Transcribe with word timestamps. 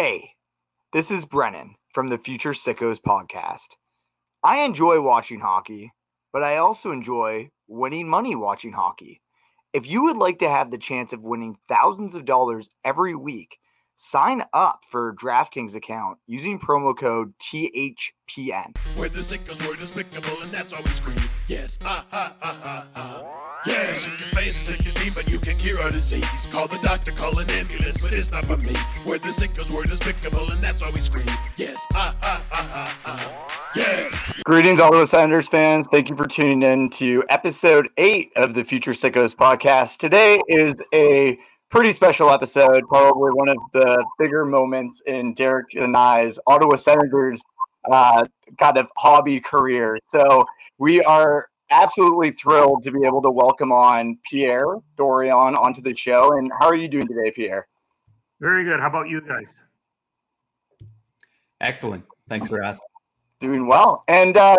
Hey, 0.00 0.34
this 0.92 1.10
is 1.10 1.26
Brennan 1.26 1.74
from 1.92 2.06
the 2.06 2.18
Future 2.18 2.52
Sickos 2.52 3.00
podcast. 3.00 3.66
I 4.44 4.60
enjoy 4.60 5.00
watching 5.00 5.40
hockey, 5.40 5.92
but 6.32 6.44
I 6.44 6.58
also 6.58 6.92
enjoy 6.92 7.50
winning 7.66 8.08
money 8.08 8.36
watching 8.36 8.70
hockey. 8.70 9.20
If 9.72 9.88
you 9.88 10.04
would 10.04 10.16
like 10.16 10.38
to 10.38 10.48
have 10.48 10.70
the 10.70 10.78
chance 10.78 11.12
of 11.12 11.22
winning 11.24 11.56
thousands 11.68 12.14
of 12.14 12.26
dollars 12.26 12.70
every 12.84 13.16
week, 13.16 13.58
sign 13.96 14.44
up 14.52 14.84
for 14.88 15.08
a 15.08 15.16
DraftKings 15.16 15.74
account 15.74 16.18
using 16.28 16.60
promo 16.60 16.96
code 16.96 17.34
THPN. 17.40 18.78
Where 18.96 19.08
the 19.08 19.18
sickos 19.18 19.66
were 19.68 19.74
despicable, 19.74 20.40
and 20.42 20.52
that's 20.52 20.72
why 20.72 20.80
we 20.80 20.90
scream. 20.90 21.18
Yes, 21.48 21.76
ah, 21.84 22.06
ah, 22.12 22.36
ah, 22.40 22.60
ah, 22.62 22.86
ah. 22.94 23.37
Yes, 23.68 24.00
sick 24.00 24.20
is 24.20 24.30
pain, 24.34 24.52
sick 24.52 24.86
is 24.86 24.92
steam, 24.92 25.12
but 25.14 25.30
you 25.30 25.38
can 25.38 25.56
cure 25.58 25.78
our 25.82 25.90
disease. 25.90 26.46
Call 26.50 26.68
the 26.68 26.78
doctor, 26.78 27.10
call 27.12 27.38
an 27.38 27.50
ambulance, 27.50 28.00
but 28.00 28.14
it's 28.14 28.30
not 28.30 28.46
for 28.46 28.56
me. 28.56 28.74
Where 29.04 29.18
the 29.18 29.28
sickos 29.28 29.70
were 29.70 29.84
despicable, 29.84 30.50
and 30.50 30.58
that's 30.62 30.80
why 30.80 30.90
we 30.90 31.00
scream. 31.00 31.26
Yes, 31.58 31.84
ah, 31.92 32.16
ah, 32.22 32.42
ah, 32.50 32.70
ah, 32.72 32.98
ah. 33.04 33.72
Yes. 33.76 34.34
Greetings, 34.44 34.80
Ottawa 34.80 35.04
Senators 35.04 35.48
fans. 35.48 35.86
Thank 35.92 36.08
you 36.08 36.16
for 36.16 36.24
tuning 36.24 36.62
in 36.62 36.88
to 36.90 37.22
episode 37.28 37.88
eight 37.98 38.32
of 38.36 38.54
the 38.54 38.64
Future 38.64 38.92
Sickos 38.92 39.36
podcast. 39.36 39.98
Today 39.98 40.40
is 40.48 40.74
a 40.94 41.38
pretty 41.70 41.92
special 41.92 42.30
episode, 42.30 42.88
probably 42.88 43.32
one 43.32 43.50
of 43.50 43.58
the 43.74 44.02
bigger 44.18 44.46
moments 44.46 45.02
in 45.06 45.34
Derek 45.34 45.74
and 45.74 45.94
I's 45.94 46.38
Ottawa 46.46 46.76
Senators 46.76 47.42
uh, 47.90 48.24
kind 48.58 48.78
of 48.78 48.86
hobby 48.96 49.40
career. 49.40 49.98
So 50.08 50.46
we 50.78 51.02
are 51.02 51.48
absolutely 51.70 52.30
thrilled 52.32 52.82
to 52.82 52.90
be 52.90 53.04
able 53.04 53.22
to 53.22 53.30
welcome 53.30 53.72
on 53.72 54.18
Pierre 54.28 54.76
Dorion 54.96 55.56
onto 55.56 55.80
the 55.80 55.96
show. 55.96 56.36
And 56.36 56.50
how 56.58 56.66
are 56.66 56.74
you 56.74 56.88
doing 56.88 57.06
today, 57.06 57.30
Pierre? 57.30 57.66
Very 58.40 58.64
good. 58.64 58.80
How 58.80 58.88
about 58.88 59.08
you 59.08 59.20
guys? 59.20 59.60
Excellent. 61.60 62.04
Thanks 62.28 62.48
for 62.48 62.62
asking. 62.62 62.86
Doing 63.40 63.66
well. 63.66 64.04
And 64.08 64.36
uh, 64.36 64.58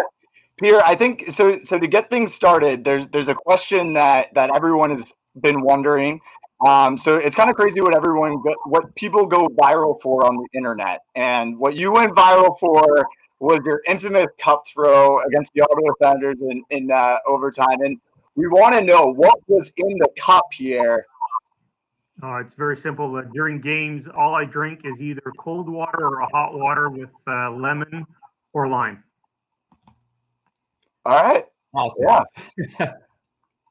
Pierre, 0.58 0.82
I 0.86 0.96
think 0.96 1.30
so. 1.32 1.60
So 1.64 1.80
to 1.80 1.88
get 1.88 2.10
things 2.10 2.34
started, 2.34 2.84
there's 2.84 3.08
there's 3.08 3.30
a 3.30 3.36
question 3.36 3.94
that 3.94 4.34
that 4.34 4.50
everyone 4.54 4.90
has 4.92 5.14
been 5.42 5.62
wondering. 5.62 6.20
Um, 6.66 6.98
so 6.98 7.16
it's 7.16 7.36
kind 7.36 7.50
of 7.50 7.56
crazy 7.56 7.80
what 7.80 7.96
everyone 7.96 8.42
go, 8.42 8.54
what 8.66 8.94
people 8.96 9.26
go 9.26 9.48
viral 9.48 10.02
for 10.02 10.26
on 10.26 10.36
the 10.36 10.48
internet, 10.54 11.00
and 11.16 11.58
what 11.58 11.76
you 11.76 11.92
went 11.92 12.16
viral 12.16 12.60
for 12.60 13.06
was 13.40 13.60
your 13.64 13.82
infamous 13.88 14.28
cup 14.38 14.66
throw 14.68 15.22
against 15.24 15.52
the 15.54 15.62
Ottawa 15.62 15.94
Senators 16.02 16.42
in 16.42 16.64
in 16.70 16.92
uh, 16.92 17.18
overtime. 17.26 17.82
And 17.82 18.00
we 18.36 18.48
want 18.48 18.76
to 18.76 18.82
know 18.82 19.12
what 19.12 19.38
was 19.48 19.72
in 19.78 19.98
the 19.98 20.10
cup, 20.18 20.46
here. 20.52 21.06
Oh, 22.22 22.36
it's 22.36 22.54
very 22.54 22.76
simple. 22.76 23.16
Uh, 23.16 23.22
during 23.34 23.62
games, 23.62 24.08
all 24.08 24.36
I 24.36 24.44
drink 24.44 24.82
is 24.84 25.02
either 25.02 25.22
cold 25.38 25.70
water 25.70 26.06
or 26.06 26.20
a 26.20 26.28
hot 26.28 26.54
water 26.54 26.90
with 26.90 27.10
uh, 27.28 27.52
lemon 27.52 28.06
or 28.52 28.68
lime. 28.68 29.04
All 31.06 31.22
right. 31.22 31.46
Awesome. 31.74 32.26
Yeah. 32.80 32.94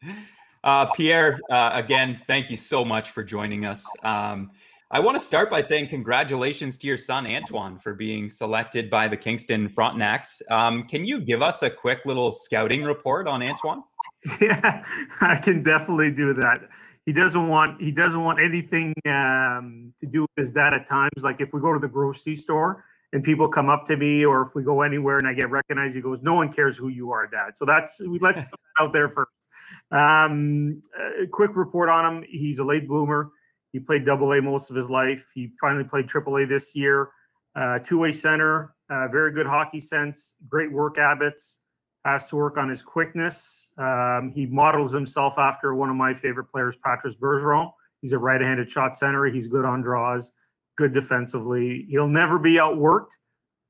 uh, 0.64 0.86
Pierre, 0.86 1.40
uh, 1.50 1.70
again, 1.74 2.20
thank 2.26 2.50
you 2.50 2.56
so 2.56 2.84
much 2.84 3.10
for 3.10 3.22
joining 3.22 3.66
us. 3.66 3.84
Um, 4.02 4.50
I 4.90 5.00
want 5.00 5.16
to 5.16 5.20
start 5.20 5.50
by 5.50 5.60
saying 5.60 5.88
congratulations 5.88 6.78
to 6.78 6.86
your 6.86 6.96
son 6.96 7.26
Antoine 7.26 7.78
for 7.78 7.92
being 7.92 8.30
selected 8.30 8.88
by 8.88 9.06
the 9.06 9.18
Kingston 9.18 9.68
Frontenacs. 9.68 10.40
Um, 10.50 10.84
can 10.84 11.04
you 11.04 11.20
give 11.20 11.42
us 11.42 11.62
a 11.62 11.68
quick 11.68 12.00
little 12.06 12.32
scouting 12.32 12.82
report 12.84 13.28
on 13.28 13.42
Antoine? 13.42 13.82
Yeah, 14.40 14.84
I 15.20 15.36
can 15.36 15.62
definitely 15.62 16.10
do 16.10 16.32
that. 16.34 16.62
He 17.06 17.12
doesn't 17.12 17.48
want 17.48 17.80
he 17.80 17.92
doesn't 17.92 18.22
want 18.22 18.40
anything 18.40 18.94
um, 19.06 19.92
to 20.00 20.06
do 20.06 20.22
with 20.22 20.30
his 20.36 20.52
dad 20.52 20.74
at 20.74 20.88
times. 20.88 21.22
Like 21.22 21.40
if 21.40 21.52
we 21.52 21.60
go 21.60 21.72
to 21.72 21.78
the 21.78 21.88
grocery 21.88 22.34
store 22.34 22.84
and 23.12 23.22
people 23.22 23.48
come 23.48 23.68
up 23.68 23.86
to 23.86 23.96
me, 23.96 24.24
or 24.24 24.42
if 24.42 24.54
we 24.54 24.64
go 24.64 24.82
anywhere 24.82 25.18
and 25.18 25.28
I 25.28 25.34
get 25.34 25.50
recognized, 25.50 25.94
he 25.94 26.00
goes, 26.00 26.20
"No 26.20 26.34
one 26.34 26.50
cares 26.50 26.76
who 26.76 26.88
you 26.88 27.12
are, 27.12 27.26
Dad." 27.26 27.56
So 27.56 27.64
that's 27.64 28.00
we 28.00 28.18
let's 28.18 28.40
out 28.80 28.92
there 28.92 29.08
first. 29.08 29.30
Um, 29.92 30.82
quick 31.30 31.52
report 31.54 31.88
on 31.88 32.04
him: 32.04 32.24
he's 32.28 32.58
a 32.58 32.64
late 32.64 32.88
bloomer. 32.88 33.30
He 33.72 33.80
played 33.80 34.04
Double 34.04 34.32
A 34.32 34.42
most 34.42 34.70
of 34.70 34.76
his 34.76 34.88
life. 34.90 35.30
He 35.34 35.52
finally 35.60 35.84
played 35.84 36.08
Triple 36.08 36.36
A 36.38 36.46
this 36.46 36.74
year. 36.74 37.10
Uh, 37.54 37.78
two-way 37.78 38.12
center, 38.12 38.74
uh, 38.88 39.08
very 39.08 39.32
good 39.32 39.46
hockey 39.46 39.80
sense, 39.80 40.36
great 40.48 40.70
work 40.70 40.96
habits. 40.96 41.58
Has 42.04 42.28
to 42.28 42.36
work 42.36 42.56
on 42.56 42.70
his 42.70 42.80
quickness. 42.80 43.72
Um, 43.76 44.32
he 44.34 44.46
models 44.46 44.92
himself 44.92 45.36
after 45.36 45.74
one 45.74 45.90
of 45.90 45.96
my 45.96 46.14
favorite 46.14 46.44
players, 46.44 46.76
Patrice 46.76 47.16
Bergeron. 47.16 47.70
He's 48.00 48.12
a 48.12 48.18
right-handed 48.18 48.70
shot 48.70 48.96
center. 48.96 49.26
He's 49.26 49.46
good 49.46 49.66
on 49.66 49.82
draws, 49.82 50.32
good 50.76 50.94
defensively. 50.94 51.86
He'll 51.90 52.08
never 52.08 52.38
be 52.38 52.54
outworked, 52.54 53.10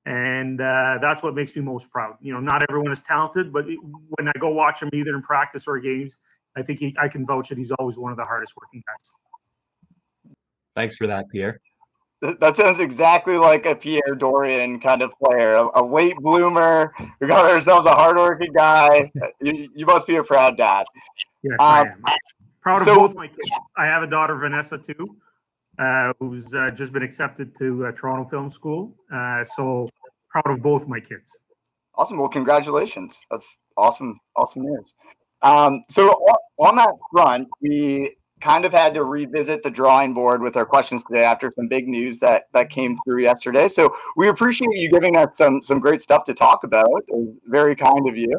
and 0.04 0.60
uh, 0.60 0.98
that's 1.00 1.20
what 1.22 1.34
makes 1.34 1.56
me 1.56 1.62
most 1.62 1.90
proud. 1.90 2.16
You 2.20 2.32
know, 2.34 2.38
not 2.38 2.62
everyone 2.68 2.92
is 2.92 3.02
talented, 3.02 3.52
but 3.52 3.64
when 3.66 4.28
I 4.28 4.32
go 4.38 4.50
watch 4.50 4.82
him 4.82 4.90
either 4.92 5.14
in 5.16 5.22
practice 5.22 5.66
or 5.66 5.80
games, 5.80 6.16
I 6.54 6.62
think 6.62 6.78
he, 6.78 6.94
I 7.00 7.08
can 7.08 7.26
vouch 7.26 7.48
that 7.48 7.58
he's 7.58 7.72
always 7.72 7.98
one 7.98 8.12
of 8.12 8.18
the 8.18 8.24
hardest 8.26 8.52
working 8.60 8.84
guys. 8.86 9.12
Thanks 10.78 10.94
for 10.94 11.08
that, 11.08 11.28
Pierre. 11.28 11.60
That 12.22 12.56
sounds 12.56 12.78
exactly 12.78 13.36
like 13.36 13.66
a 13.66 13.74
Pierre 13.74 14.14
Dorion 14.14 14.80
kind 14.80 15.02
of 15.02 15.10
player, 15.20 15.54
a, 15.54 15.80
a 15.80 15.82
late 15.82 16.14
bloomer. 16.18 16.92
We 17.20 17.26
got 17.26 17.50
ourselves 17.50 17.84
a 17.86 17.90
hardworking 17.90 18.52
guy. 18.52 19.10
You, 19.40 19.68
you 19.74 19.84
must 19.84 20.06
be 20.06 20.16
a 20.16 20.22
proud 20.22 20.56
dad. 20.56 20.86
Yes, 21.42 21.56
um, 21.58 21.66
I 21.66 21.80
am. 21.80 22.04
Proud 22.60 22.84
so, 22.84 22.92
of 22.92 22.98
both 22.98 23.16
my 23.16 23.26
kids. 23.26 23.50
I 23.76 23.86
have 23.86 24.04
a 24.04 24.06
daughter, 24.06 24.36
Vanessa, 24.36 24.78
too, 24.78 25.04
uh, 25.80 26.12
who's 26.20 26.54
uh, 26.54 26.70
just 26.70 26.92
been 26.92 27.02
accepted 27.02 27.58
to 27.58 27.86
uh, 27.86 27.92
Toronto 27.92 28.30
Film 28.30 28.48
School. 28.48 28.94
Uh, 29.12 29.42
so 29.42 29.88
proud 30.28 30.46
of 30.46 30.62
both 30.62 30.86
my 30.86 31.00
kids. 31.00 31.36
Awesome. 31.96 32.18
Well, 32.18 32.28
congratulations. 32.28 33.18
That's 33.32 33.58
awesome. 33.76 34.20
Awesome 34.36 34.62
news. 34.62 34.94
Um, 35.42 35.82
so 35.88 36.10
on 36.60 36.76
that 36.76 36.94
front, 37.12 37.48
we 37.60 38.14
kind 38.40 38.64
of 38.64 38.72
had 38.72 38.94
to 38.94 39.04
revisit 39.04 39.62
the 39.62 39.70
drawing 39.70 40.14
board 40.14 40.42
with 40.42 40.56
our 40.56 40.66
questions 40.66 41.04
today 41.04 41.24
after 41.24 41.50
some 41.54 41.68
big 41.68 41.88
news 41.88 42.18
that 42.20 42.44
that 42.52 42.70
came 42.70 42.96
through 43.04 43.22
yesterday. 43.22 43.68
So 43.68 43.94
we 44.16 44.28
appreciate 44.28 44.70
you 44.72 44.90
giving 44.90 45.16
us 45.16 45.36
some 45.36 45.62
some 45.62 45.78
great 45.78 46.02
stuff 46.02 46.24
to 46.24 46.34
talk 46.34 46.64
about. 46.64 46.86
It 47.08 47.14
was 47.14 47.34
very 47.46 47.74
kind 47.74 48.08
of 48.08 48.16
you. 48.16 48.32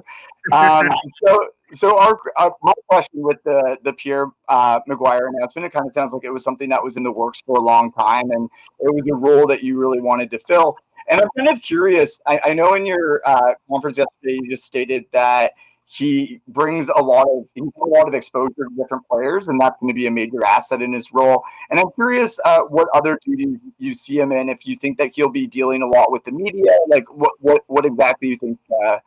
Um, 0.52 0.90
so 1.26 1.50
so 1.72 2.00
our, 2.00 2.20
our, 2.38 2.56
my 2.62 2.74
question 2.88 3.22
with 3.22 3.38
the 3.44 3.78
the 3.84 3.94
Pierre 3.94 4.28
uh, 4.48 4.80
McGuire 4.90 5.30
announcement, 5.30 5.66
it 5.66 5.72
kind 5.72 5.88
of 5.88 5.94
sounds 5.94 6.14
like 6.14 6.24
it 6.24 6.32
was 6.32 6.44
something 6.44 6.70
that 6.70 6.84
was 6.84 6.98
in 6.98 7.04
the 7.04 7.12
works 7.12 7.42
for 7.46 7.58
a 7.58 7.62
long 7.62 7.92
time, 7.92 8.32
and 8.32 8.50
it 8.80 8.94
was 8.94 9.04
a 9.12 9.16
role 9.16 9.48
that 9.48 9.64
you 9.64 9.78
really 9.78 10.02
wanted 10.02 10.32
to 10.32 10.40
fill. 10.40 10.78
And 11.10 11.22
I'm 11.22 11.30
kind 11.36 11.50
of 11.50 11.62
curious. 11.62 12.20
I, 12.28 12.40
I 12.46 12.54
know 12.54 12.76
in 12.76 12.86
your 12.86 13.22
uh, 13.26 13.54
conference 13.70 13.98
yesterday, 13.98 14.40
you 14.42 14.50
just 14.50 14.64
stated 14.64 15.06
that 15.12 15.54
he 15.92 16.40
brings 16.48 16.88
a 16.88 17.02
lot 17.02 17.26
of 17.28 17.48
a 17.58 17.86
lot 17.86 18.08
of 18.08 18.14
exposure 18.14 18.54
to 18.54 18.70
different 18.78 19.08
players, 19.10 19.48
and 19.48 19.60
that's 19.60 19.76
going 19.80 19.88
to 19.88 19.96
be 19.96 20.06
a 20.06 20.12
major 20.12 20.46
asset 20.46 20.84
in 20.84 20.94
his 20.94 21.12
role. 21.12 21.44
And 21.72 21.80
I'm 21.80 21.90
curious 21.96 22.40
uh, 22.46 22.62
what 22.62 22.88
other 22.94 23.18
duties 23.26 23.58
you 23.80 23.96
see 23.96 24.20
him 24.20 24.32
in. 24.32 24.50
If 24.50 24.68
you 24.68 24.78
think 24.78 25.00
that 25.00 25.14
he'll 25.16 25.32
be 25.32 25.48
dealing 25.48 25.82
a 25.82 25.88
lot 25.88 26.12
with 26.12 26.24
the 26.26 26.32
media, 26.32 26.78
like 26.90 27.12
what 27.12 27.32
what 27.40 27.64
what 27.66 27.88
exactly 27.88 28.28
you 28.28 28.38
think? 28.38 28.60
Uh... 28.86 28.98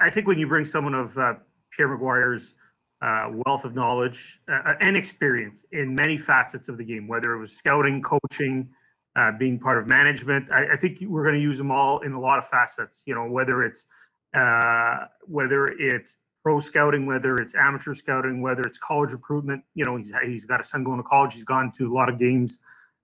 I 0.00 0.10
think 0.10 0.26
when 0.26 0.40
you 0.40 0.48
bring 0.48 0.64
someone 0.64 0.94
of 0.94 1.16
uh, 1.16 1.34
Pierre 1.70 1.96
McGuire's 1.96 2.56
uh, 3.00 3.30
wealth 3.46 3.64
of 3.64 3.76
knowledge 3.76 4.40
uh, 4.48 4.74
and 4.80 4.96
experience 4.96 5.62
in 5.70 5.94
many 5.94 6.16
facets 6.16 6.68
of 6.68 6.78
the 6.78 6.84
game, 6.84 7.06
whether 7.06 7.32
it 7.32 7.38
was 7.38 7.52
scouting, 7.52 8.02
coaching. 8.02 8.68
Uh, 9.14 9.32
being 9.32 9.58
part 9.58 9.78
of 9.78 9.86
management, 9.86 10.46
I, 10.52 10.74
I 10.74 10.76
think 10.76 10.98
we're 11.00 11.22
going 11.22 11.36
to 11.36 11.40
use 11.40 11.56
them 11.56 11.70
all 11.70 12.00
in 12.00 12.12
a 12.12 12.20
lot 12.20 12.38
of 12.38 12.46
facets. 12.46 13.02
You 13.06 13.14
know, 13.14 13.24
whether 13.24 13.62
it's 13.62 13.86
uh, 14.34 15.06
whether 15.22 15.68
it's 15.68 16.18
pro 16.42 16.60
scouting, 16.60 17.06
whether 17.06 17.36
it's 17.38 17.54
amateur 17.54 17.92
scouting, 17.92 18.40
whether 18.40 18.62
it's 18.62 18.78
college 18.78 19.12
recruitment. 19.12 19.64
You 19.74 19.84
know, 19.84 19.96
he's 19.96 20.12
he's 20.24 20.44
got 20.44 20.60
a 20.60 20.64
son 20.64 20.84
going 20.84 20.98
to 20.98 21.02
college. 21.02 21.34
He's 21.34 21.44
gone 21.44 21.72
to 21.78 21.92
a 21.92 21.94
lot 21.94 22.08
of 22.08 22.18
games 22.18 22.60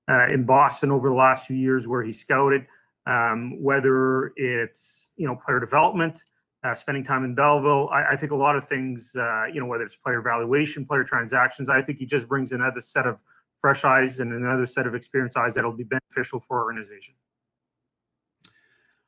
uh, 0.08 0.28
in 0.28 0.44
Boston 0.44 0.90
over 0.90 1.08
the 1.08 1.14
last 1.14 1.46
few 1.46 1.56
years 1.56 1.88
where 1.88 2.02
he 2.02 2.12
scouted. 2.12 2.66
Um, 3.04 3.60
whether 3.60 4.32
it's 4.36 5.08
you 5.16 5.26
know 5.26 5.34
player 5.34 5.58
development, 5.58 6.22
uh, 6.62 6.74
spending 6.74 7.02
time 7.02 7.25
in 7.25 7.34
Belleville, 7.34 7.88
I, 7.90 8.12
I 8.12 8.16
think 8.16 8.30
a 8.30 8.36
lot 8.36 8.54
of 8.54 8.64
things. 8.68 9.16
Uh, 9.16 9.46
you 9.52 9.60
know, 9.60 9.66
whether 9.66 9.82
it's 9.82 9.96
player 9.96 10.22
valuation, 10.22 10.86
player 10.86 11.02
transactions, 11.02 11.68
I 11.68 11.82
think 11.82 11.98
he 11.98 12.06
just 12.06 12.28
brings 12.28 12.52
another 12.52 12.80
set 12.80 13.06
of 13.06 13.20
fresh 13.60 13.84
eyes 13.84 14.20
and 14.20 14.32
another 14.32 14.66
set 14.66 14.86
of 14.86 14.94
experienced 14.94 15.36
eyes 15.36 15.54
that'll 15.54 15.72
be 15.72 15.84
beneficial 15.84 16.38
for 16.38 16.58
our 16.58 16.64
organization. 16.64 17.14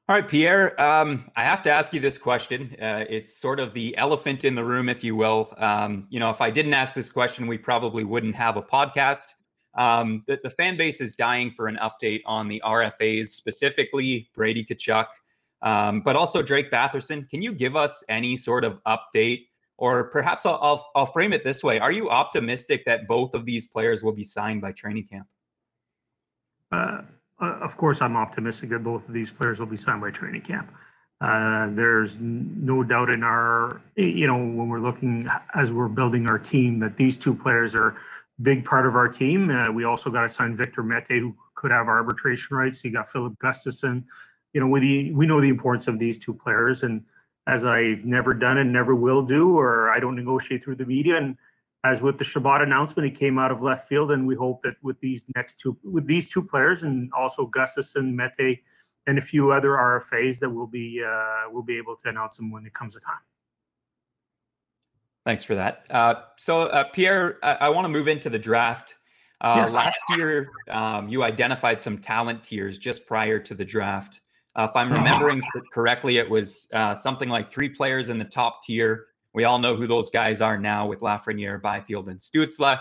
All 0.06 0.14
right, 0.14 0.28
Pierre, 0.28 0.78
um, 0.78 1.30
I 1.34 1.44
have 1.44 1.62
to 1.62 1.70
ask 1.70 1.94
you 1.94 2.00
this 2.00 2.18
question. 2.18 2.76
Uh, 2.78 3.06
it's 3.08 3.38
sort 3.38 3.58
of 3.58 3.72
the 3.72 3.96
elephant 3.96 4.44
in 4.44 4.54
the 4.54 4.62
room, 4.62 4.90
if 4.90 5.02
you 5.02 5.16
will. 5.16 5.54
Um, 5.56 6.06
you 6.10 6.20
know, 6.20 6.28
if 6.28 6.42
I 6.42 6.50
didn't 6.50 6.74
ask 6.74 6.94
this 6.94 7.10
question, 7.10 7.46
we 7.46 7.56
probably 7.56 8.04
wouldn't 8.04 8.34
have 8.34 8.58
a 8.58 8.62
podcast. 8.62 9.32
Um, 9.78 10.22
the, 10.26 10.38
the, 10.42 10.50
fan 10.50 10.76
base 10.76 11.00
is 11.00 11.16
dying 11.16 11.50
for 11.50 11.68
an 11.68 11.78
update 11.80 12.20
on 12.26 12.48
the 12.48 12.60
RFAs, 12.66 13.28
specifically 13.28 14.28
Brady 14.34 14.62
Tkachuk, 14.62 15.06
um, 15.62 16.02
but 16.02 16.16
also 16.16 16.42
Drake 16.42 16.70
Batherson. 16.70 17.26
Can 17.30 17.40
you 17.40 17.54
give 17.54 17.74
us 17.74 18.04
any 18.10 18.36
sort 18.36 18.64
of 18.66 18.78
update? 18.86 19.46
Or 19.78 20.10
perhaps 20.10 20.44
I'll, 20.44 20.58
I'll, 20.60 20.90
I'll 20.94 21.06
frame 21.06 21.32
it 21.32 21.42
this 21.42 21.64
way 21.64 21.80
Are 21.80 21.90
you 21.90 22.08
optimistic 22.10 22.84
that 22.84 23.08
both 23.08 23.34
of 23.34 23.46
these 23.46 23.66
players 23.66 24.04
will 24.04 24.12
be 24.12 24.22
signed 24.22 24.60
by 24.60 24.72
training 24.72 25.08
camp? 25.10 25.26
Uh, 26.70 27.02
of 27.40 27.76
course, 27.76 28.00
I'm 28.00 28.16
optimistic 28.16 28.70
that 28.70 28.84
both 28.84 29.08
of 29.08 29.14
these 29.14 29.30
players 29.30 29.58
will 29.58 29.66
be 29.66 29.76
signed 29.76 30.00
by 30.00 30.10
training 30.10 30.42
camp. 30.42 30.72
Uh, 31.20 31.68
there's 31.70 32.18
no 32.20 32.82
doubt 32.82 33.08
in 33.08 33.22
our, 33.22 33.80
you 33.96 34.26
know, 34.26 34.36
when 34.36 34.68
we're 34.68 34.80
looking 34.80 35.26
as 35.54 35.72
we're 35.72 35.88
building 35.88 36.26
our 36.26 36.38
team, 36.38 36.78
that 36.80 36.96
these 36.96 37.16
two 37.16 37.34
players 37.34 37.74
are 37.74 37.96
big 38.42 38.64
part 38.64 38.86
of 38.86 38.96
our 38.96 39.08
team. 39.08 39.50
Uh, 39.50 39.70
we 39.70 39.84
also 39.84 40.10
got 40.10 40.22
to 40.22 40.28
sign 40.28 40.56
Victor 40.56 40.82
Mete, 40.82 41.06
who 41.08 41.34
could 41.54 41.70
have 41.70 41.86
arbitration 41.86 42.56
rights. 42.56 42.84
You 42.84 42.90
got 42.90 43.08
Filip 43.08 43.38
Gustavsson. 43.38 44.04
You 44.52 44.60
know, 44.60 44.66
we 44.66 45.12
we 45.12 45.26
know 45.26 45.40
the 45.40 45.48
importance 45.48 45.88
of 45.88 45.98
these 45.98 46.18
two 46.18 46.34
players, 46.34 46.82
and 46.82 47.02
as 47.46 47.64
I've 47.64 48.04
never 48.04 48.34
done 48.34 48.58
and 48.58 48.72
never 48.72 48.94
will 48.94 49.22
do, 49.22 49.58
or 49.58 49.90
I 49.90 50.00
don't 50.00 50.16
negotiate 50.16 50.62
through 50.62 50.76
the 50.76 50.86
media. 50.86 51.16
And 51.16 51.36
as 51.84 52.00
with 52.00 52.16
the 52.16 52.24
Chabot 52.24 52.62
announcement, 52.62 53.06
it 53.06 53.18
came 53.18 53.38
out 53.38 53.52
of 53.52 53.60
left 53.60 53.86
field, 53.86 54.10
and 54.10 54.26
we 54.26 54.34
hope 54.34 54.62
that 54.62 54.74
with 54.82 54.98
these 55.00 55.26
next 55.36 55.60
two, 55.60 55.76
with 55.84 56.06
these 56.06 56.30
two 56.30 56.42
players, 56.42 56.82
and 56.82 57.12
also 57.12 57.46
Gustavsson, 57.46 58.14
Mete, 58.14 58.60
and 59.06 59.18
a 59.18 59.20
few 59.20 59.52
other 59.52 59.70
RFAs, 59.70 60.40
that 60.40 60.48
we'll 60.48 60.66
be 60.66 61.02
uh, 61.06 61.50
we'll 61.50 61.62
be 61.62 61.76
able 61.76 61.94
to 61.96 62.08
announce 62.08 62.38
them 62.38 62.50
when 62.50 62.64
it 62.64 62.72
comes 62.72 62.96
a 62.96 63.00
time. 63.00 63.18
Thanks 65.26 65.44
for 65.44 65.54
that. 65.54 65.86
Uh, 65.90 66.14
so, 66.36 66.62
uh, 66.62 66.84
Pierre, 66.84 67.38
I, 67.42 67.52
I 67.52 67.68
want 67.68 67.84
to 67.86 67.88
move 67.88 68.08
into 68.08 68.28
the 68.28 68.38
draft. 68.38 68.96
Uh, 69.40 69.64
yes. 69.64 69.74
Last 69.74 70.00
year, 70.16 70.50
um, 70.70 71.08
you 71.08 71.22
identified 71.22 71.82
some 71.82 71.98
talent 71.98 72.44
tiers 72.44 72.78
just 72.78 73.06
prior 73.06 73.38
to 73.40 73.54
the 73.54 73.64
draft. 73.64 74.20
Uh, 74.56 74.68
if 74.70 74.76
I'm 74.76 74.92
remembering 74.92 75.42
correctly, 75.72 76.18
it 76.18 76.28
was 76.28 76.68
uh, 76.72 76.94
something 76.94 77.28
like 77.28 77.50
three 77.50 77.68
players 77.68 78.10
in 78.10 78.18
the 78.18 78.24
top 78.24 78.62
tier. 78.64 79.06
We 79.34 79.44
all 79.44 79.58
know 79.58 79.76
who 79.76 79.86
those 79.86 80.10
guys 80.10 80.40
are 80.40 80.58
now 80.58 80.86
with 80.86 81.00
Lafreniere, 81.00 81.60
Byfield, 81.60 82.08
and 82.08 82.20
Stützle. 82.20 82.78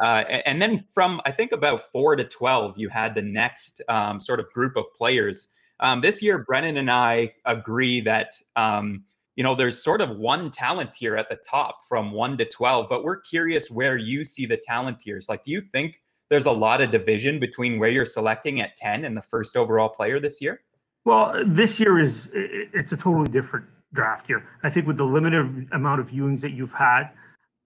Uh, 0.00 0.24
and 0.46 0.60
then 0.60 0.84
from 0.92 1.20
I 1.24 1.32
think 1.32 1.52
about 1.52 1.80
four 1.90 2.16
to 2.16 2.24
twelve, 2.24 2.74
you 2.76 2.88
had 2.88 3.14
the 3.14 3.22
next 3.22 3.80
um, 3.88 4.20
sort 4.20 4.40
of 4.40 4.50
group 4.52 4.76
of 4.76 4.84
players. 4.96 5.48
Um, 5.80 6.00
this 6.00 6.22
year, 6.22 6.44
Brennan 6.44 6.76
and 6.76 6.90
I 6.90 7.34
agree 7.44 8.00
that 8.02 8.34
um, 8.56 9.04
you 9.36 9.44
know, 9.44 9.54
there's 9.54 9.82
sort 9.82 10.00
of 10.00 10.16
one 10.16 10.50
talent 10.50 10.94
tier 10.94 11.14
at 11.16 11.28
the 11.28 11.36
top 11.36 11.80
from 11.86 12.10
one 12.10 12.38
to 12.38 12.46
12, 12.46 12.88
but 12.88 13.04
we're 13.04 13.20
curious 13.20 13.70
where 13.70 13.96
you 13.96 14.24
see 14.24 14.46
the 14.46 14.56
talent 14.56 14.98
tiers. 14.98 15.28
Like, 15.28 15.44
do 15.44 15.50
you 15.50 15.60
think 15.60 16.00
there's 16.30 16.46
a 16.46 16.52
lot 16.52 16.80
of 16.80 16.90
division 16.90 17.38
between 17.38 17.78
where 17.78 17.90
you're 17.90 18.06
selecting 18.06 18.60
at 18.60 18.76
10 18.78 19.04
and 19.04 19.16
the 19.16 19.22
first 19.22 19.56
overall 19.56 19.90
player 19.90 20.18
this 20.18 20.40
year? 20.40 20.62
Well, 21.04 21.44
this 21.46 21.78
year 21.78 21.98
is 21.98 22.30
it's 22.34 22.92
a 22.92 22.96
totally 22.96 23.28
different 23.28 23.66
draft 23.96 24.28
year. 24.28 24.46
I 24.62 24.70
think 24.70 24.86
with 24.86 24.96
the 24.96 25.04
limited 25.04 25.68
amount 25.72 26.00
of 26.00 26.10
viewings 26.10 26.40
that 26.42 26.52
you've 26.52 26.72
had, 26.72 27.10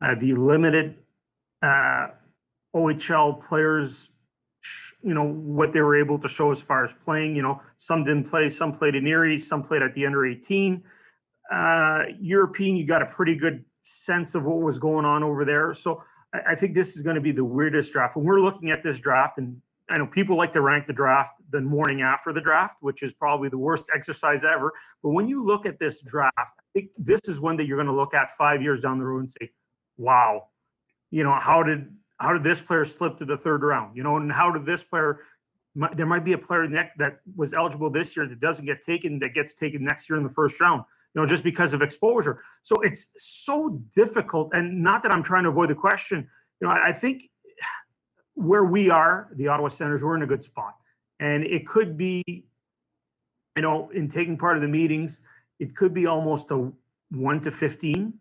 uh, 0.02 0.14
the 0.14 0.34
limited 0.34 0.96
uh, 1.62 2.08
OHL 2.74 3.42
players, 3.46 4.12
you 5.02 5.12
know, 5.12 5.24
what 5.24 5.72
they 5.72 5.80
were 5.80 5.98
able 5.98 6.18
to 6.18 6.28
show 6.28 6.50
as 6.50 6.60
far 6.60 6.84
as 6.84 6.94
playing, 7.04 7.36
you 7.36 7.42
know, 7.42 7.60
some 7.76 8.04
didn't 8.04 8.24
play, 8.30 8.48
some 8.48 8.72
played 8.72 8.94
in 8.94 9.06
Erie, 9.06 9.38
some 9.38 9.62
played 9.62 9.82
at 9.82 9.94
the 9.94 10.06
under 10.06 10.24
18 10.24 10.82
uh, 11.50 12.04
European, 12.20 12.76
you 12.76 12.86
got 12.86 13.02
a 13.02 13.06
pretty 13.06 13.34
good 13.34 13.64
sense 13.82 14.34
of 14.34 14.44
what 14.44 14.60
was 14.60 14.78
going 14.78 15.04
on 15.04 15.22
over 15.22 15.44
there. 15.44 15.74
So 15.74 16.02
I, 16.32 16.52
I 16.52 16.54
think 16.54 16.74
this 16.74 16.96
is 16.96 17.02
going 17.02 17.16
to 17.16 17.20
be 17.20 17.32
the 17.32 17.44
weirdest 17.44 17.92
draft. 17.92 18.16
When 18.16 18.24
we're 18.24 18.40
looking 18.40 18.70
at 18.70 18.82
this 18.82 19.00
draft, 19.00 19.38
and 19.38 19.60
I 19.90 19.98
know 19.98 20.06
people 20.06 20.36
like 20.36 20.52
to 20.52 20.60
rank 20.60 20.86
the 20.86 20.92
draft 20.92 21.42
the 21.50 21.60
morning 21.60 22.02
after 22.02 22.32
the 22.32 22.40
draft, 22.40 22.78
which 22.80 23.02
is 23.02 23.12
probably 23.12 23.48
the 23.48 23.58
worst 23.58 23.88
exercise 23.94 24.44
ever. 24.44 24.72
But 25.02 25.10
when 25.10 25.28
you 25.28 25.42
look 25.42 25.66
at 25.66 25.78
this 25.78 26.00
draft, 26.00 26.32
I 26.38 26.62
think 26.72 26.90
this 26.96 27.28
is 27.28 27.40
one 27.40 27.56
that 27.56 27.66
you're 27.66 27.76
going 27.76 27.86
to 27.86 27.94
look 27.94 28.14
at 28.14 28.30
five 28.36 28.62
years 28.62 28.80
down 28.80 28.98
the 28.98 29.04
road 29.04 29.20
and 29.20 29.30
say, 29.30 29.50
"Wow, 29.96 30.48
you 31.10 31.24
know 31.24 31.34
how 31.34 31.62
did 31.62 31.94
how 32.18 32.32
did 32.32 32.42
this 32.42 32.60
player 32.60 32.84
slip 32.84 33.18
to 33.18 33.24
the 33.24 33.36
third 33.36 33.62
round? 33.62 33.96
You 33.96 34.02
know, 34.02 34.16
and 34.16 34.30
how 34.30 34.50
did 34.50 34.64
this 34.64 34.84
player?" 34.84 35.20
There 35.94 36.06
might 36.06 36.24
be 36.24 36.32
a 36.32 36.38
player 36.38 36.66
next 36.68 36.98
that 36.98 37.20
was 37.36 37.54
eligible 37.54 37.90
this 37.90 38.16
year 38.16 38.26
that 38.26 38.40
doesn't 38.40 38.66
get 38.66 38.84
taken 38.84 39.18
that 39.20 39.34
gets 39.34 39.54
taken 39.54 39.84
next 39.84 40.10
year 40.10 40.16
in 40.16 40.24
the 40.24 40.30
first 40.30 40.60
round 40.60 40.84
you 41.14 41.20
know, 41.20 41.26
just 41.26 41.42
because 41.42 41.72
of 41.72 41.82
exposure. 41.82 42.42
So 42.62 42.76
it's 42.82 43.12
so 43.18 43.80
difficult. 43.94 44.50
And 44.52 44.82
not 44.82 45.02
that 45.02 45.12
I'm 45.12 45.22
trying 45.22 45.44
to 45.44 45.50
avoid 45.50 45.70
the 45.70 45.74
question, 45.74 46.28
you 46.60 46.68
know, 46.68 46.72
I, 46.72 46.88
I 46.88 46.92
think 46.92 47.24
where 48.40 48.64
we 48.64 48.90
are, 48.90 49.28
the 49.34 49.48
Ottawa 49.48 49.68
Senators, 49.68 50.02
we're 50.02 50.16
in 50.16 50.22
a 50.22 50.26
good 50.26 50.44
spot. 50.44 50.76
And 51.18 51.44
it 51.44 51.66
could 51.66 51.96
be, 51.96 52.22
you 52.26 53.62
know, 53.62 53.90
in 53.90 54.08
taking 54.08 54.38
part 54.38 54.56
of 54.56 54.62
the 54.62 54.68
meetings, 54.68 55.20
it 55.58 55.76
could 55.76 55.92
be 55.92 56.06
almost 56.06 56.50
a 56.50 56.72
one 57.10 57.40
to 57.40 57.50
15. 57.50 58.14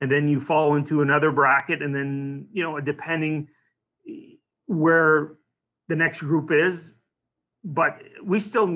And 0.00 0.10
then 0.10 0.28
you 0.28 0.40
fall 0.40 0.76
into 0.76 1.02
another 1.02 1.30
bracket. 1.30 1.82
And 1.82 1.94
then, 1.94 2.46
you 2.52 2.62
know, 2.62 2.80
depending 2.80 3.48
where 4.66 5.34
the 5.88 5.96
next 5.96 6.20
group 6.22 6.50
is. 6.50 6.94
But 7.64 8.00
we 8.22 8.40
still, 8.40 8.68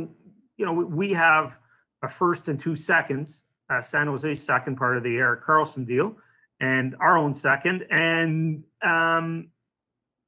you 0.56 0.66
know, 0.66 0.72
we 0.72 1.12
have 1.12 1.58
a 2.02 2.08
first 2.08 2.48
and 2.48 2.58
two 2.58 2.74
seconds 2.74 3.44
uh, 3.72 3.80
San 3.80 4.06
Jose's 4.06 4.42
second 4.42 4.76
part 4.76 4.96
of 4.96 5.02
the 5.02 5.16
Erik 5.16 5.42
Karlsson 5.42 5.86
deal, 5.86 6.16
and 6.60 6.94
our 7.00 7.16
own 7.16 7.32
second. 7.32 7.86
And 7.90 8.64
um, 8.82 9.48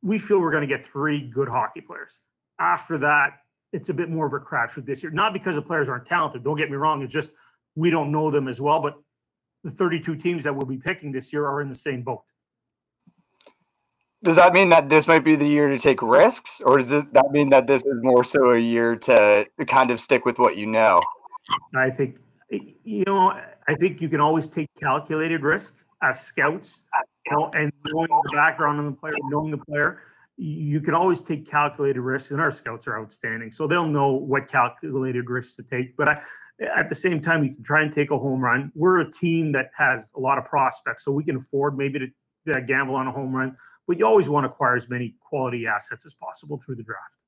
we 0.05 0.19
feel 0.19 0.41
we're 0.41 0.51
going 0.51 0.61
to 0.61 0.69
get 0.69 0.85
three 0.85 1.23
good 1.23 1.49
hockey 1.49 1.81
players. 1.81 2.21
After 2.61 2.99
that, 2.99 3.39
it's 3.73 3.89
a 3.89 3.95
bit 3.95 4.11
more 4.11 4.27
of 4.27 4.35
a 4.35 4.39
crapshoot 4.39 4.85
this 4.85 5.03
year. 5.03 5.11
Not 5.11 5.33
because 5.33 5.57
the 5.57 5.63
players 5.63 5.89
aren't 5.89 6.07
talented. 6.07 6.45
Don't 6.45 6.57
get 6.57 6.71
me 6.71 6.77
wrong. 6.77 7.03
It's 7.03 7.13
just 7.13 7.33
we 7.75 7.91
don't 7.91 8.13
know 8.13 8.31
them 8.31 8.47
as 8.47 8.61
well. 8.61 8.81
But 8.81 8.97
the 9.65 9.71
32 9.71 10.15
teams 10.17 10.45
that 10.45 10.55
we'll 10.55 10.67
be 10.67 10.77
picking 10.77 11.11
this 11.11 11.33
year 11.33 11.47
are 11.47 11.63
in 11.63 11.71
the 11.71 11.75
same 11.75 12.03
boat. 12.03 12.23
Does 14.23 14.37
that 14.37 14.53
mean 14.53 14.69
that 14.69 14.89
this 14.89 15.07
might 15.07 15.25
be 15.25 15.37
the 15.37 15.47
year 15.47 15.69
to 15.69 15.79
take 15.79 16.01
risks, 16.01 16.61
or 16.65 16.79
does 16.79 16.89
that 16.89 17.31
mean 17.31 17.51
that 17.51 17.67
this 17.67 17.83
is 17.83 18.03
more 18.03 18.25
so 18.25 18.53
a 18.53 18.59
year 18.59 18.97
to 18.97 19.47
kind 19.67 19.91
of 19.91 19.99
stick 20.01 20.25
with 20.25 20.39
what 20.39 20.57
you 20.57 20.67
know? 20.67 21.01
I 21.75 21.91
think 21.91 22.19
you 22.51 23.05
know, 23.07 23.39
I 23.69 23.75
think 23.75 24.01
you 24.01 24.09
can 24.09 24.21
always 24.21 24.49
take 24.49 24.69
calculated 24.81 25.43
risks 25.43 25.85
as 26.03 26.21
scouts, 26.21 26.85
know, 27.31 27.51
and 27.55 27.73
knowing 27.87 28.09
the 28.09 28.31
background 28.33 28.79
of 28.81 28.87
the 28.87 28.93
player, 28.93 29.15
knowing 29.29 29.51
the 29.51 29.59
player, 29.59 30.01
you 30.37 30.81
can 30.81 30.95
always 30.95 31.21
take 31.21 31.47
calculated 31.49 32.01
risks, 32.01 32.31
and 32.33 32.41
our 32.41 32.51
scouts 32.51 32.87
are 32.87 32.99
outstanding, 32.99 33.53
so 33.53 33.67
they'll 33.67 33.87
know 33.87 34.13
what 34.13 34.49
calculated 34.49 35.31
risks 35.31 35.55
to 35.57 35.63
take. 35.63 35.97
But 35.97 36.09
I, 36.09 36.23
at 36.77 36.89
the 36.89 36.95
same 36.95 37.21
time, 37.21 37.45
you 37.45 37.55
can 37.55 37.63
try 37.63 37.83
and 37.83 37.93
take 37.93 38.11
a 38.11 38.19
home 38.19 38.41
run. 38.41 38.73
We're 38.75 39.01
a 39.01 39.11
team 39.11 39.53
that 39.53 39.71
has 39.77 40.13
a 40.17 40.21
lot 40.21 40.39
of 40.39 40.45
prospects, 40.45 41.05
so 41.05 41.13
we 41.13 41.25
can 41.25 41.37
afford 41.37 41.77
maybe 41.77 41.99
to, 42.01 42.53
to 42.53 42.61
gamble 42.63 42.97
on 42.97 43.07
a 43.07 43.13
home 43.13 43.35
run. 43.35 43.57
But 43.87 43.99
you 43.99 44.07
always 44.07 44.29
want 44.29 44.45
to 44.45 44.51
acquire 44.51 44.77
as 44.77 44.89
many 44.89 45.15
quality 45.21 45.67
assets 45.67 46.07
as 46.07 46.15
possible 46.15 46.59
through 46.59 46.77
the 46.77 46.83
draft. 46.83 47.19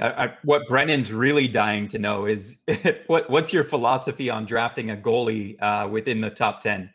I, 0.00 0.34
what 0.44 0.68
Brennan's 0.68 1.12
really 1.12 1.48
dying 1.48 1.88
to 1.88 1.98
know 1.98 2.26
is 2.26 2.62
what 3.08 3.28
what's 3.28 3.52
your 3.52 3.64
philosophy 3.64 4.30
on 4.30 4.44
drafting 4.44 4.90
a 4.90 4.96
goalie 4.96 5.60
uh, 5.60 5.88
within 5.88 6.20
the 6.20 6.30
top 6.30 6.60
ten? 6.60 6.90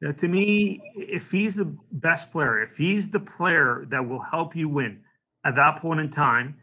Now, 0.00 0.12
to 0.12 0.28
me, 0.28 0.80
if 0.94 1.30
he's 1.30 1.56
the 1.56 1.76
best 1.92 2.30
player, 2.30 2.62
if 2.62 2.76
he's 2.76 3.10
the 3.10 3.20
player 3.20 3.84
that 3.88 4.06
will 4.06 4.22
help 4.22 4.54
you 4.54 4.68
win 4.68 5.00
at 5.44 5.56
that 5.56 5.80
point 5.80 6.00
in 6.00 6.08
time, 6.08 6.56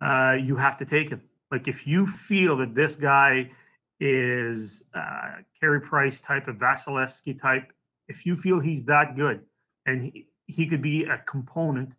uh, 0.00 0.36
you 0.40 0.56
have 0.56 0.76
to 0.78 0.84
take 0.84 1.10
him. 1.10 1.22
Like 1.50 1.68
if 1.68 1.86
you 1.86 2.06
feel 2.06 2.56
that 2.58 2.74
this 2.74 2.96
guy 2.96 3.50
is 3.98 4.84
uh, 4.94 5.36
Carey 5.58 5.80
Price 5.80 6.20
type 6.20 6.48
of 6.48 6.56
Vasilevskiy 6.56 7.40
type, 7.40 7.72
if 8.08 8.24
you 8.24 8.36
feel 8.36 8.60
he's 8.60 8.84
that 8.84 9.16
good 9.16 9.40
and 9.86 10.02
he, 10.02 10.26
he 10.46 10.66
could 10.66 10.82
be 10.82 11.04
a 11.04 11.18
component 11.18 11.92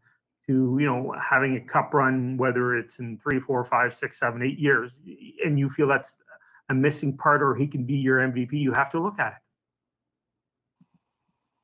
to 0.48 0.78
you 0.80 0.86
know 0.86 1.14
having 1.20 1.58
a 1.58 1.62
cup 1.62 1.94
run, 1.94 2.38
whether 2.38 2.78
it's 2.78 3.00
in 3.00 3.18
three, 3.18 3.40
four, 3.40 3.64
five, 3.64 3.94
six, 3.94 4.20
seven, 4.20 4.42
eight 4.42 4.58
years, 4.58 5.00
and 5.44 5.60
you 5.60 5.68
feel 5.68 5.88
that's 5.88 6.18
a 6.70 6.74
missing 6.74 7.16
part, 7.16 7.42
or 7.42 7.56
he 7.56 7.68
can 7.68 7.84
be 7.86 7.96
your 7.96 8.20
MVP, 8.20 8.54
you 8.54 8.72
have 8.72 8.90
to 8.92 9.00
look 9.00 9.20
at 9.20 9.34
it. 9.34 9.47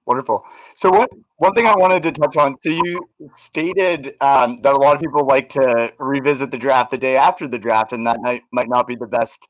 Wonderful. 0.05 0.43
So, 0.75 0.89
what 0.89 1.10
one 1.38 1.53
thing 1.53 1.65
I 1.65 1.75
wanted 1.75 2.03
to 2.03 2.12
touch 2.12 2.36
on? 2.36 2.55
So, 2.62 2.69
you 2.69 3.07
stated 3.33 4.15
um, 4.19 4.62
that 4.62 4.74
a 4.74 4.77
lot 4.77 4.95
of 4.95 5.01
people 5.01 5.25
like 5.25 5.50
to 5.50 5.93
revisit 5.98 6.51
the 6.51 6.57
draft 6.57 6.91
the 6.91 6.98
day 6.98 7.15
after 7.15 7.48
the 7.48 7.57
draft, 7.57 7.93
and 7.93 8.05
that 8.05 8.19
might, 8.22 8.43
might 8.51 8.67
not 8.67 8.86
be 8.86 8.95
the 8.95 9.07
best 9.07 9.48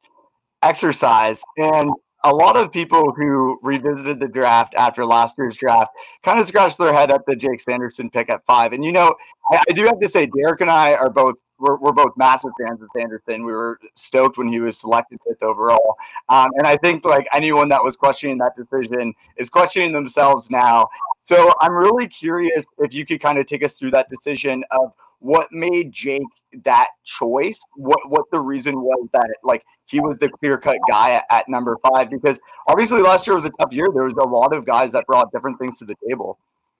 exercise. 0.62 1.42
And 1.58 1.92
a 2.24 2.34
lot 2.34 2.56
of 2.56 2.72
people 2.72 3.14
who 3.16 3.60
revisited 3.62 4.20
the 4.20 4.28
draft 4.28 4.74
after 4.76 5.06
last 5.06 5.36
year's 5.38 5.58
draft 5.58 5.92
kind 6.24 6.40
of 6.40 6.48
scratched 6.48 6.78
their 6.78 6.94
head 6.94 7.12
at 7.12 7.26
the 7.26 7.36
Jake 7.36 7.60
Sanderson 7.60 8.10
pick 8.10 8.30
at 8.30 8.46
five. 8.46 8.74
And 8.74 8.84
you 8.84 8.92
know, 8.92 9.16
I, 9.52 9.62
I 9.70 9.74
do 9.74 9.84
have 9.86 10.00
to 10.00 10.08
say, 10.08 10.28
Derek 10.28 10.62
and 10.62 10.70
I 10.72 10.94
are 10.94 11.10
both 11.10 11.36
we're, 11.64 11.78
we're 11.78 11.94
both 11.94 12.12
massive 12.18 12.52
fans 12.60 12.82
of 12.82 12.90
Sanderson. 12.96 13.46
We 13.46 13.54
were 13.54 13.80
stoked 13.96 14.38
when 14.38 14.52
he 14.52 14.60
was 14.60 14.78
selected 14.78 15.20
fifth 15.28 15.42
overall, 15.42 15.96
um, 16.30 16.52
and 16.58 16.68
I 16.68 16.78
think 16.78 17.06
like 17.06 17.28
anyone 17.34 17.70
that 17.70 17.84
was 17.84 17.96
questioning 17.96 18.38
that 18.40 18.54
decision 18.58 19.14
is 19.38 19.50
questioning 19.50 19.94
themselves 19.94 20.52
now. 20.52 20.88
So 21.24 21.54
I'm 21.62 21.74
really 21.74 22.08
curious 22.08 22.66
if 22.80 22.94
you 22.94 23.06
could 23.06 23.22
kind 23.22 23.38
of 23.38 23.46
take 23.46 23.64
us 23.64 23.74
through 23.74 23.92
that 23.92 24.10
decision 24.10 24.64
of 24.72 24.92
what 25.20 25.48
made 25.54 25.94
Jake 25.94 26.22
that 26.66 26.88
choice? 27.04 27.60
What 27.76 28.00
what 28.10 28.30
the 28.32 28.40
reason 28.40 28.82
was 28.82 29.08
that 29.14 29.28
like 29.44 29.64
he 29.86 30.00
was 30.00 30.18
the 30.20 30.30
clear 30.30 30.58
cut 30.58 30.78
guy 30.90 31.12
at, 31.12 31.24
at, 31.30 31.50
number 31.50 31.78
five? 31.88 32.10
Because 32.10 32.40
obviously 32.68 33.02
last 33.02 33.26
year 33.26 33.36
was 33.36 33.46
a 33.46 33.52
tough 33.62 33.74
year. 33.74 33.88
There 33.94 34.04
was 34.04 34.14
a 34.14 34.28
lot 34.28 34.54
of 34.54 34.66
guys 34.66 34.92
that 34.92 35.06
brought 35.08 35.32
different 35.32 35.60
things 35.60 35.80
to 35.80 35.86
the 35.86 35.96
table. 36.08 36.38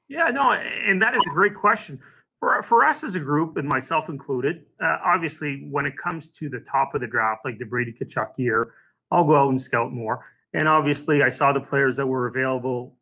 Yeah, 0.10 0.28
no, 0.28 0.52
and 0.52 1.02
that 1.02 1.16
is 1.16 1.24
a 1.26 1.30
great 1.30 1.56
question. 1.56 2.00
For 2.44 2.62
for 2.62 2.84
us 2.84 3.06
as 3.06 3.16
a 3.16 3.22
group 3.22 3.56
and 3.56 3.66
myself 3.66 4.10
included, 4.10 4.66
uh, 4.84 4.98
obviously 5.06 5.66
when 5.72 5.86
it 5.86 5.98
comes 5.98 6.28
to 6.32 6.50
the 6.50 6.60
top 6.60 6.94
of 6.94 7.00
the 7.00 7.08
draft, 7.08 7.46
like 7.46 7.58
the 7.58 7.64
Brady 7.64 7.94
Tkachuk 7.94 8.38
year, 8.38 8.74
I'll 9.12 9.24
go 9.24 9.38
out 9.38 9.48
and 9.48 9.62
scout 9.62 9.94
more. 9.94 10.26
And 10.54 10.68
obviously, 10.68 11.24
I 11.24 11.30
saw 11.30 11.54
the 11.54 11.62
players 11.62 11.96
that 11.96 12.06
were 12.06 12.28
available 12.28 12.98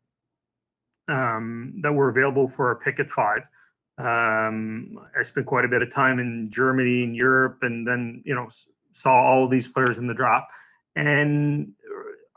um, 1.08 1.74
that 1.82 1.92
were 1.92 2.08
available 2.08 2.46
for 2.46 2.70
a 2.70 2.76
pick 2.76 3.00
at 3.00 3.10
five. 3.10 3.48
Um, 3.98 4.96
I 5.18 5.22
spent 5.22 5.46
quite 5.46 5.64
a 5.64 5.68
bit 5.68 5.82
of 5.82 5.90
time 5.90 6.20
in 6.20 6.48
Germany 6.48 7.02
and 7.02 7.16
Europe, 7.16 7.58
and 7.62 7.84
then 7.84 8.22
you 8.24 8.36
know 8.36 8.48
saw 8.92 9.12
all 9.12 9.48
these 9.48 9.66
players 9.66 9.98
in 9.98 10.06
the 10.06 10.14
draft. 10.14 10.52
And 10.94 11.72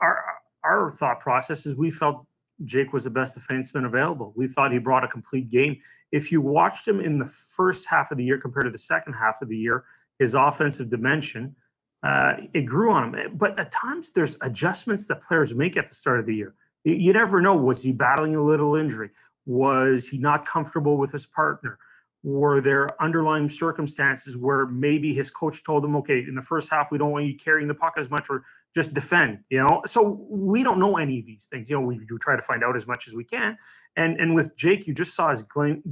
our 0.00 0.24
our 0.64 0.90
thought 0.90 1.20
process 1.20 1.66
is 1.66 1.76
we 1.76 1.88
felt 1.88 2.26
Jake 2.64 2.92
was 2.92 3.04
the 3.04 3.10
best 3.10 3.38
defenseman 3.38 3.86
available. 3.86 4.32
We 4.34 4.48
thought 4.48 4.72
he 4.72 4.78
brought 4.78 5.04
a 5.04 5.08
complete 5.08 5.48
game. 5.48 5.78
If 6.12 6.32
you 6.32 6.40
watched 6.40 6.88
him 6.88 7.00
in 7.00 7.18
the 7.18 7.26
first 7.26 7.86
half 7.88 8.10
of 8.10 8.18
the 8.18 8.24
year 8.24 8.38
compared 8.38 8.64
to 8.64 8.70
the 8.70 8.78
second 8.78 9.12
half 9.12 9.42
of 9.42 9.48
the 9.48 9.56
year, 9.56 9.84
his 10.18 10.34
offensive 10.34 10.88
dimension, 10.88 11.54
uh, 12.02 12.34
it 12.54 12.62
grew 12.62 12.90
on 12.90 13.14
him. 13.14 13.36
But 13.36 13.58
at 13.58 13.70
times, 13.72 14.12
there's 14.12 14.36
adjustments 14.40 15.06
that 15.08 15.22
players 15.22 15.54
make 15.54 15.76
at 15.76 15.88
the 15.88 15.94
start 15.94 16.20
of 16.20 16.26
the 16.26 16.34
year. 16.34 16.54
You, 16.84 17.12
never 17.12 17.40
know. 17.40 17.56
Was 17.56 17.82
he 17.82 17.92
battling 17.92 18.36
a 18.36 18.42
little 18.42 18.76
injury? 18.76 19.10
Was 19.44 20.08
he 20.08 20.18
not 20.18 20.46
comfortable 20.46 20.98
with 20.98 21.10
his 21.10 21.26
partner? 21.26 21.78
Were 22.22 22.60
there 22.60 22.88
underlying 23.02 23.48
circumstances 23.48 24.36
where 24.36 24.66
maybe 24.66 25.12
his 25.12 25.30
coach 25.30 25.64
told 25.64 25.84
him, 25.84 25.96
okay, 25.96 26.20
in 26.20 26.34
the 26.34 26.42
first 26.42 26.70
half, 26.70 26.90
we 26.90 26.98
don't 26.98 27.10
want 27.10 27.24
you 27.26 27.34
carrying 27.34 27.68
the 27.68 27.74
puck 27.74 27.94
as 27.96 28.08
much 28.08 28.28
or 28.30 28.44
just 28.76 28.92
defend, 28.92 29.38
you 29.48 29.58
know? 29.58 29.80
So 29.86 30.26
we 30.28 30.62
don't 30.62 30.78
know 30.78 30.98
any 30.98 31.18
of 31.18 31.24
these 31.24 31.46
things. 31.46 31.70
You 31.70 31.76
know, 31.76 31.86
we 31.86 31.98
do 32.06 32.18
try 32.18 32.36
to 32.36 32.42
find 32.42 32.62
out 32.62 32.76
as 32.76 32.86
much 32.86 33.08
as 33.08 33.14
we 33.14 33.24
can. 33.24 33.56
And 33.96 34.20
and 34.20 34.34
with 34.34 34.54
Jake, 34.54 34.86
you 34.86 34.92
just 34.92 35.16
saw 35.16 35.30
his 35.30 35.44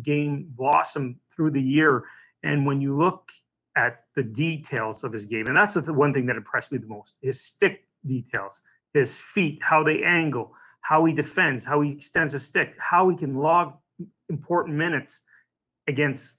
game 0.02 0.46
blossom 0.50 1.18
through 1.34 1.52
the 1.52 1.62
year. 1.62 2.04
And 2.42 2.66
when 2.66 2.82
you 2.82 2.94
look 2.94 3.32
at 3.74 4.04
the 4.14 4.22
details 4.22 5.02
of 5.02 5.14
his 5.14 5.24
game, 5.24 5.46
and 5.46 5.56
that's 5.56 5.74
the 5.74 5.92
one 5.94 6.12
thing 6.12 6.26
that 6.26 6.36
impressed 6.36 6.70
me 6.70 6.78
the 6.78 6.86
most, 6.86 7.16
his 7.22 7.40
stick 7.40 7.86
details, 8.04 8.60
his 8.92 9.18
feet, 9.18 9.58
how 9.62 9.82
they 9.82 10.02
angle, 10.02 10.52
how 10.82 11.06
he 11.06 11.14
defends, 11.14 11.64
how 11.64 11.80
he 11.80 11.90
extends 11.90 12.34
a 12.34 12.38
stick, 12.38 12.76
how 12.78 13.08
he 13.08 13.16
can 13.16 13.34
log 13.34 13.72
important 14.28 14.76
minutes 14.76 15.22
against 15.88 16.34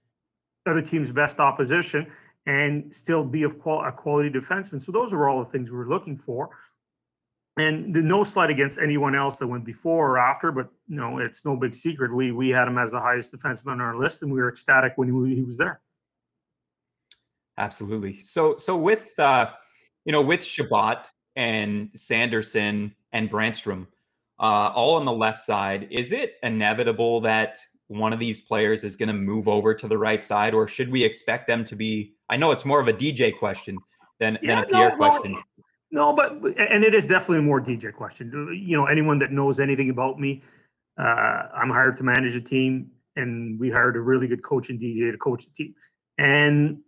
other 0.67 0.81
teams' 0.81 1.11
best 1.11 1.39
opposition 1.39 2.05
and 2.45 2.93
still 2.93 3.23
be 3.23 3.43
of 3.43 3.59
qual- 3.59 3.85
a 3.85 3.91
quality 3.91 4.29
defenseman. 4.29 4.81
So 4.81 4.91
those 4.91 5.13
are 5.13 5.27
all 5.27 5.39
the 5.39 5.49
things 5.49 5.71
we 5.71 5.77
were 5.77 5.89
looking 5.89 6.15
for. 6.15 6.49
And 7.57 7.95
the 7.95 8.01
no 8.01 8.23
slight 8.23 8.49
against 8.49 8.79
anyone 8.79 9.15
else 9.15 9.37
that 9.37 9.47
went 9.47 9.63
before 9.63 10.11
or 10.11 10.19
after, 10.19 10.51
but 10.51 10.67
you 10.87 10.97
know, 10.97 11.19
it's 11.19 11.45
no 11.45 11.55
big 11.55 11.73
secret. 11.73 12.13
We 12.13 12.33
we 12.33 12.49
had 12.49 12.67
him 12.67 12.77
as 12.77 12.91
the 12.91 12.99
highest 12.99 13.33
defenseman 13.33 13.71
on 13.73 13.81
our 13.81 13.95
list, 13.95 14.23
and 14.23 14.31
we 14.31 14.41
were 14.41 14.49
ecstatic 14.49 14.93
when 14.97 15.07
he, 15.07 15.35
he 15.35 15.41
was 15.41 15.57
there. 15.57 15.79
Absolutely. 17.57 18.19
So 18.19 18.57
so 18.57 18.75
with 18.75 19.17
uh, 19.17 19.51
you 20.03 20.11
know 20.11 20.21
with 20.21 20.43
Chabot 20.43 21.07
and 21.37 21.89
Sanderson 21.95 22.93
and 23.13 23.29
Brännström, 23.29 23.87
uh, 24.37 24.71
all 24.75 24.95
on 24.95 25.05
the 25.05 25.13
left 25.13 25.39
side, 25.39 25.87
is 25.91 26.11
it 26.11 26.35
inevitable 26.43 27.21
that 27.21 27.57
one 27.87 28.11
of 28.11 28.19
these 28.19 28.41
players 28.41 28.83
is 28.83 28.97
going 28.97 29.07
to 29.07 29.13
move 29.13 29.47
over 29.47 29.73
to 29.73 29.87
the 29.87 29.97
right 29.97 30.23
side, 30.23 30.53
or 30.53 30.67
should 30.67 30.91
we 30.91 31.05
expect 31.05 31.47
them 31.47 31.63
to 31.65 31.75
be? 31.77 32.14
I 32.29 32.37
know 32.37 32.51
it's 32.51 32.65
more 32.65 32.79
of 32.79 32.87
a 32.87 32.93
DJ 32.93 33.37
question 33.37 33.77
than, 34.19 34.37
than 34.41 34.63
a 34.63 34.65
Pierre 34.65 34.91
question. 34.91 35.35
No, 35.91 36.13
but 36.13 36.33
and 36.57 36.83
it 36.83 36.93
is 36.93 37.07
definitely 37.07 37.39
a 37.39 37.43
more 37.43 37.61
DJ 37.61 37.93
question. 37.93 38.31
You 38.53 38.75
know, 38.75 38.85
anyone 38.85 39.19
that 39.19 39.31
knows 39.31 39.59
anything 39.59 39.89
about 39.89 40.19
me, 40.19 40.41
uh, 40.97 41.03
I'm 41.53 41.69
hired 41.69 41.97
to 41.97 42.03
manage 42.03 42.35
a 42.35 42.41
team, 42.41 42.91
and 43.15 43.59
we 43.59 43.69
hired 43.69 43.95
a 43.95 44.01
really 44.01 44.27
good 44.27 44.43
coach 44.43 44.69
in 44.69 44.77
DJ 44.79 45.11
to 45.11 45.17
coach 45.17 45.45
the 45.45 45.53
team. 45.53 45.75
And 46.17 46.79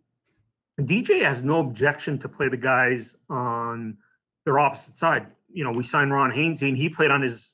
DJ 0.82 1.22
has 1.24 1.44
no 1.44 1.60
objection 1.60 2.18
to 2.20 2.30
play 2.30 2.50
the 2.50 2.58
guys 2.58 3.16
on 3.30 3.98
their 4.46 4.60
opposite 4.60 4.98
side. 4.98 5.28
You 5.52 5.64
know, 5.64 5.72
we 5.72 5.84
signed 5.84 6.12
Ron 6.12 6.32
Hainsey, 6.32 6.68
and 6.68 6.78
he 6.78 6.90
played 6.90 7.12
on 7.12 7.22
his 7.22 7.54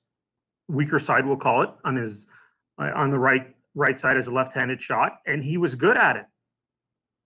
weaker 0.68 1.00
side, 1.00 1.26
we'll 1.26 1.38
call 1.38 1.62
it, 1.62 1.70
on 1.84 1.96
his 1.96 2.28
uh, 2.80 2.92
on 2.96 3.12
the 3.12 3.20
right 3.20 3.54
right 3.76 4.00
side 4.00 4.18
as 4.18 4.28
a 4.28 4.32
left-handed 4.32 4.82
shot, 4.82 5.20
and 5.26 5.44
he 5.44 5.58
was 5.58 5.76
good 5.76 5.98
at 5.98 6.16
it. 6.16 6.26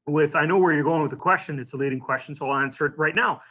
With 0.08 0.36
I 0.36 0.46
know 0.46 0.58
where 0.58 0.74
you're 0.74 0.84
going 0.84 1.02
with 1.02 1.12
the 1.12 1.18
question. 1.18 1.60
It's 1.60 1.74
a 1.74 1.78
leading 1.78 2.00
question, 2.00 2.34
so 2.34 2.50
I'll 2.50 2.64
answer 2.64 2.86
it 2.86 2.98
right 2.98 3.14
now. 3.14 3.42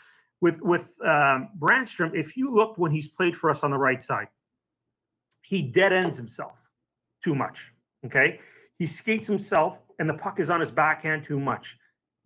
With 0.40 0.60
with 0.62 0.96
um, 1.04 1.50
Brännström, 1.58 2.14
if 2.14 2.36
you 2.36 2.50
look 2.50 2.78
when 2.78 2.90
he's 2.90 3.08
played 3.08 3.36
for 3.36 3.50
us 3.50 3.62
on 3.62 3.70
the 3.70 3.78
right 3.78 4.02
side, 4.02 4.28
he 5.42 5.62
dead 5.62 5.92
ends 5.92 6.16
himself 6.16 6.70
too 7.22 7.34
much. 7.34 7.72
Okay, 8.06 8.38
he 8.78 8.86
skates 8.86 9.26
himself, 9.26 9.78
and 9.98 10.08
the 10.08 10.14
puck 10.14 10.40
is 10.40 10.48
on 10.48 10.60
his 10.60 10.70
backhand 10.70 11.24
too 11.24 11.38
much. 11.38 11.78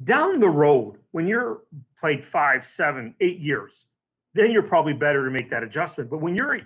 Down 0.05 0.39
the 0.39 0.49
road, 0.49 0.99
when 1.11 1.27
you're 1.27 1.63
played 1.99 2.25
five, 2.25 2.65
seven, 2.65 3.15
eight 3.21 3.39
years, 3.39 3.87
then 4.35 4.53
you're 4.53 4.63
probably 4.63 4.93
better 4.93 5.25
to 5.25 5.31
make 5.31 5.51
that 5.51 5.63
adjustment. 5.63 6.09
But 6.09 6.19
when 6.19 6.37
you're 6.37 6.61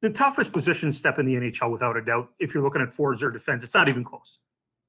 the 0.00 0.10
toughest 0.10 0.52
position 0.52 0.92
step 0.92 1.18
in 1.18 1.26
the 1.26 1.34
NHL, 1.34 1.72
without 1.72 1.96
a 1.96 2.04
doubt, 2.04 2.30
if 2.38 2.54
you're 2.54 2.62
looking 2.62 2.80
at 2.80 2.92
forwards 2.92 3.22
or 3.22 3.30
defense, 3.30 3.64
it's 3.64 3.74
not 3.74 3.88
even 3.88 4.04
close. 4.04 4.38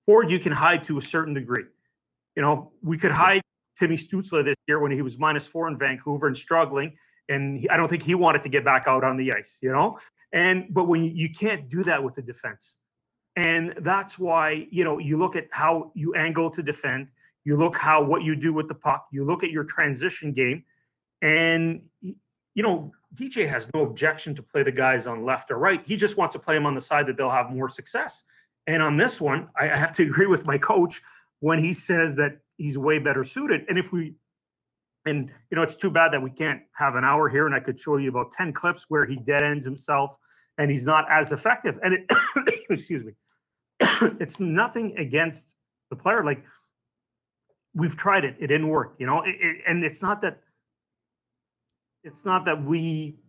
Forward, 0.06 0.32
you 0.32 0.40
can 0.40 0.52
hide 0.52 0.84
to 0.84 0.98
a 0.98 1.02
certain 1.02 1.34
degree. 1.34 1.66
You 2.40 2.46
know, 2.46 2.72
we 2.82 2.98
could 2.98 3.12
hide 3.12 3.42
Timmy 3.78 3.98
Stützle 3.98 4.46
this 4.46 4.56
year 4.66 4.80
when 4.80 4.94
he 4.94 5.02
was 5.02 5.20
minus 5.20 5.46
four 5.46 5.68
in 5.68 5.78
Vancouver 5.78 6.26
and 6.26 6.38
struggling, 6.38 6.96
and 7.28 7.60
he, 7.60 7.70
I 7.70 7.76
don't 7.76 7.90
think 7.90 8.02
he 8.02 8.16
wanted 8.16 8.44
to 8.44 8.48
get 8.48 8.64
back 8.64 8.86
out 8.88 9.04
on 9.04 9.18
the 9.18 9.34
ice. 9.34 9.60
You 9.62 9.74
know, 9.74 10.00
and 10.32 10.66
but 10.70 10.88
when 10.88 11.04
you, 11.04 11.12
you 11.12 11.30
can't 11.30 11.68
do 11.68 11.84
that 11.84 12.02
with 12.02 12.16
the 12.16 12.22
defense, 12.22 12.78
and 13.36 13.74
that's 13.80 14.18
why 14.18 14.70
you 14.72 14.86
know 14.86 15.00
you 15.00 15.18
look 15.18 15.36
at 15.36 15.50
how 15.52 15.92
you 15.96 16.14
angle 16.14 16.50
to 16.52 16.64
defend, 16.64 17.10
you 17.44 17.58
look 17.58 17.76
how 17.76 18.02
what 18.02 18.24
you 18.24 18.38
do 18.38 18.54
with 18.54 18.70
the 18.70 18.76
puck, 18.76 19.08
you 19.12 19.26
look 19.26 19.44
at 19.44 19.52
your 19.52 19.66
transition 19.66 20.32
game, 20.32 20.64
and 21.22 21.82
you 22.02 22.64
know 22.64 22.90
DJ 23.14 23.50
has 23.50 23.70
no 23.74 23.82
objection 23.82 24.34
to 24.36 24.42
play 24.42 24.64
the 24.64 24.72
guys 24.72 25.08
on 25.08 25.26
left 25.26 25.52
or 25.52 25.58
right. 25.58 25.86
He 25.86 25.98
just 25.98 26.16
wants 26.16 26.32
to 26.36 26.40
play 26.40 26.56
them 26.56 26.66
on 26.66 26.74
the 26.74 26.80
side 26.80 27.06
that 27.08 27.18
they'll 27.18 27.30
have 27.30 27.52
more 27.52 27.68
success. 27.68 28.24
And 28.66 28.82
on 28.82 28.96
this 28.96 29.20
one, 29.20 29.50
I 29.60 29.66
have 29.66 29.92
to 29.94 30.04
agree 30.10 30.28
with 30.28 30.46
my 30.46 30.58
coach 30.58 31.02
when 31.40 31.60
he 31.60 31.74
says 31.74 32.16
that 32.16 32.40
he's 32.58 32.78
way 32.78 33.00
better 33.00 33.24
suited. 33.24 33.66
And 33.70 33.78
if 33.78 33.92
we, 33.92 34.16
and 35.06 35.30
you 35.50 35.56
know, 35.56 35.64
it's 35.64 35.76
too 35.76 35.90
bad 35.90 36.12
that 36.14 36.22
we 36.22 36.30
can't 36.30 36.62
have 36.74 36.96
an 36.96 37.04
hour 37.04 37.30
here 37.30 37.46
and 37.46 37.56
I 37.56 37.60
could 37.60 37.80
show 37.80 37.98
you 37.98 38.10
about 38.10 38.32
10 38.32 38.54
clips 38.54 38.86
where 38.90 39.06
he 39.06 39.16
dead 39.16 39.44
ends 39.44 39.66
himself 39.66 40.18
and 40.58 40.70
he's 40.70 40.86
not 40.86 41.06
as 41.10 41.32
effective. 41.32 41.80
And 41.84 41.94
it, 41.94 42.12
excuse 42.70 43.04
me, 43.04 43.14
it's 44.20 44.40
nothing 44.40 44.98
against 44.98 45.56
the 45.90 45.96
player. 45.96 46.24
Like 46.24 46.44
we've 47.74 47.96
tried 47.96 48.26
it, 48.26 48.36
it 48.40 48.48
didn't 48.48 48.68
work, 48.68 48.96
you 49.00 49.06
know, 49.06 49.24
it, 49.24 49.36
it, 49.40 49.58
and 49.66 49.84
it's 49.84 50.02
not 50.02 50.22
that 50.22 50.40
it's 52.04 52.26
not 52.26 52.46
that 52.46 52.64
we 52.64 53.20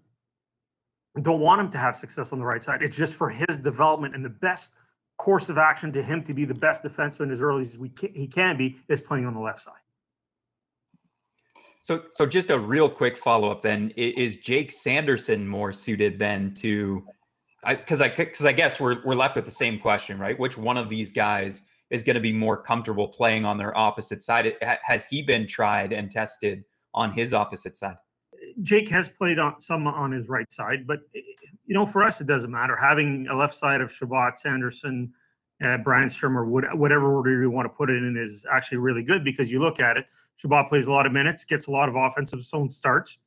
don't 1.23 1.41
want 1.41 1.61
him 1.61 1.71
to 1.71 1.79
have 1.79 1.97
success 1.97 2.33
on 2.33 2.39
the 2.39 2.45
right 2.45 2.63
side. 2.63 2.83
It's 2.83 2.97
just 2.97 3.15
for 3.15 3.29
his 3.29 3.59
development 3.59 4.15
and 4.15 4.25
the 4.25 4.31
best 4.31 4.77
course 5.21 5.51
of 5.51 5.59
action 5.59 5.93
to 5.93 6.03
him 6.03 6.25
to 6.25 6.33
be 6.33 6.47
the 6.47 6.55
best 6.55 6.83
defenseman 6.83 7.31
as 7.31 7.43
early 7.43 7.61
as 7.61 7.77
we 7.77 7.91
can, 7.91 8.11
he 8.15 8.27
can 8.27 8.57
be 8.57 8.79
is 8.89 9.03
playing 9.03 9.27
on 9.27 9.35
the 9.35 9.41
left 9.41 9.61
side. 9.61 9.75
So, 11.83 12.05
so 12.15 12.25
just 12.25 12.49
a 12.49 12.59
real 12.59 12.89
quick 12.89 13.19
follow 13.19 13.51
up 13.51 13.61
then: 13.61 13.93
is 13.97 14.39
Jake 14.39 14.73
Sanderson 14.73 15.47
more 15.47 15.75
suited 15.75 16.19
then 16.19 16.55
to? 16.55 17.05
Because 17.67 18.01
I 18.01 18.09
because 18.09 18.47
I, 18.47 18.49
I 18.49 18.53
guess 18.53 18.81
we're 18.81 19.03
we're 19.05 19.15
left 19.15 19.37
with 19.37 19.45
the 19.45 19.51
same 19.51 19.79
question, 19.79 20.19
right? 20.19 20.39
Which 20.39 20.57
one 20.57 20.79
of 20.79 20.89
these 20.89 21.13
guys 21.13 21.65
is 21.91 22.03
going 22.03 22.15
to 22.15 22.21
be 22.21 22.33
more 22.33 22.57
comfortable 22.57 23.09
playing 23.09 23.45
on 23.45 23.59
their 23.59 23.77
opposite 23.77 24.23
side? 24.23 24.55
Has 24.83 25.07
he 25.07 25.21
been 25.21 25.47
tried 25.47 25.93
and 25.93 26.11
tested 26.11 26.65
on 26.95 27.13
his 27.13 27.35
opposite 27.35 27.77
side? 27.77 27.97
Jake 28.63 28.89
has 28.89 29.09
played 29.09 29.39
on 29.39 29.61
some 29.61 29.87
on 29.87 30.13
his 30.13 30.29
right 30.29 30.51
side, 30.53 30.87
but 30.87 31.01
you 31.13 31.75
know, 31.75 31.87
for 31.87 32.03
us, 32.03 32.21
it 32.21 32.27
doesn't 32.27 32.51
matter. 32.51 32.77
Having 32.77 33.29
a 33.29 33.37
left 33.37 33.55
side 33.55 33.81
of 33.81 33.93
Chabot, 33.93 34.37
Sanderson, 34.37 35.13
uh, 35.63 35.77
or 36.25 36.45
what, 36.47 36.77
whatever 36.77 37.15
order 37.15 37.43
you 37.43 37.51
want 37.51 37.67
to 37.67 37.71
put 37.71 37.91
it 37.91 38.03
in 38.03 38.17
is 38.17 38.45
actually 38.51 38.79
really 38.79 39.03
good 39.03 39.23
because 39.23 39.53
you 39.53 39.61
look 39.61 39.79
at 39.79 39.97
it. 39.97 40.07
Chabot 40.37 40.69
plays 40.69 40.87
a 40.87 40.93
lot 40.93 41.07
of 41.07 41.13
minutes, 41.13 41.45
gets 41.45 41.67
a 41.67 41.71
lot 41.71 41.89
of 41.89 41.97
offensive 41.97 42.43
zone 42.43 42.71
starts. 42.71 43.19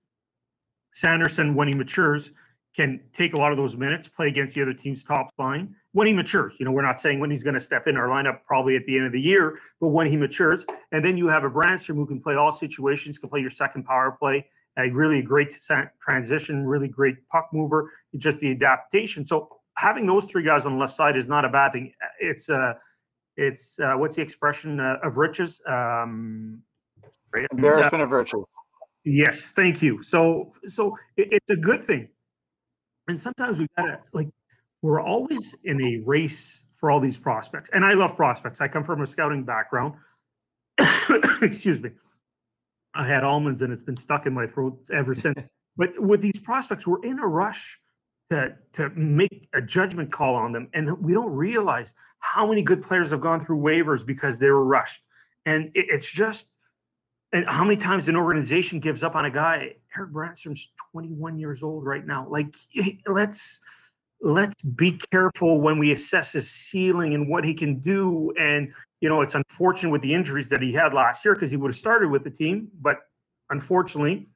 Sanderson, 0.91 1.55
when 1.55 1.67
he 1.67 1.74
matures, 1.74 2.32
can 2.75 3.00
take 3.13 3.34
a 3.34 3.38
lot 3.38 3.51
of 3.51 3.58
those 3.58 3.77
minutes, 3.77 4.08
play 4.08 4.27
against 4.27 4.55
the 4.55 4.62
other 4.62 4.74
team's 4.74 5.03
top 5.03 5.29
line 5.38 5.75
when 5.91 6.08
he 6.08 6.13
matures. 6.13 6.55
You 6.60 6.65
know, 6.65 6.72
we're 6.72 6.82
not 6.82 7.00
saying 7.00 7.20
when 7.20 7.29
he's 7.29 7.43
going 7.43 7.53
to 7.53 7.60
step 7.60 7.88
in 7.88 7.96
our 7.96 8.08
lineup 8.08 8.39
probably 8.48 8.75
at 8.75 8.86
the 8.88 8.98
end 8.98 9.05
of 9.05 9.12
the 9.12 9.22
year, 9.22 9.60
but 9.79 9.89
when 9.89 10.08
he 10.08 10.17
matures. 10.17 10.65
And 10.91 11.05
then 11.05 11.15
you 11.15 11.27
have 11.27 11.43
a 11.43 11.50
Brännström 11.50 11.96
who 11.96 12.08
can 12.08 12.20
play 12.20 12.34
all 12.36 12.51
situations, 12.51 13.20
can 13.20 13.29
play 13.29 13.41
your 13.41 13.51
second 13.51 13.84
power 13.84 14.12
play, 14.20 14.48
a 14.77 14.89
really 14.89 15.22
great 15.22 15.56
transition, 16.03 16.65
really 16.65 16.88
great 16.88 17.15
puck 17.30 17.50
mover, 17.53 17.92
just 18.18 18.39
the 18.39 18.51
adaptation. 18.51 19.24
So 19.25 19.50
having 19.77 20.06
those 20.06 20.25
three 20.25 20.44
guys 20.44 20.65
on 20.65 20.74
the 20.74 20.80
left 20.80 20.94
side 20.94 21.15
is 21.18 21.27
not 21.30 21.46
a 21.46 21.50
bad 21.50 21.74
thing. 21.74 21.94
It's 22.20 22.50
uh 22.50 22.74
it's 23.36 23.80
uh, 23.80 23.94
what's 23.96 24.15
the 24.15 24.22
expression 24.22 24.80
uh, 24.80 24.98
of 25.03 25.18
riches? 25.18 25.62
Um, 25.68 26.62
Embarrassment 27.51 28.03
of 28.03 28.10
virtue. 28.10 28.46
Yes, 29.06 29.51
thank 29.51 29.82
you. 29.82 30.03
So 30.03 30.51
so 30.68 30.96
it, 31.18 31.30
it's 31.32 31.51
a 31.51 31.56
good 31.56 31.84
thing. 31.84 32.10
And 33.08 33.20
sometimes 33.20 33.60
we 33.60 33.68
gotta 33.75 34.00
like 34.13 34.30
we're 34.82 35.01
always 35.01 35.56
in 35.63 35.82
a 35.82 35.98
race 36.06 36.63
for 36.75 36.92
all 36.92 37.00
these 37.00 37.18
prospects. 37.18 37.70
And 37.74 37.84
I 37.84 37.94
love 37.94 38.15
prospects. 38.15 38.62
I 38.62 38.68
come 38.68 38.84
from 38.84 39.01
a 39.01 39.08
scouting 39.08 39.44
background. 39.44 39.94
Excuse 41.42 41.80
me. 41.80 41.92
I 42.95 43.05
had 43.05 43.23
almonds 43.23 43.62
and 43.62 43.73
it's 43.73 43.83
been 43.83 43.97
stuck 43.97 44.25
in 44.25 44.33
my 44.33 44.47
throat 44.47 44.88
ever 44.91 45.15
since. 45.15 45.39
but 45.77 46.00
with 46.00 46.21
these 46.21 46.39
prospects, 46.39 46.85
we're 46.85 47.03
in 47.03 47.19
a 47.19 47.27
rush 47.27 47.79
to 48.29 48.55
to 48.73 48.89
make 48.91 49.50
a 49.53 49.62
judgment 49.62 50.12
call 50.12 50.35
on 50.35 50.51
them, 50.51 50.69
and 50.73 50.97
we 51.00 51.13
don't 51.13 51.31
realize 51.31 51.93
how 52.19 52.47
many 52.47 52.62
good 52.62 52.81
players 52.81 53.12
have 53.12 53.21
gone 53.21 53.45
through 53.45 53.57
waivers 53.57 54.05
because 54.05 54.39
they 54.39 54.50
were 54.50 54.65
rushed. 54.65 55.01
And 55.45 55.65
it, 55.75 55.85
it's 55.89 56.09
just, 56.09 56.53
and 57.33 57.45
how 57.47 57.63
many 57.63 57.75
times 57.75 58.07
an 58.07 58.15
organization 58.15 58.79
gives 58.79 59.03
up 59.03 59.15
on 59.15 59.25
a 59.25 59.31
guy? 59.31 59.75
Eric 59.97 60.12
Brännström's 60.12 60.71
21 60.91 61.38
years 61.38 61.63
old 61.63 61.85
right 61.85 62.05
now. 62.05 62.27
Like, 62.29 62.55
let's 63.07 63.62
let's 64.21 64.63
be 64.63 64.97
careful 65.12 65.59
when 65.59 65.77
we 65.77 65.91
assess 65.91 66.31
his 66.31 66.50
ceiling 66.50 67.13
and 67.13 67.27
what 67.27 67.43
he 67.43 67.53
can 67.53 67.79
do. 67.79 68.33
And 68.39 68.73
you 69.03 69.10
know, 69.10 69.19
it's 69.19 69.36
unfortunate 69.36 69.89
with 69.89 70.01
the 70.01 70.13
injuries 70.13 70.48
that 70.48 70.62
he 70.62 70.72
had 70.72 70.93
last 70.93 71.25
year 71.25 71.33
because 71.33 71.51
he 71.51 71.57
would 71.57 71.72
have 71.72 71.75
started 71.75 72.10
with 72.10 72.24
the 72.24 72.29
team, 72.29 72.69
but 72.79 73.00
unfortunately, 73.50 74.29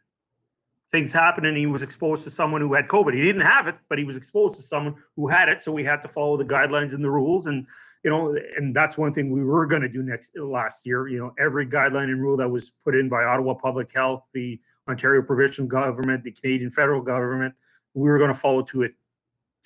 things 0.91 1.13
happened 1.13 1.47
and 1.47 1.55
he 1.55 1.65
was 1.65 1.83
exposed 1.83 2.25
to 2.25 2.29
someone 2.29 2.59
who 2.59 2.73
had 2.73 2.89
COVID. 2.89 3.13
He 3.13 3.21
didn't 3.21 3.43
have 3.43 3.67
it, 3.67 3.75
but 3.87 3.97
he 3.97 4.03
was 4.03 4.17
exposed 4.17 4.57
to 4.57 4.61
someone 4.61 4.95
who 5.15 5.29
had 5.29 5.47
it. 5.47 5.61
So 5.61 5.71
we 5.71 5.85
had 5.85 6.01
to 6.01 6.09
follow 6.09 6.35
the 6.35 6.43
guidelines 6.43 6.93
and 6.93 7.01
the 7.01 7.09
rules. 7.09 7.47
And, 7.47 7.65
you 8.03 8.11
know, 8.11 8.37
and 8.57 8.75
that's 8.75 8.97
one 8.97 9.13
thing 9.13 9.31
we 9.31 9.41
were 9.41 9.65
going 9.67 9.83
to 9.83 9.87
do 9.87 10.03
next 10.03 10.37
last 10.37 10.85
year. 10.85 11.07
You 11.07 11.19
know, 11.19 11.33
every 11.39 11.65
guideline 11.65 12.11
and 12.11 12.21
rule 12.21 12.35
that 12.35 12.49
was 12.49 12.71
put 12.71 12.93
in 12.93 13.07
by 13.07 13.23
Ottawa 13.23 13.53
Public 13.53 13.93
Health, 13.93 14.25
the 14.33 14.59
Ontario 14.89 15.21
provincial 15.21 15.65
government, 15.65 16.25
the 16.25 16.31
Canadian 16.31 16.71
federal 16.71 17.01
government, 17.01 17.55
we 17.93 18.09
were 18.09 18.17
going 18.17 18.33
to 18.33 18.37
follow 18.37 18.63
to 18.63 18.81
it 18.81 18.95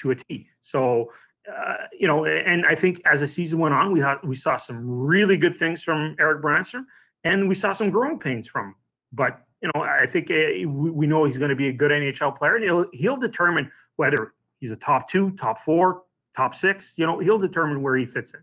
to 0.02 0.12
a 0.12 0.16
T. 0.16 0.48
So, 0.62 1.12
uh, 1.52 1.88
you 1.92 2.08
know, 2.08 2.26
and 2.26 2.66
I 2.66 2.76
think 2.76 3.02
as 3.06 3.20
the 3.20 3.28
season 3.28 3.60
went 3.60 3.74
on, 3.74 3.92
we 3.92 4.00
had 4.00 4.18
we 4.24 4.36
saw 4.36 4.58
some 4.58 4.88
really 4.88 5.38
good 5.38 5.56
things 5.56 5.84
from 5.84 6.16
Eric 6.20 6.42
Brännström, 6.42 6.86
and 7.24 7.48
we 7.48 7.56
saw 7.56 7.74
some 7.74 7.90
growing 7.90 8.20
pains 8.20 8.48
from. 8.48 8.68
Him. 8.68 8.76
But 9.14 9.42
you 9.62 9.70
know, 9.74 9.84
I 9.84 10.06
think 10.06 10.32
uh, 10.32 10.68
we, 10.68 10.92
we 10.92 11.08
know 11.08 11.24
he's 11.26 11.38
going 11.38 11.50
to 11.50 11.56
be 11.56 11.68
a 11.68 11.74
good 11.74 11.92
NHL 11.92 12.38
player, 12.38 12.56
and 12.56 12.64
he'll 12.64 12.86
he'll 12.94 13.18
determine 13.18 13.72
whether 13.98 14.34
he's 14.60 14.72
a 14.72 14.76
top 14.76 15.10
two, 15.10 15.32
top 15.32 15.60
four, 15.60 16.04
top 16.36 16.56
six. 16.56 16.96
You 16.98 17.06
know, 17.06 17.20
he'll 17.20 17.40
determine 17.40 17.82
where 17.82 17.96
he 17.96 18.06
fits 18.06 18.34
in. 18.34 18.42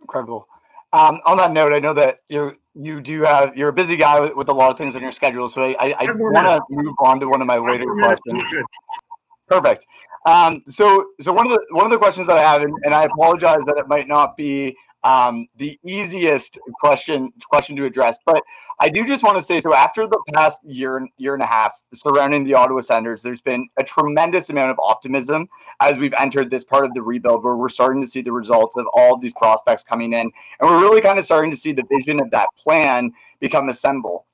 Incredible. 0.00 0.46
Um, 0.92 1.20
on 1.26 1.38
that 1.38 1.50
note, 1.50 1.72
I 1.72 1.80
know 1.80 1.92
that 1.94 2.20
you 2.28 2.56
you 2.74 3.00
do 3.00 3.22
have 3.22 3.56
you're 3.56 3.70
a 3.70 3.72
busy 3.72 3.96
guy 3.96 4.20
with, 4.20 4.34
with 4.36 4.48
a 4.48 4.52
lot 4.52 4.70
of 4.70 4.78
things 4.78 4.94
on 4.94 5.02
your 5.02 5.12
schedule, 5.12 5.48
so 5.48 5.62
I, 5.62 5.74
I, 5.78 5.94
I 5.98 6.04
want 6.04 6.46
to 6.46 6.62
move 6.70 6.94
on 6.98 7.20
to 7.20 7.28
one 7.28 7.40
of 7.40 7.46
my 7.46 7.56
later 7.56 7.84
questions. 8.00 8.42
Perfect. 9.48 9.86
Um, 10.26 10.62
so 10.66 11.06
so 11.20 11.32
one 11.32 11.46
of 11.46 11.52
the 11.52 11.64
one 11.70 11.84
of 11.84 11.90
the 11.90 11.98
questions 11.98 12.26
that 12.26 12.38
I 12.38 12.42
have, 12.42 12.62
and, 12.62 12.74
and 12.84 12.94
I 12.94 13.04
apologize 13.04 13.62
that 13.66 13.76
it 13.76 13.88
might 13.88 14.08
not 14.08 14.36
be 14.36 14.74
um, 15.04 15.46
the 15.58 15.78
easiest 15.84 16.58
question 16.80 17.30
question 17.50 17.76
to 17.76 17.84
address. 17.84 18.18
But 18.24 18.42
I 18.80 18.88
do 18.88 19.04
just 19.04 19.22
want 19.22 19.36
to 19.36 19.42
say 19.42 19.60
so 19.60 19.74
after 19.74 20.06
the 20.06 20.18
past 20.32 20.60
year 20.64 21.06
year 21.18 21.34
and 21.34 21.42
a 21.42 21.46
half 21.46 21.72
surrounding 21.92 22.44
the 22.44 22.54
Ottawa 22.54 22.80
Senators, 22.80 23.20
there's 23.20 23.42
been 23.42 23.68
a 23.76 23.84
tremendous 23.84 24.48
amount 24.48 24.70
of 24.70 24.78
optimism 24.80 25.46
as 25.80 25.98
we've 25.98 26.14
entered 26.14 26.50
this 26.50 26.64
part 26.64 26.86
of 26.86 26.94
the 26.94 27.02
rebuild 27.02 27.44
where 27.44 27.56
we're 27.56 27.68
starting 27.68 28.00
to 28.00 28.08
see 28.08 28.22
the 28.22 28.32
results 28.32 28.76
of 28.78 28.86
all 28.94 29.14
of 29.14 29.20
these 29.20 29.34
prospects 29.34 29.84
coming 29.84 30.14
in, 30.14 30.20
and 30.60 30.70
we're 30.70 30.80
really 30.80 31.02
kind 31.02 31.18
of 31.18 31.24
starting 31.26 31.50
to 31.50 31.56
see 31.56 31.72
the 31.72 31.84
vision 31.90 32.18
of 32.18 32.30
that 32.30 32.48
plan 32.56 33.12
become 33.40 33.68
assembled. 33.68 34.24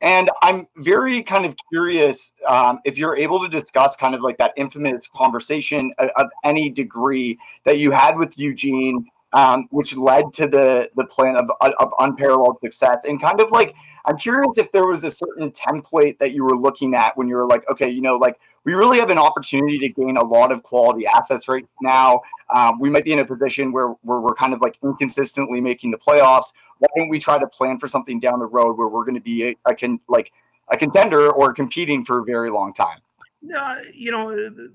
And 0.00 0.30
I'm 0.42 0.68
very 0.76 1.22
kind 1.22 1.44
of 1.44 1.56
curious 1.72 2.32
um, 2.46 2.78
if 2.84 2.96
you're 2.96 3.16
able 3.16 3.40
to 3.40 3.48
discuss 3.48 3.96
kind 3.96 4.14
of 4.14 4.20
like 4.20 4.38
that 4.38 4.52
infamous 4.56 5.08
conversation 5.08 5.92
of, 5.98 6.10
of 6.16 6.26
any 6.44 6.70
degree 6.70 7.38
that 7.64 7.78
you 7.78 7.90
had 7.90 8.16
with 8.16 8.38
Eugene 8.38 9.08
um, 9.32 9.68
which 9.70 9.96
led 9.96 10.32
to 10.34 10.46
the 10.46 10.90
the 10.96 11.04
plan 11.04 11.36
of, 11.36 11.50
of 11.60 11.92
unparalleled 11.98 12.58
success. 12.62 13.04
And 13.04 13.20
kind 13.20 13.40
of 13.40 13.50
like, 13.50 13.74
I'm 14.06 14.16
curious 14.16 14.58
if 14.58 14.72
there 14.72 14.86
was 14.86 15.04
a 15.04 15.10
certain 15.10 15.50
template 15.50 16.18
that 16.18 16.32
you 16.32 16.44
were 16.44 16.56
looking 16.56 16.94
at 16.94 17.16
when 17.16 17.28
you 17.28 17.36
were 17.36 17.46
like, 17.46 17.68
okay, 17.70 17.88
you 17.88 18.00
know, 18.00 18.16
like 18.16 18.38
we 18.64 18.74
really 18.74 18.98
have 18.98 19.10
an 19.10 19.18
opportunity 19.18 19.78
to 19.78 19.88
gain 19.88 20.16
a 20.16 20.22
lot 20.22 20.50
of 20.52 20.62
quality 20.62 21.06
assets 21.06 21.48
right 21.48 21.66
now. 21.82 22.20
Um, 22.50 22.78
we 22.80 22.90
might 22.90 23.04
be 23.04 23.12
in 23.12 23.18
a 23.18 23.24
position 23.24 23.72
where, 23.72 23.88
where 24.02 24.20
we're 24.20 24.34
kind 24.34 24.52
of 24.52 24.60
like 24.60 24.76
inconsistently 24.82 25.60
making 25.60 25.90
the 25.90 25.98
playoffs. 25.98 26.52
Why 26.78 26.88
don't 26.96 27.08
we 27.08 27.18
try 27.18 27.38
to 27.38 27.46
plan 27.46 27.78
for 27.78 27.88
something 27.88 28.20
down 28.20 28.38
the 28.38 28.46
road 28.46 28.76
where 28.76 28.88
we're 28.88 29.04
going 29.04 29.14
to 29.14 29.20
be 29.20 29.48
a, 29.48 29.56
a 29.66 29.74
can 29.74 30.00
like 30.08 30.32
a 30.70 30.76
contender 30.76 31.30
or 31.30 31.52
competing 31.52 32.04
for 32.04 32.20
a 32.20 32.24
very 32.24 32.50
long 32.50 32.72
time? 32.72 33.00
No, 33.42 33.80
you 33.94 34.10
know, 34.10 34.30
the, 34.34 34.72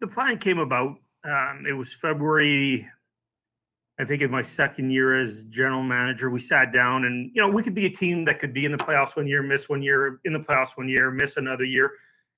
the 0.00 0.06
plan 0.06 0.38
came 0.38 0.58
about. 0.58 0.96
Um, 1.24 1.64
it 1.68 1.72
was 1.72 1.92
February 1.92 2.88
I 3.98 4.04
think 4.04 4.20
in 4.20 4.30
my 4.30 4.42
second 4.42 4.90
year 4.90 5.18
as 5.18 5.44
general 5.44 5.82
manager, 5.82 6.28
we 6.28 6.38
sat 6.38 6.72
down 6.72 7.04
and 7.04 7.30
you 7.34 7.40
know 7.40 7.48
we 7.48 7.62
could 7.62 7.74
be 7.74 7.86
a 7.86 7.90
team 7.90 8.24
that 8.26 8.38
could 8.38 8.52
be 8.52 8.64
in 8.64 8.72
the 8.72 8.78
playoffs 8.78 9.16
one 9.16 9.26
year, 9.26 9.42
miss 9.42 9.68
one 9.68 9.82
year, 9.82 10.20
in 10.24 10.32
the 10.32 10.38
playoffs 10.38 10.76
one 10.76 10.88
year, 10.88 11.10
miss 11.10 11.38
another 11.38 11.64
year, 11.64 11.92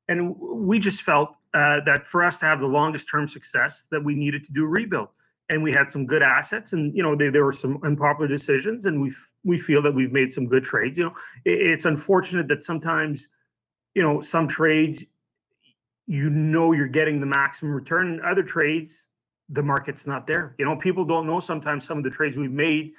and 0.09 0.37
we 0.39 0.79
just 0.79 1.03
felt 1.03 1.35
uh, 1.55 1.81
that 1.85 2.07
for 2.07 2.25
us 2.25 2.39
to 2.41 2.47
have 2.47 2.61
the 2.61 2.67
longest 2.67 3.09
term 3.11 3.27
success, 3.27 3.89
that 3.91 4.03
we 4.03 4.15
needed 4.15 4.45
to 4.45 4.53
do 4.53 4.65
a 4.65 4.69
rebuild, 4.69 5.09
and 5.51 5.63
we 5.63 5.73
had 5.73 5.91
some 5.91 6.07
good 6.07 6.23
assets, 6.23 6.73
and 6.73 6.95
you 6.97 7.03
know 7.03 7.17
they, 7.17 7.29
there 7.31 7.45
were 7.45 7.53
some 7.53 7.79
unpopular 7.85 8.29
decisions, 8.29 8.87
and 8.87 9.01
we 9.01 9.13
we 9.45 9.59
feel 9.59 9.83
that 9.83 9.95
we've 9.95 10.13
made 10.13 10.33
some 10.33 10.47
good 10.47 10.65
trades. 10.65 10.99
You 10.99 11.05
know, 11.05 11.15
it, 11.45 11.61
it's 11.61 11.85
unfortunate 11.85 12.49
that 12.49 12.65
sometimes, 12.65 13.29
you 13.95 14.03
know, 14.03 14.21
some 14.21 14.49
trades, 14.49 15.05
you 16.07 16.31
know, 16.31 16.73
you're 16.73 16.87
getting 16.87 17.21
the 17.21 17.27
maximum 17.27 17.73
return, 17.73 18.21
other 18.25 18.43
trades 18.43 19.09
the 19.51 19.63
market's 19.63 20.07
not 20.07 20.27
there. 20.27 20.55
You 20.59 20.65
know, 20.65 20.77
people 20.77 21.05
don't 21.05 21.27
know 21.27 21.41
sometimes 21.41 21.87
some 21.87 21.99
of 21.99 22.05
the 22.05 22.11
trades 22.11 22.37
we've 22.37 22.51
made. 22.51 22.93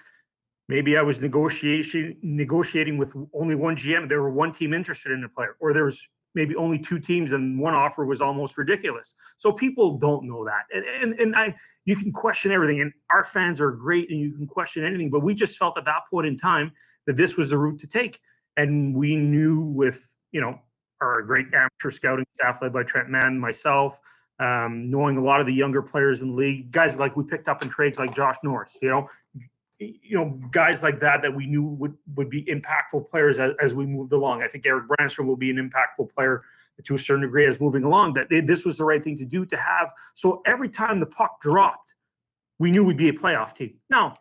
Maybe 0.67 0.97
I 0.97 1.01
was 1.01 1.19
negotiation 1.19 2.17
negotiating 2.21 2.97
with 2.97 3.13
only 3.33 3.55
one 3.55 3.75
GM. 3.75 4.07
There 4.07 4.21
were 4.21 4.29
one 4.29 4.51
team 4.51 4.73
interested 4.73 5.11
in 5.11 5.23
a 5.23 5.29
player, 5.29 5.55
or 5.59 5.73
there 5.73 5.85
was 5.85 6.07
maybe 6.35 6.55
only 6.55 6.79
two 6.79 6.99
teams 6.99 7.31
and 7.31 7.59
one 7.59 7.73
offer 7.73 8.05
was 8.05 8.21
almost 8.21 8.57
ridiculous. 8.57 9.15
So 9.37 9.51
people 9.51 9.97
don't 9.97 10.27
know 10.27 10.45
that. 10.45 10.65
And, 10.73 10.85
and 10.85 11.19
and 11.19 11.35
I 11.35 11.55
you 11.85 11.95
can 11.95 12.11
question 12.11 12.51
everything 12.51 12.81
and 12.81 12.91
our 13.11 13.23
fans 13.23 13.59
are 13.59 13.71
great 13.71 14.09
and 14.09 14.19
you 14.19 14.31
can 14.31 14.47
question 14.47 14.85
anything, 14.85 15.09
but 15.09 15.21
we 15.21 15.33
just 15.33 15.57
felt 15.57 15.77
at 15.77 15.85
that 15.85 16.03
point 16.09 16.27
in 16.27 16.37
time 16.37 16.71
that 17.07 17.17
this 17.17 17.37
was 17.37 17.49
the 17.49 17.57
route 17.57 17.79
to 17.79 17.87
take. 17.87 18.19
And 18.57 18.93
we 18.95 19.15
knew 19.15 19.61
with, 19.61 20.13
you 20.31 20.41
know, 20.41 20.59
our 21.01 21.21
great 21.21 21.47
amateur 21.53 21.91
scouting 21.91 22.25
staff 22.33 22.61
led 22.61 22.73
by 22.73 22.83
Trent 22.83 23.09
Mann, 23.09 23.39
myself, 23.39 23.99
um, 24.39 24.85
knowing 24.87 25.17
a 25.17 25.23
lot 25.23 25.39
of 25.39 25.47
the 25.47 25.53
younger 25.53 25.81
players 25.81 26.21
in 26.21 26.29
the 26.29 26.35
league, 26.35 26.71
guys 26.71 26.97
like 26.97 27.15
we 27.15 27.23
picked 27.23 27.47
up 27.47 27.63
in 27.63 27.69
trades 27.69 27.97
like 27.99 28.13
Josh 28.15 28.35
Norris, 28.43 28.77
you 28.81 28.89
know, 28.89 29.07
you 29.79 30.17
know, 30.17 30.39
guys 30.51 30.83
like 30.83 30.99
that 30.99 31.21
that 31.21 31.33
we 31.33 31.47
knew 31.47 31.63
would 31.63 31.95
would 32.15 32.29
be 32.29 32.43
impactful 32.45 33.09
players 33.09 33.39
as, 33.39 33.53
as 33.61 33.73
we 33.73 33.85
moved 33.85 34.11
along. 34.11 34.43
I 34.43 34.47
think 34.47 34.65
Eric 34.65 34.85
Brännström 34.87 35.25
will 35.25 35.37
be 35.37 35.49
an 35.49 35.57
impactful 35.57 36.13
player 36.13 36.43
to 36.83 36.95
a 36.95 36.97
certain 36.97 37.23
degree 37.23 37.45
as 37.45 37.59
moving 37.59 37.83
along. 37.83 38.13
That 38.13 38.27
this 38.29 38.65
was 38.65 38.77
the 38.77 38.83
right 38.83 39.03
thing 39.03 39.17
to 39.17 39.25
do 39.25 39.45
to 39.45 39.57
have. 39.57 39.91
So 40.15 40.41
every 40.45 40.69
time 40.69 40.99
the 40.99 41.05
puck 41.05 41.39
dropped, 41.41 41.95
we 42.57 42.71
knew 42.71 42.83
we'd 42.83 42.97
be 42.97 43.09
a 43.09 43.13
playoff 43.13 43.55
team. 43.55 43.75
Now, 43.89 44.17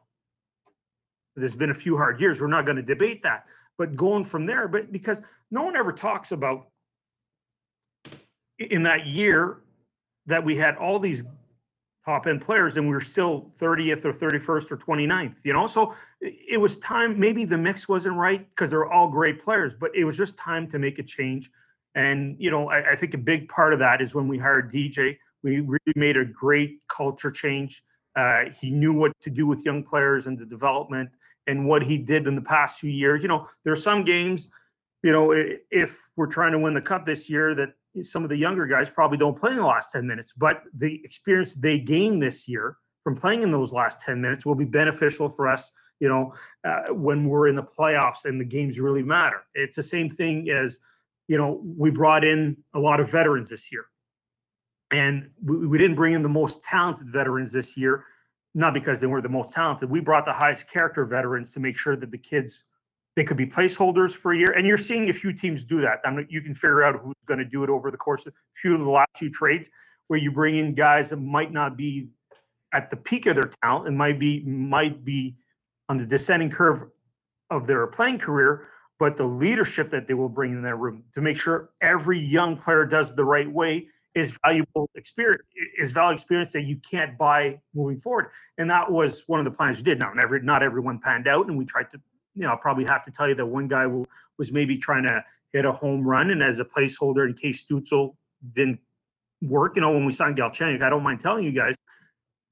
there's 1.35 1.57
been 1.57 1.71
a 1.71 1.75
few 1.75 1.97
hard 1.97 2.21
years. 2.21 2.41
We're 2.41 2.47
not 2.49 2.65
going 2.65 2.77
to 2.77 2.83
debate 2.83 3.23
that, 3.25 3.49
but 3.77 3.97
going 3.97 4.25
from 4.25 4.47
there, 4.47 4.69
but 4.69 4.93
because 4.93 5.23
no 5.51 5.63
one 5.63 5.77
ever 5.77 5.93
talks 5.93 6.33
about 6.33 6.69
in 8.59 8.83
that 8.85 9.07
year 9.07 9.63
that 10.27 10.45
we 10.45 10.57
had 10.57 10.77
all 10.77 10.99
these 10.99 11.25
top 12.09 12.27
end 12.27 12.41
players 12.41 12.79
and 12.79 12.87
we 12.87 12.95
were 12.95 13.03
still 13.03 13.51
30th 13.59 14.07
or 14.07 14.15
31st 14.15 14.73
or 14.73 14.79
29th, 14.79 15.45
you 15.45 15.53
know? 15.53 15.67
So 15.67 15.95
it 16.23 16.59
was 16.59 16.79
time, 16.79 17.21
maybe 17.21 17.45
the 17.45 17.59
mix 17.59 17.87
wasn't 17.87 18.17
right 18.17 18.49
because 18.49 18.71
they're 18.71 18.91
all 18.91 19.09
great 19.09 19.39
players, 19.45 19.75
but 19.75 19.95
it 19.95 20.05
was 20.05 20.17
just 20.17 20.39
time 20.39 20.67
to 20.71 20.79
make 20.79 20.99
a 20.99 21.03
change. 21.03 21.51
And, 21.95 22.35
you 22.39 22.51
know, 22.51 22.71
I, 22.71 22.93
I, 22.93 22.97
think 22.97 23.13
a 23.13 23.19
big 23.19 23.47
part 23.51 23.75
of 23.75 23.79
that 23.81 24.01
is 24.01 24.15
when 24.15 24.27
we 24.27 24.39
hired 24.39 24.73
DJ, 24.73 25.19
we 25.43 25.61
really 25.61 25.95
made 25.97 26.17
a 26.17 26.25
great 26.25 26.81
culture 26.89 27.31
change. 27.31 27.83
Uh, 28.17 28.45
he 28.59 28.71
knew 28.71 28.95
what 28.95 29.13
to 29.21 29.29
do 29.29 29.47
with 29.47 29.67
young 29.67 29.83
players 29.83 30.27
and 30.27 30.39
the 30.39 30.47
development 30.47 31.11
and 31.47 31.67
what 31.67 31.83
he 31.83 31.99
did 31.99 32.27
in 32.27 32.35
the 32.35 32.41
past 32.41 32.81
few 32.81 32.91
years. 32.91 33.21
You 33.21 33.29
know, 33.29 33.47
there 33.65 33.73
are 33.73 33.85
some 33.91 34.03
games, 34.03 34.51
you 35.03 35.13
know, 35.13 35.33
if 35.71 36.09
we're 36.17 36.27
trying 36.27 36.53
to 36.53 36.59
win 36.59 36.73
the 36.73 36.81
cup 36.81 37.05
this 37.05 37.29
year 37.29 37.55
that 37.55 37.75
some 38.03 38.23
of 38.23 38.29
the 38.29 38.37
younger 38.37 38.67
guys 38.67 38.91
probably 38.91 39.19
don't 39.19 39.39
play 39.39 39.51
in 39.51 39.57
the 39.57 39.65
last 39.65 39.93
10 39.93 40.07
minutes, 40.07 40.33
but 40.33 40.63
the 40.75 41.01
experience 41.05 41.55
they 41.55 41.79
gain 41.79 42.19
this 42.19 42.49
year 42.49 42.77
from 43.05 43.17
playing 43.17 43.43
in 43.43 43.51
those 43.51 43.73
last 43.73 44.01
10 44.03 44.21
minutes 44.21 44.45
will 44.45 44.55
be 44.55 44.65
beneficial 44.65 45.29
for 45.29 45.49
us, 45.49 45.73
you 46.01 46.09
know, 46.09 46.35
uh, 46.65 46.93
when 46.93 47.29
we're 47.29 47.49
in 47.49 47.55
the 47.55 47.63
playoffs 47.63 48.25
and 48.25 48.41
the 48.41 48.45
games 48.45 48.79
really 48.81 49.03
matter. 49.03 49.43
It's 49.55 49.77
the 49.77 49.83
same 49.83 50.11
thing 50.11 50.51
as, 50.51 50.79
you 51.27 51.39
know, 51.39 51.63
we 51.65 51.91
brought 51.91 52.25
in 52.25 52.57
a 52.75 52.79
lot 52.79 53.01
of 53.01 53.11
veterans 53.11 53.51
this 53.51 53.73
year. 53.73 53.87
And 54.91 55.31
we, 55.43 55.67
we 55.67 55.79
didn't 55.79 55.97
bring 55.97 56.15
in 56.15 56.23
the 56.23 56.29
most 56.29 56.65
talented 56.65 57.09
veterans 57.09 57.53
this 57.53 57.77
year, 57.77 58.05
not 58.55 58.75
because 58.75 59.01
they 59.01 59.07
weren't 59.07 59.23
the 59.23 59.29
most 59.29 59.55
talented. 59.55 59.91
We 59.91 60.01
brought 60.01 60.25
the 60.25 60.33
highest 60.33 60.71
character 60.71 61.05
veterans 61.05 61.53
to 61.55 61.61
make 61.61 61.77
sure 61.77 61.97
that 61.97 62.11
the 62.11 62.19
kids 62.19 62.65
they 63.19 63.25
could 63.25 63.37
be 63.37 63.47
placeholders 63.47 64.15
for 64.15 64.33
a 64.33 64.39
year, 64.39 64.53
and 64.53 64.65
you're 64.65 64.79
seeing 64.79 65.11
a 65.11 65.13
few 65.13 65.33
teams 65.33 65.65
do 65.65 65.81
that. 65.81 65.99
I 66.05 66.11
mean, 66.13 66.29
you 66.31 66.41
can 66.41 66.55
figure 66.55 66.85
out 66.85 67.01
who's 67.03 67.17
going 67.27 67.39
to 67.39 67.45
do 67.45 67.65
it 67.65 67.69
over 67.69 67.91
the 67.91 67.97
course 67.97 68.27
of 68.27 68.33
a 68.33 68.37
few 68.55 68.75
of 68.75 68.81
the 68.81 68.89
last 68.89 69.17
few 69.17 69.29
trades, 69.29 69.71
where 70.07 70.21
you 70.21 70.31
bring 70.31 70.55
in 70.55 70.73
guys 70.73 71.11
that 71.11 71.17
might 71.17 71.53
not 71.53 71.77
be 71.77 72.11
at 72.73 72.91
the 72.91 72.97
peak 72.97 73.27
of 73.27 73.35
their 73.35 73.51
talent 73.61 73.89
and 73.89 73.99
might 73.99 74.21
be 74.21 74.45
might 74.45 75.05
be 75.05 75.35
on 75.89 75.97
the 75.97 76.07
descending 76.07 76.49
curve 76.49 76.85
of 77.51 77.67
their 77.67 77.89
playing 77.89 78.19
career, 78.19 78.69
but 79.01 79.17
the 79.17 79.25
leadership 79.25 79.91
that 79.91 80.07
they 80.07 80.15
will 80.15 80.29
bring 80.29 80.53
in 80.53 80.63
their 80.63 80.77
room 80.77 81.03
to 81.13 81.21
make 81.21 81.37
sure 81.37 81.71
every 81.81 82.21
young 82.21 82.57
player 82.57 82.85
does 82.85 83.17
the 83.17 83.25
right 83.25 83.51
way 83.51 83.89
is 84.15 84.39
valuable 84.45 84.89
experience 84.95 85.43
is 85.77 85.91
valuable 85.91 86.15
experience 86.15 86.53
that 86.53 86.63
you 86.63 86.77
can't 86.89 87.19
buy 87.19 87.59
moving 87.75 87.99
forward. 87.99 88.29
And 88.59 88.71
that 88.71 88.91
was 88.91 89.25
one 89.27 89.41
of 89.41 89.45
the 89.45 89.51
plans 89.51 89.79
we 89.79 89.83
did. 89.83 89.99
Now, 89.99 90.13
every 90.21 90.41
not 90.41 90.63
everyone 90.63 91.01
panned 91.01 91.27
out, 91.27 91.49
and 91.49 91.59
we 91.59 91.65
tried 91.65 91.91
to, 91.91 92.01
you 92.39 92.45
know, 92.45 92.51
I'll 92.51 92.57
probably 92.57 92.85
have 92.85 93.05
to 93.05 93.11
tell 93.11 93.29
you 93.29 93.35
that 93.35 93.47
one 93.47 93.69
guy 93.69 93.87
will, 93.87 94.07
was 94.39 94.53
maybe 94.53 94.79
trying 94.79 95.03
to 95.03 95.25
hit 95.53 95.65
a 95.65 95.73
home 95.73 96.07
run, 96.07 96.31
and 96.31 96.43
as 96.43 96.61
a 96.61 96.65
placeholder 96.65 97.27
in 97.27 97.35
case 97.35 97.67
Stützle 97.67 98.15
didn't 98.53 98.79
work, 99.43 99.77
you 99.77 99.83
know, 99.83 99.91
when 99.91 100.05
we 100.05 100.13
signed 100.13 100.37
Galchenyuk, 100.37 100.83
I 100.83 100.91
don't 100.91 101.03
mind 101.03 101.21
telling 101.21 101.45
you 101.45 101.53
guys, 101.53 101.75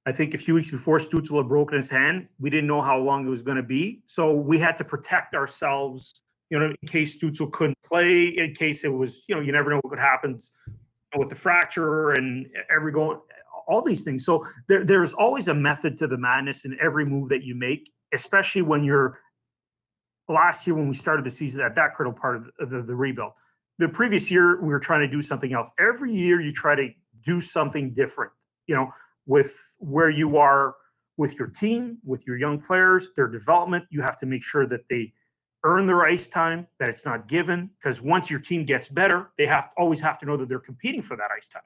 I 0.07 0.13
think 0.13 0.35
a 0.35 0.39
few 0.39 0.55
weeks 0.55 0.71
before 0.71 0.99
Stützle 0.99 1.39
had 1.39 1.49
broken 1.49 1.77
his 1.77 1.91
hand, 1.91 2.29
we 2.39 2.51
didn't 2.51 2.69
know 2.69 2.83
how 2.83 2.99
long 2.99 3.27
it 3.27 3.31
was 3.31 3.43
going 3.43 3.57
to 3.57 3.63
be. 3.63 4.03
So 4.07 4.33
we 4.33 4.59
had 4.59 4.77
to 4.79 4.85
protect 4.85 5.35
ourselves, 5.35 6.23
you 6.49 6.59
know, 6.59 6.67
in 6.67 6.89
case 6.89 7.21
Stützle 7.21 7.51
couldn't 7.53 7.79
play, 7.85 8.27
in 8.29 8.55
case 8.55 8.85
it 8.85 8.93
was, 8.93 9.25
you 9.29 9.35
know, 9.35 9.41
you 9.41 9.53
never 9.53 9.71
know 9.71 9.81
what 9.83 9.99
happens 9.99 10.53
with 11.17 11.29
the 11.29 11.35
fracture 11.35 12.13
and 12.13 12.47
every 12.75 12.93
going, 12.93 13.19
all 13.67 13.83
these 13.83 14.05
things. 14.05 14.25
So 14.25 14.47
there, 14.69 14.85
there's 14.85 15.13
always 15.13 15.49
a 15.49 15.55
method 15.55 15.99
to 15.99 16.07
the 16.07 16.17
madness 16.19 16.65
in 16.65 16.79
every 16.81 17.05
move 17.05 17.29
that 17.31 17.43
you 17.43 17.55
make, 17.55 17.93
especially 18.13 18.63
when 18.63 18.85
you're 18.85 19.19
last 20.29 20.67
year 20.67 20.75
when 20.75 20.89
we 20.89 20.95
started 20.95 21.25
the 21.25 21.31
season 21.31 21.61
at 21.61 21.75
that 21.75 21.95
critical 21.95 22.19
part 22.19 22.37
of 22.37 22.45
the, 22.59 22.67
the, 22.67 22.83
the 22.83 22.95
rebuild. 22.95 23.33
The 23.79 23.89
previous 23.89 24.31
year 24.31 24.61
we 24.61 24.69
were 24.69 24.81
trying 24.81 25.01
to 25.01 25.09
do 25.09 25.21
something 25.21 25.53
else. 25.53 25.71
Every 25.79 26.13
year 26.13 26.41
you 26.41 26.53
try 26.53 26.75
to 26.75 26.89
do 27.25 27.41
something 27.41 27.93
different. 27.93 28.33
You 28.67 28.75
know, 28.75 28.91
with 29.27 29.77
where 29.79 30.11
you 30.11 30.39
are 30.39 30.75
with 31.17 31.39
your 31.39 31.49
team, 31.49 31.99
with 32.05 32.27
your 32.27 32.37
young 32.37 32.61
players, 32.61 33.11
their 33.15 33.29
development. 33.29 33.85
You 33.91 34.03
have 34.03 34.19
to 34.19 34.27
make 34.27 34.43
sure 34.43 34.67
that 34.67 34.89
they 34.89 35.13
earn 35.65 35.87
their 35.87 36.05
ice 36.05 36.29
time, 36.29 36.67
that 36.79 36.89
it's 36.89 37.05
not 37.05 37.27
given. 37.27 37.71
Because 37.79 38.03
once 38.03 38.31
your 38.31 38.41
team 38.41 38.65
gets 38.65 38.89
better, 38.89 39.31
they 39.39 39.47
have 39.47 39.71
to 39.71 39.77
always 39.77 40.01
have 40.01 40.19
to 40.21 40.27
know 40.27 40.37
that 40.37 40.49
they're 40.49 40.59
competing 40.59 41.03
for 41.03 41.17
that 41.17 41.31
ice 41.37 41.49
time. 41.49 41.63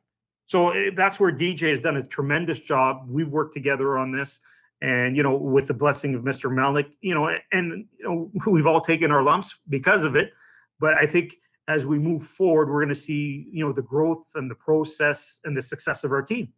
So 0.46 0.70
eh, 0.70 0.90
that's 0.94 1.20
where 1.20 1.32
DJ 1.32 1.70
has 1.70 1.80
done 1.80 1.96
a 1.96 2.02
tremendous 2.02 2.60
job. 2.60 3.06
We've 3.08 3.28
worked 3.28 3.54
together 3.54 3.98
on 3.98 4.12
this, 4.12 4.40
and 4.82 5.16
you 5.16 5.22
know, 5.22 5.36
with 5.36 5.66
the 5.66 5.74
blessing 5.74 6.14
of 6.14 6.22
Mr. 6.22 6.50
Melnyk, 6.50 6.90
you 7.00 7.14
know, 7.14 7.36
and 7.52 7.86
you 7.98 8.04
know, 8.04 8.30
we've 8.46 8.66
all 8.66 8.80
taken 8.80 9.10
our 9.10 9.22
lumps 9.22 9.60
because 9.68 10.04
of 10.04 10.16
it. 10.16 10.32
But 10.78 10.94
I 10.94 11.06
think 11.06 11.36
as 11.68 11.86
we 11.86 11.98
move 11.98 12.24
forward, 12.24 12.68
we're 12.68 12.80
going 12.80 12.88
to 12.88 12.94
see, 12.94 13.46
you 13.52 13.64
know, 13.64 13.72
the 13.72 13.82
growth 13.82 14.30
and 14.34 14.50
the 14.50 14.54
process 14.54 15.40
and 15.44 15.56
the 15.56 15.62
success 15.62 16.04
of 16.04 16.12
our 16.12 16.22
team. 16.22 16.48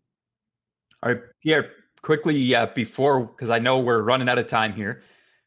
All 1.03 1.13
right, 1.13 1.23
Pierre, 1.43 1.71
quickly 2.03 2.55
uh, 2.55 2.67
before, 2.67 3.25
because 3.25 3.51
I 3.51 3.59
know 3.59 3.81
we're 3.81 4.03
running 4.03 4.29
out 4.29 4.39
of 4.39 4.47
time 4.47 4.73
here. 4.73 5.03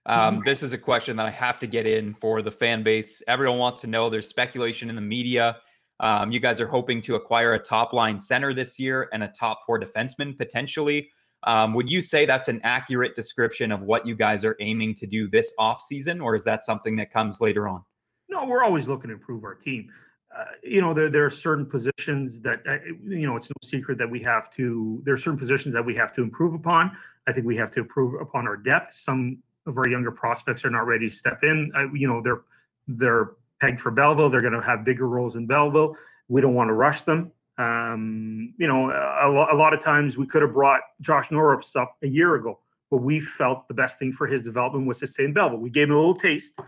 Um, 0.05 0.35
mm-hmm. 0.35 0.43
This 0.45 0.61
is 0.61 0.73
a 0.73 0.77
question 0.77 1.15
that 1.17 1.25
I 1.25 1.31
have 1.31 1.59
to 1.59 1.67
get 1.67 1.87
in 1.87 2.13
for 2.13 2.41
the 2.41 2.51
fan 2.51 2.83
base. 2.83 3.23
Everyone 3.27 3.57
wants 3.57 3.81
to 3.81 3.87
know. 3.87 4.09
There's 4.09 4.27
speculation 4.27 4.89
in 4.89 4.95
the 4.95 5.01
media. 5.01 5.57
Um, 5.99 6.31
you 6.31 6.39
guys 6.39 6.59
are 6.59 6.67
hoping 6.67 7.01
to 7.03 7.15
acquire 7.15 7.53
a 7.53 7.59
top 7.59 7.93
line 7.93 8.19
center 8.19 8.53
this 8.53 8.77
year 8.77 9.09
and 9.13 9.23
a 9.23 9.29
top 9.29 9.61
four 9.65 9.79
defenseman 9.79 10.37
potentially. 10.37 11.09
Um, 11.45 11.73
would 11.73 11.89
you 11.89 12.01
say 12.01 12.25
that's 12.25 12.47
an 12.47 12.59
accurate 12.63 13.15
description 13.15 13.71
of 13.71 13.81
what 13.81 14.05
you 14.05 14.15
guys 14.15 14.43
are 14.43 14.55
aiming 14.59 14.95
to 14.95 15.07
do 15.07 15.27
this 15.27 15.53
off 15.57 15.81
season, 15.81 16.19
or 16.19 16.35
is 16.35 16.43
that 16.43 16.63
something 16.63 16.95
that 16.97 17.11
comes 17.11 17.39
later 17.39 17.67
on? 17.67 17.83
No, 18.29 18.45
we're 18.45 18.63
always 18.63 18.87
looking 18.87 19.09
to 19.09 19.13
improve 19.13 19.43
our 19.43 19.53
team. 19.55 19.91
Uh, 20.35 20.45
you 20.63 20.81
know, 20.81 20.93
there, 20.93 21.09
there 21.09 21.23
are 21.23 21.29
certain 21.29 21.65
positions 21.65 22.41
that, 22.41 22.61
uh, 22.67 22.77
you 23.07 23.25
know, 23.25 23.37
it's 23.37 23.49
no 23.49 23.55
secret 23.63 23.97
that 23.97 24.09
we 24.09 24.19
have 24.21 24.51
to, 24.51 25.01
there 25.05 25.13
are 25.13 25.17
certain 25.17 25.39
positions 25.39 25.73
that 25.73 25.85
we 25.85 25.95
have 25.95 26.13
to 26.13 26.21
improve 26.21 26.53
upon. 26.53 26.91
I 27.27 27.31
think 27.31 27.45
we 27.45 27.55
have 27.55 27.71
to 27.71 27.79
improve 27.79 28.19
upon 28.19 28.47
our 28.47 28.57
depth. 28.57 28.93
Some 28.93 29.37
of 29.65 29.77
our 29.77 29.87
younger 29.87 30.11
prospects 30.11 30.65
are 30.65 30.69
not 30.69 30.87
ready 30.87 31.07
to 31.07 31.15
step 31.15 31.43
in. 31.43 31.71
You 31.93 32.07
know, 32.07 32.21
they're, 32.21 32.41
they're 32.87 33.31
pegged 33.61 33.79
for 33.79 33.91
Belleville. 33.91 34.29
They're 34.29 34.41
going 34.41 34.53
to 34.53 34.61
have 34.61 34.83
bigger 34.83 35.07
roles 35.07 35.37
in 35.37 35.47
Belleville. 35.47 35.95
We 36.27 36.41
don't 36.41 36.53
want 36.53 36.67
to 36.67 36.73
rush 36.73 37.01
them. 37.03 37.31
Um, 37.57 38.53
you 38.57 38.67
know, 38.67 38.91
a, 38.91 39.53
a, 39.53 39.55
lot 39.55 39.73
of 39.73 39.81
times 39.81 40.17
we 40.17 40.27
could 40.27 40.41
have 40.41 40.53
brought 40.53 40.81
Josh 40.99 41.31
Norris 41.31 41.75
up 41.75 41.95
a 42.03 42.07
year 42.07 42.35
ago, 42.35 42.59
but 42.91 42.97
we 42.97 43.21
felt 43.21 43.67
the 43.69 43.73
best 43.73 43.97
thing 43.97 44.11
for 44.11 44.27
his 44.27 44.41
development 44.41 44.87
was 44.87 44.99
to 44.99 45.07
stay 45.07 45.23
in 45.23 45.31
Belleville. 45.31 45.59
We 45.59 45.69
gave 45.69 45.87
him 45.87 45.93
a 45.93 45.97
little 45.97 46.15
taste 46.15 46.59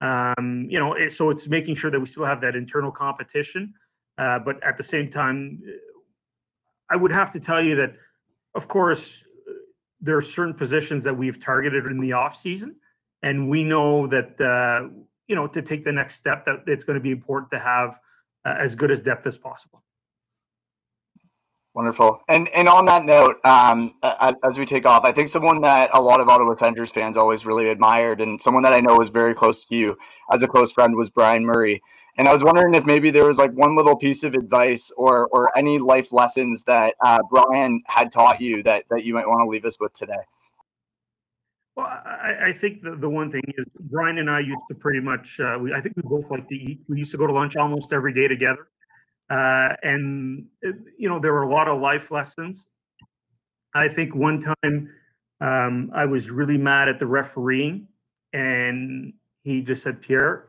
um, 0.00 0.66
you 0.68 0.78
know, 0.78 0.94
it, 0.94 1.12
so 1.12 1.30
it's 1.30 1.48
making 1.48 1.76
sure 1.76 1.90
that 1.90 1.98
we 1.98 2.06
still 2.06 2.24
have 2.24 2.40
that 2.42 2.54
internal 2.54 2.90
competition, 2.90 3.74
uh, 4.18 4.38
but 4.38 4.62
at 4.62 4.76
the 4.76 4.82
same 4.82 5.10
time, 5.10 5.62
I 6.90 6.96
would 6.96 7.12
have 7.12 7.30
to 7.32 7.40
tell 7.40 7.62
you 7.62 7.76
that, 7.76 7.94
of 8.54 8.68
course, 8.68 9.24
there 10.00 10.16
are 10.16 10.22
certain 10.22 10.54
positions 10.54 11.02
that 11.04 11.16
we've 11.16 11.42
targeted 11.42 11.86
in 11.86 11.98
the 11.98 12.12
off 12.12 12.36
season, 12.36 12.76
and 13.22 13.48
we 13.48 13.64
know 13.64 14.06
that 14.06 14.40
uh, 14.40 14.88
you 15.28 15.34
know 15.34 15.46
to 15.46 15.62
take 15.62 15.84
the 15.84 15.92
next 15.92 16.16
step 16.16 16.44
that 16.44 16.62
it's 16.66 16.84
going 16.84 16.94
to 16.94 17.00
be 17.00 17.10
important 17.10 17.50
to 17.52 17.58
have 17.58 17.98
uh, 18.44 18.54
as 18.58 18.74
good 18.74 18.90
as 18.90 19.00
depth 19.00 19.26
as 19.26 19.38
possible. 19.38 19.82
Wonderful. 21.76 22.22
And 22.28 22.48
and 22.54 22.70
on 22.70 22.86
that 22.86 23.04
note, 23.04 23.36
um, 23.44 23.96
as, 24.02 24.34
as, 24.42 24.58
we 24.58 24.64
take 24.64 24.86
off, 24.86 25.04
I 25.04 25.12
think 25.12 25.28
someone 25.28 25.60
that 25.60 25.90
a 25.92 26.00
lot 26.00 26.20
of 26.20 26.28
Ottawa 26.30 26.54
Senators 26.54 26.90
fans 26.90 27.18
always 27.18 27.44
really 27.44 27.68
admired, 27.68 28.22
and 28.22 28.40
someone 28.40 28.62
that 28.62 28.72
I 28.72 28.80
know 28.80 28.96
was 28.96 29.10
very 29.10 29.34
close 29.34 29.62
to 29.66 29.76
you 29.76 29.98
as 30.32 30.42
a 30.42 30.48
close 30.48 30.72
friend, 30.72 30.96
was 30.96 31.10
Brian 31.10 31.44
Murray. 31.44 31.82
And 32.16 32.28
I 32.28 32.32
was 32.32 32.42
wondering 32.42 32.74
if 32.74 32.86
maybe 32.86 33.10
there 33.10 33.26
was 33.26 33.36
like 33.36 33.52
one 33.52 33.76
little 33.76 33.94
piece 33.94 34.24
of 34.24 34.32
advice 34.32 34.90
or 34.96 35.28
or 35.32 35.52
any 35.58 35.78
life 35.78 36.14
lessons 36.14 36.62
that 36.62 36.94
uh, 37.04 37.18
Brian 37.30 37.82
had 37.88 38.10
taught 38.10 38.40
you 38.40 38.62
that 38.62 38.86
that 38.88 39.04
you 39.04 39.12
might 39.12 39.28
want 39.28 39.42
to 39.42 39.46
leave 39.46 39.66
us 39.66 39.78
with 39.78 39.92
today. 39.92 40.24
Well, 41.74 41.88
I, 41.88 42.46
I 42.46 42.52
think 42.54 42.80
the, 42.84 42.96
the 42.96 43.10
one 43.10 43.30
thing 43.30 43.42
is 43.58 43.66
Brian 43.78 44.16
and 44.16 44.30
I 44.30 44.40
used 44.40 44.62
to 44.70 44.74
pretty 44.74 45.00
much. 45.00 45.38
Uh, 45.40 45.58
we, 45.60 45.74
I 45.74 45.82
think 45.82 45.94
we 45.94 46.04
both 46.06 46.30
like 46.30 46.48
to 46.48 46.54
eat. 46.54 46.80
We 46.88 46.96
used 46.96 47.12
to 47.12 47.18
go 47.18 47.26
to 47.26 47.34
lunch 47.34 47.54
almost 47.54 47.92
every 47.92 48.14
day 48.14 48.28
together. 48.28 48.66
Uh, 49.28 49.74
and, 49.82 50.46
uh, 50.66 50.72
you 50.96 51.08
know, 51.08 51.18
there 51.18 51.32
were 51.32 51.42
a 51.42 51.48
lot 51.48 51.68
of 51.68 51.80
life 51.80 52.10
lessons. 52.10 52.66
I 53.74 53.88
think 53.88 54.14
one 54.14 54.40
time 54.40 54.90
um, 55.40 55.90
I 55.94 56.06
was 56.06 56.30
really 56.30 56.58
mad 56.58 56.88
at 56.88 56.98
the 56.98 57.06
refereeing, 57.06 57.88
and 58.32 59.12
he 59.42 59.62
just 59.62 59.82
said, 59.82 60.00
Pierre, 60.00 60.48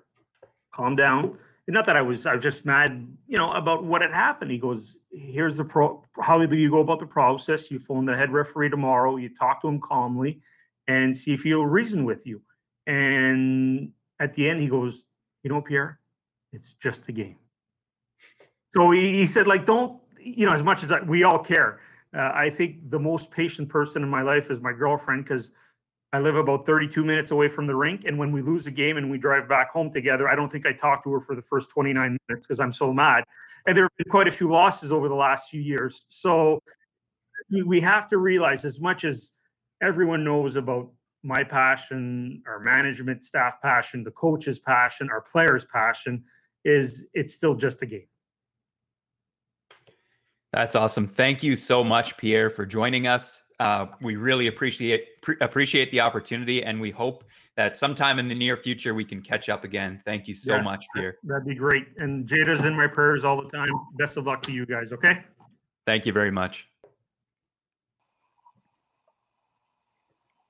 calm 0.72 0.96
down. 0.96 1.38
And 1.68 1.74
not 1.74 1.86
that 1.86 1.98
I 1.98 2.02
was, 2.02 2.26
I 2.26 2.36
was 2.36 2.44
just 2.44 2.66
mad, 2.66 3.06
you 3.28 3.38
know, 3.38 3.52
about 3.52 3.84
what 3.84 4.02
had 4.02 4.14
happened. 4.14 4.52
He 4.52 4.58
goes, 4.58 4.98
here's 5.12 5.58
the 5.58 5.66
pro, 5.66 6.02
how 6.22 6.46
do 6.46 6.56
you 6.56 6.70
go 6.70 6.80
about 6.80 7.00
the 7.00 7.06
process? 7.06 7.70
You 7.70 7.80
phone 7.80 8.06
the 8.06 8.16
head 8.16 8.32
referee 8.32 8.70
tomorrow, 8.70 9.18
you 9.18 9.28
talk 9.28 9.62
to 9.62 9.68
him 9.68 9.82
calmly 9.82 10.40
and 10.88 11.16
see 11.16 11.34
if 11.34 11.44
he'll 11.44 11.66
reason 11.66 12.06
with 12.06 12.26
you. 12.26 12.42
And 12.86 13.92
at 14.20 14.34
the 14.34 14.50
end, 14.50 14.62
he 14.62 14.68
goes, 14.68 15.06
you 15.44 15.50
know, 15.50 15.62
Pierre, 15.62 16.00
it's 16.54 16.74
just 16.74 17.10
a 17.10 17.12
game. 17.12 17.36
So 18.78 18.92
he, 18.92 19.12
he 19.12 19.26
said, 19.26 19.48
like, 19.48 19.66
don't, 19.66 20.00
you 20.22 20.46
know, 20.46 20.54
as 20.54 20.62
much 20.62 20.84
as 20.84 20.92
I, 20.92 21.02
we 21.02 21.24
all 21.24 21.40
care. 21.40 21.80
Uh, 22.16 22.30
I 22.32 22.52
think 22.52 22.92
the 22.92 23.00
most 23.00 23.32
patient 23.32 23.70
person 23.70 24.04
in 24.04 24.10
my 24.10 24.22
life 24.22 24.52
is 24.52 24.62
my 24.62 24.72
girlfriend 24.72 25.24
because 25.24 25.52
I 26.14 26.20
live 26.20 26.36
about 26.36 26.68
32 26.68 27.04
minutes 27.04 27.32
away 27.32 27.48
from 27.48 27.66
the 27.66 27.76
rink. 27.76 28.06
And 28.06 28.20
when 28.20 28.32
we 28.32 28.44
lose 28.44 28.68
a 28.68 28.72
game 28.72 28.98
and 28.98 29.10
we 29.10 29.18
drive 29.18 29.50
back 29.50 29.72
home 29.72 29.92
together, 29.92 30.30
I 30.30 30.36
don't 30.36 30.52
think 30.52 30.68
I 30.68 30.74
talk 30.74 31.04
to 31.06 31.12
her 31.14 31.20
for 31.20 31.36
the 31.36 31.42
first 31.42 31.72
29 31.72 32.18
minutes 32.30 32.46
because 32.46 32.60
I'm 32.60 32.72
so 32.72 32.94
mad. 32.94 33.24
And 33.66 33.76
there 33.76 33.86
have 33.86 33.98
been 33.98 34.12
quite 34.12 34.28
a 34.28 34.32
few 34.32 34.48
losses 34.48 34.92
over 34.92 35.10
the 35.10 35.16
last 35.16 35.50
few 35.50 35.60
years. 35.62 36.06
So 36.10 36.60
we 37.66 37.80
have 37.80 38.06
to 38.10 38.20
realize 38.20 38.64
as 38.64 38.80
much 38.80 39.06
as 39.06 39.32
everyone 39.82 40.24
knows 40.24 40.56
about 40.56 40.92
my 41.24 41.44
passion, 41.44 42.44
our 42.46 42.60
management 42.60 43.24
staff 43.24 43.60
passion, 43.60 44.04
the 44.04 44.12
coach's 44.12 44.60
passion, 44.60 45.10
our 45.10 45.22
players' 45.22 45.66
passion, 45.66 46.24
is 46.64 47.08
it's 47.16 47.34
still 47.34 47.56
just 47.56 47.82
a 47.82 47.88
game. 47.88 48.06
That's 50.54 50.76
awesome. 50.76 51.08
Thank 51.08 51.44
you 51.44 51.56
so 51.56 51.84
much, 51.84 52.18
Pierre, 52.18 52.50
for 52.50 52.66
joining 52.66 53.08
us. 53.08 53.42
Uh, 53.60 53.88
we 54.04 54.16
really 54.16 54.48
appreciate 54.48 55.22
pre- 55.22 55.36
appreciate 55.42 55.92
the 55.92 56.00
opportunity, 56.00 56.64
and 56.64 56.80
we 56.80 56.92
hope 56.92 57.24
that 57.56 57.76
sometime 57.76 58.20
in 58.20 58.28
the 58.28 58.36
near 58.36 58.56
future 58.56 58.94
we 58.94 59.04
can 59.04 59.22
catch 59.22 59.50
up 59.50 59.64
again. 59.64 60.02
Thank 60.06 60.28
you 60.28 60.36
so 60.36 60.56
yeah, 60.56 60.62
much, 60.62 60.86
Pierre. 60.96 61.18
That'd 61.24 61.46
be 61.46 61.56
great. 61.56 61.88
And 61.98 62.28
Jada's 62.28 62.66
in 62.66 62.76
my 62.76 62.88
prayers 62.88 63.24
all 63.24 63.42
the 63.42 63.50
time. 63.50 63.72
Best 63.98 64.16
of 64.16 64.28
luck 64.28 64.44
to 64.44 64.52
you 64.52 64.66
guys. 64.66 64.94
Okay. 64.94 65.24
Thank 65.86 66.06
you 66.06 66.14
very 66.14 66.32
much. 66.32 66.70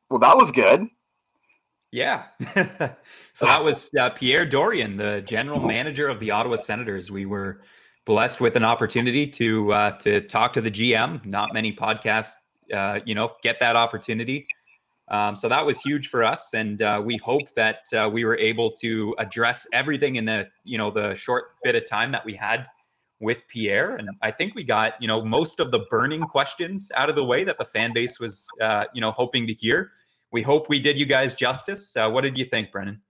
Well, 0.10 0.19
that 0.19 0.38
was 0.38 0.51
good. 0.51 0.88
Yeah. 1.91 2.25
so 3.33 3.45
that 3.45 3.63
was 3.63 3.89
uh, 3.97 4.10
Pierre 4.10 4.45
Dorion, 4.45 4.97
the 4.97 5.21
general 5.21 5.60
manager 5.60 6.07
of 6.07 6.19
the 6.19 6.31
Ottawa 6.31 6.57
Senators. 6.57 7.10
We 7.10 7.25
were 7.25 7.62
blessed 8.07 8.39
with 8.39 8.55
an 8.55 8.63
opportunity 8.63 9.27
to 9.27 9.71
uh, 9.73 9.91
to 9.99 10.21
talk 10.21 10.53
to 10.53 10.61
the 10.61 10.71
GM. 10.71 11.23
Not 11.25 11.53
many 11.53 11.71
podcasts, 11.73 12.33
uh, 12.73 13.01
you 13.05 13.13
know, 13.13 13.33
get 13.43 13.59
that 13.59 13.75
opportunity. 13.75 14.47
Um, 15.09 15.35
so 15.35 15.47
that 15.47 15.65
was 15.65 15.79
huge 15.81 16.07
for 16.07 16.23
us, 16.23 16.53
and 16.53 16.81
uh, 16.81 17.01
we 17.05 17.17
hope 17.17 17.53
that 17.55 17.81
uh, 17.93 18.09
we 18.11 18.25
were 18.25 18.37
able 18.37 18.71
to 18.71 19.13
address 19.19 19.67
everything 19.73 20.15
in 20.15 20.25
the 20.25 20.47
you 20.63 20.77
know 20.77 20.89
the 20.89 21.13
short 21.15 21.49
bit 21.63 21.75
of 21.75 21.87
time 21.87 22.11
that 22.13 22.25
we 22.25 22.33
had 22.33 22.67
with 23.19 23.47
Pierre, 23.49 23.95
and 23.95 24.09
I 24.21 24.31
think 24.31 24.55
we 24.55 24.63
got 24.63 24.93
you 25.01 25.07
know 25.07 25.23
most 25.23 25.59
of 25.59 25.71
the 25.71 25.79
burning 25.91 26.21
questions 26.21 26.91
out 26.95 27.09
of 27.09 27.15
the 27.15 27.25
way 27.25 27.43
that 27.43 27.57
the 27.59 27.65
fan 27.65 27.93
base 27.93 28.19
was 28.19 28.47
uh, 28.61 28.85
you 28.93 29.01
know 29.01 29.11
hoping 29.11 29.45
to 29.47 29.53
hear. 29.53 29.91
We 30.31 30.41
hope 30.41 30.67
we 30.69 30.79
did 30.79 30.97
you 30.97 31.05
guys 31.05 31.35
justice. 31.35 31.95
Uh, 31.95 32.09
what 32.09 32.21
did 32.21 32.37
you 32.37 32.45
think, 32.45 32.71
Brennan? 32.71 33.01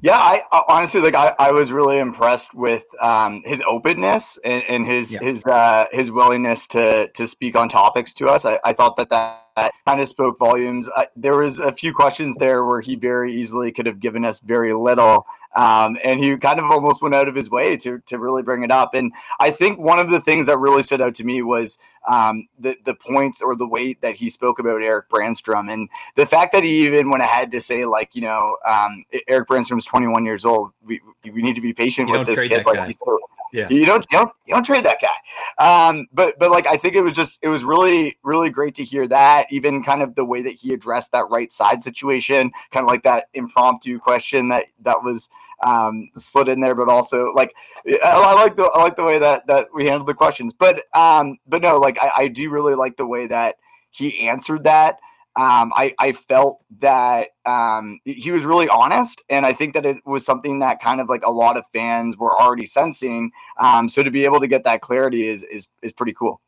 Yeah, 0.00 0.18
I, 0.18 0.42
honestly 0.68 1.00
like. 1.00 1.14
I, 1.14 1.34
I 1.38 1.50
was 1.52 1.72
really 1.72 1.98
impressed 1.98 2.54
with 2.54 2.84
um, 3.00 3.42
his 3.44 3.62
openness 3.66 4.38
and, 4.44 4.62
and 4.68 4.86
his 4.86 5.12
Yeah. 5.12 5.20
his 5.22 5.44
uh, 5.44 5.86
his 5.92 6.10
willingness 6.10 6.66
to 6.68 7.08
to 7.08 7.26
speak 7.26 7.56
on 7.56 7.68
topics 7.68 8.12
to 8.14 8.28
us. 8.28 8.44
I, 8.44 8.60
I 8.64 8.72
thought 8.72 8.96
that 8.96 9.10
that, 9.10 9.46
that 9.56 9.72
kind 9.86 10.00
of 10.00 10.08
spoke 10.08 10.38
volumes. 10.38 10.88
I, 10.96 11.08
there 11.16 11.36
was 11.36 11.58
a 11.58 11.72
few 11.72 11.92
questions 11.92 12.36
there 12.36 12.64
where 12.64 12.80
he 12.80 12.96
very 12.96 13.32
easily 13.34 13.72
could 13.72 13.86
have 13.86 13.98
given 13.98 14.24
us 14.24 14.40
very 14.40 14.72
little, 14.74 15.26
um, 15.56 15.96
and 16.02 16.18
he 16.18 16.36
kind 16.36 16.58
of 16.58 16.70
almost 16.70 17.02
went 17.02 17.14
out 17.14 17.28
of 17.28 17.34
his 17.34 17.50
way 17.50 17.76
to 17.78 18.00
to 18.06 18.18
really 18.18 18.42
bring 18.42 18.62
it 18.62 18.70
up. 18.70 18.94
And 18.94 19.12
I 19.40 19.50
think 19.50 19.78
one 19.78 19.98
of 19.98 20.10
the 20.10 20.20
things 20.20 20.46
that 20.46 20.58
really 20.58 20.82
stood 20.82 21.00
out 21.00 21.14
to 21.16 21.24
me 21.24 21.42
was 21.42 21.78
um, 22.06 22.48
the 22.58 22.76
the 22.84 22.94
points 22.94 23.40
or 23.40 23.54
the 23.56 23.66
way 23.66 23.94
that 23.94 24.14
he 24.14 24.30
spoke 24.30 24.58
about 24.58 24.82
Eric 24.82 25.08
Brännström 25.08 25.72
and 25.72 25.88
the 26.16 26.26
fact 26.26 26.52
that 26.52 26.64
he 26.64 26.86
even 26.86 27.10
went 27.10 27.22
ahead 27.22 27.50
to 27.52 27.60
say 27.60 27.84
like 27.84 28.14
you 28.14 28.22
know 28.22 28.56
um, 28.66 29.04
Eric 29.28 29.48
Brännström's 29.48 29.84
21 29.86 30.24
years 30.24 30.44
old. 30.44 30.72
We 30.84 31.00
we 31.24 31.42
need 31.42 31.54
to 31.54 31.60
be 31.60 31.72
patient 31.72 32.08
You 32.08 32.18
with 32.18 32.26
this 32.26 32.42
kid. 32.42 32.66
Like 32.66 32.86
he's 32.86 32.96
so, 33.04 33.18
Yeah. 33.52 33.68
you 33.70 33.86
don't 33.86 34.04
you 34.10 34.18
don't 34.18 34.32
you 34.46 34.54
don't 34.54 34.64
trade 34.64 34.84
that 34.84 34.98
guy. 35.00 35.88
Um, 35.88 36.06
but 36.12 36.38
but 36.38 36.50
like 36.50 36.66
I 36.66 36.76
think 36.76 36.94
it 36.94 37.00
was 37.00 37.14
just 37.14 37.38
it 37.42 37.48
was 37.48 37.62
really 37.64 38.18
really 38.24 38.50
great 38.50 38.74
to 38.74 38.84
hear 38.84 39.06
that. 39.08 39.46
Even 39.50 39.84
kind 39.84 40.02
of 40.02 40.16
the 40.16 40.24
way 40.24 40.42
that 40.42 40.54
he 40.54 40.74
addressed 40.74 41.12
that 41.12 41.30
right 41.30 41.52
side 41.52 41.82
situation, 41.82 42.50
kind 42.72 42.84
of 42.84 42.88
like 42.88 43.04
that 43.04 43.28
impromptu 43.34 44.00
question 44.00 44.48
that 44.48 44.66
that 44.82 45.02
was 45.02 45.30
um, 45.62 46.10
slid 46.16 46.48
in 46.48 46.60
there, 46.60 46.74
but 46.74 46.88
also 46.88 47.32
like 47.32 47.54
I, 48.02 48.34
like 48.34 48.56
the 48.56 48.64
I 48.64 48.82
like 48.82 48.96
the 48.96 49.04
way 49.04 49.18
that 49.18 49.46
that 49.46 49.68
we 49.74 49.84
handled 49.86 50.08
the 50.08 50.14
questions. 50.14 50.52
But 50.52 50.84
um, 50.94 51.38
but 51.46 51.62
no, 51.62 51.78
like 51.78 51.98
I, 52.02 52.12
I 52.16 52.28
do 52.28 52.50
really 52.50 52.74
like 52.74 52.96
the 52.96 53.06
way 53.06 53.26
that 53.26 53.56
he 53.90 54.26
answered 54.28 54.64
that. 54.64 54.98
Um, 55.36 55.72
I, 55.74 55.92
I 55.98 56.12
felt 56.12 56.60
that 56.78 57.30
um, 57.44 57.98
he 58.04 58.30
was 58.30 58.44
really 58.44 58.68
honest, 58.68 59.20
and 59.28 59.44
I 59.44 59.52
think 59.52 59.74
that 59.74 59.84
it 59.84 59.96
was 60.06 60.24
something 60.24 60.60
that 60.60 60.80
kind 60.80 61.00
of 61.00 61.08
like 61.08 61.24
a 61.24 61.30
lot 61.30 61.56
of 61.56 61.64
fans 61.72 62.16
were 62.16 62.40
already 62.40 62.66
sensing. 62.66 63.32
Um, 63.58 63.88
so 63.88 64.04
to 64.04 64.12
be 64.12 64.24
able 64.24 64.38
to 64.38 64.46
get 64.46 64.62
that 64.64 64.80
clarity 64.80 65.26
is 65.26 65.42
is 65.44 65.66
is 65.82 65.92
pretty 65.92 66.12
cool. 66.12 66.40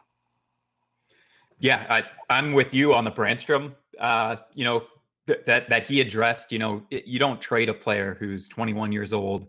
Yeah, 1.59 1.85
I, 1.89 2.05
I'm 2.33 2.53
with 2.53 2.75
you 2.75 2.95
on 2.95 3.05
the 3.05 3.11
Brännström. 3.11 3.75
Uh, 3.99 4.37
you 4.55 4.65
know 4.65 4.85
th- 5.27 5.45
that 5.47 5.69
that 5.69 5.87
he 5.87 6.01
addressed. 6.01 6.53
You 6.53 6.59
know, 6.59 6.83
you 6.91 7.19
don't 7.19 7.41
trade 7.41 7.69
a 7.69 7.75
player 7.75 8.17
who's 8.19 8.49
21 8.49 8.93
years 8.93 9.13
old, 9.13 9.47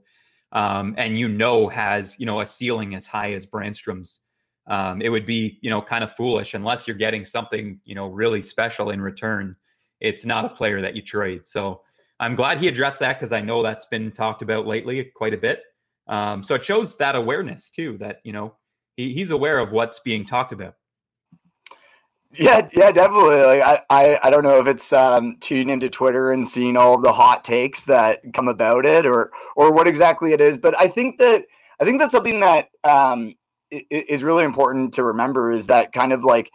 um, 0.52 0.96
and 0.98 1.18
you 1.18 1.28
know 1.28 1.68
has 1.68 2.20
you 2.20 2.26
know 2.26 2.42
a 2.42 2.46
ceiling 2.46 2.96
as 2.96 3.08
high 3.08 3.34
as 3.34 3.46
Brännström's. 3.46 4.22
Um, 4.70 5.02
it 5.02 5.10
would 5.10 5.26
be 5.26 5.60
you 5.62 5.70
know 5.70 5.82
kind 5.82 6.04
of 6.04 6.13
foolish 6.16 6.54
unless 6.54 6.88
you're 6.88 6.98
getting 6.98 7.24
something 7.24 7.80
you 7.86 7.96
know 7.96 8.08
really 8.08 8.42
special 8.42 8.90
in 8.92 9.02
return. 9.02 9.56
It's 10.00 10.26
not 10.26 10.46
a 10.46 10.50
player 10.50 10.82
that 10.82 10.96
you 10.96 11.02
trade. 11.02 11.48
So 11.48 11.82
I'm 12.20 12.36
glad 12.36 12.60
he 12.60 12.68
addressed 12.68 13.00
that 13.00 13.18
because 13.18 13.34
I 13.34 13.42
know 13.42 13.63
that's 13.63 13.86
been 13.86 14.12
talked 14.12 14.42
about 14.42 14.68
lately 14.68 15.04
quite 15.16 15.34
a 15.34 15.38
bit. 15.38 15.62
Um, 16.08 16.44
so 16.44 16.56
it 16.56 16.63
shows 16.63 16.98
that 16.98 17.16
awareness 17.16 17.70
too 17.70 17.98
that 18.00 18.20
you 18.24 18.34
know 18.34 18.56
he, 18.96 19.13
he's 19.13 19.32
aware 19.32 19.60
of 19.60 19.72
what's 19.72 20.00
being 20.00 20.26
talked 20.26 20.52
about. 20.52 20.76
Yeah, 22.34 22.68
yeah, 22.74 22.92
definitely. 22.92 23.38
Like 23.42 23.62
I, 23.62 23.82
I, 23.90 24.20
I 24.24 24.30
don't 24.30 24.44
know 24.44 24.60
if 24.60 24.68
it's 24.68 24.92
um, 24.92 25.38
tuning 25.40 25.70
into 25.70 25.90
Twitter 25.90 26.32
and 26.32 26.48
seeing 26.48 26.76
all 26.76 26.96
of 26.96 27.02
the 27.02 27.13
hot 27.13 27.44
takes 27.44 27.84
that 27.86 28.22
come 28.34 28.48
about 28.48 28.86
it, 28.86 29.06
or 29.06 29.32
or 29.56 29.72
what 29.72 29.88
exactly 29.88 30.34
it 30.34 30.42
is. 30.42 30.58
But 30.58 30.78
I 30.80 30.88
think 30.88 31.20
that 31.20 31.46
I 31.80 31.86
think 31.86 32.00
that's 32.00 32.12
something 32.12 32.42
that 32.42 32.68
um, 32.84 33.34
is 33.72 34.24
really 34.24 34.44
important 34.44 34.94
to 34.96 35.04
remember 35.06 35.52
is 35.52 35.68
that 35.68 35.94
kind 35.94 36.12
of 36.12 36.24
like 36.24 36.52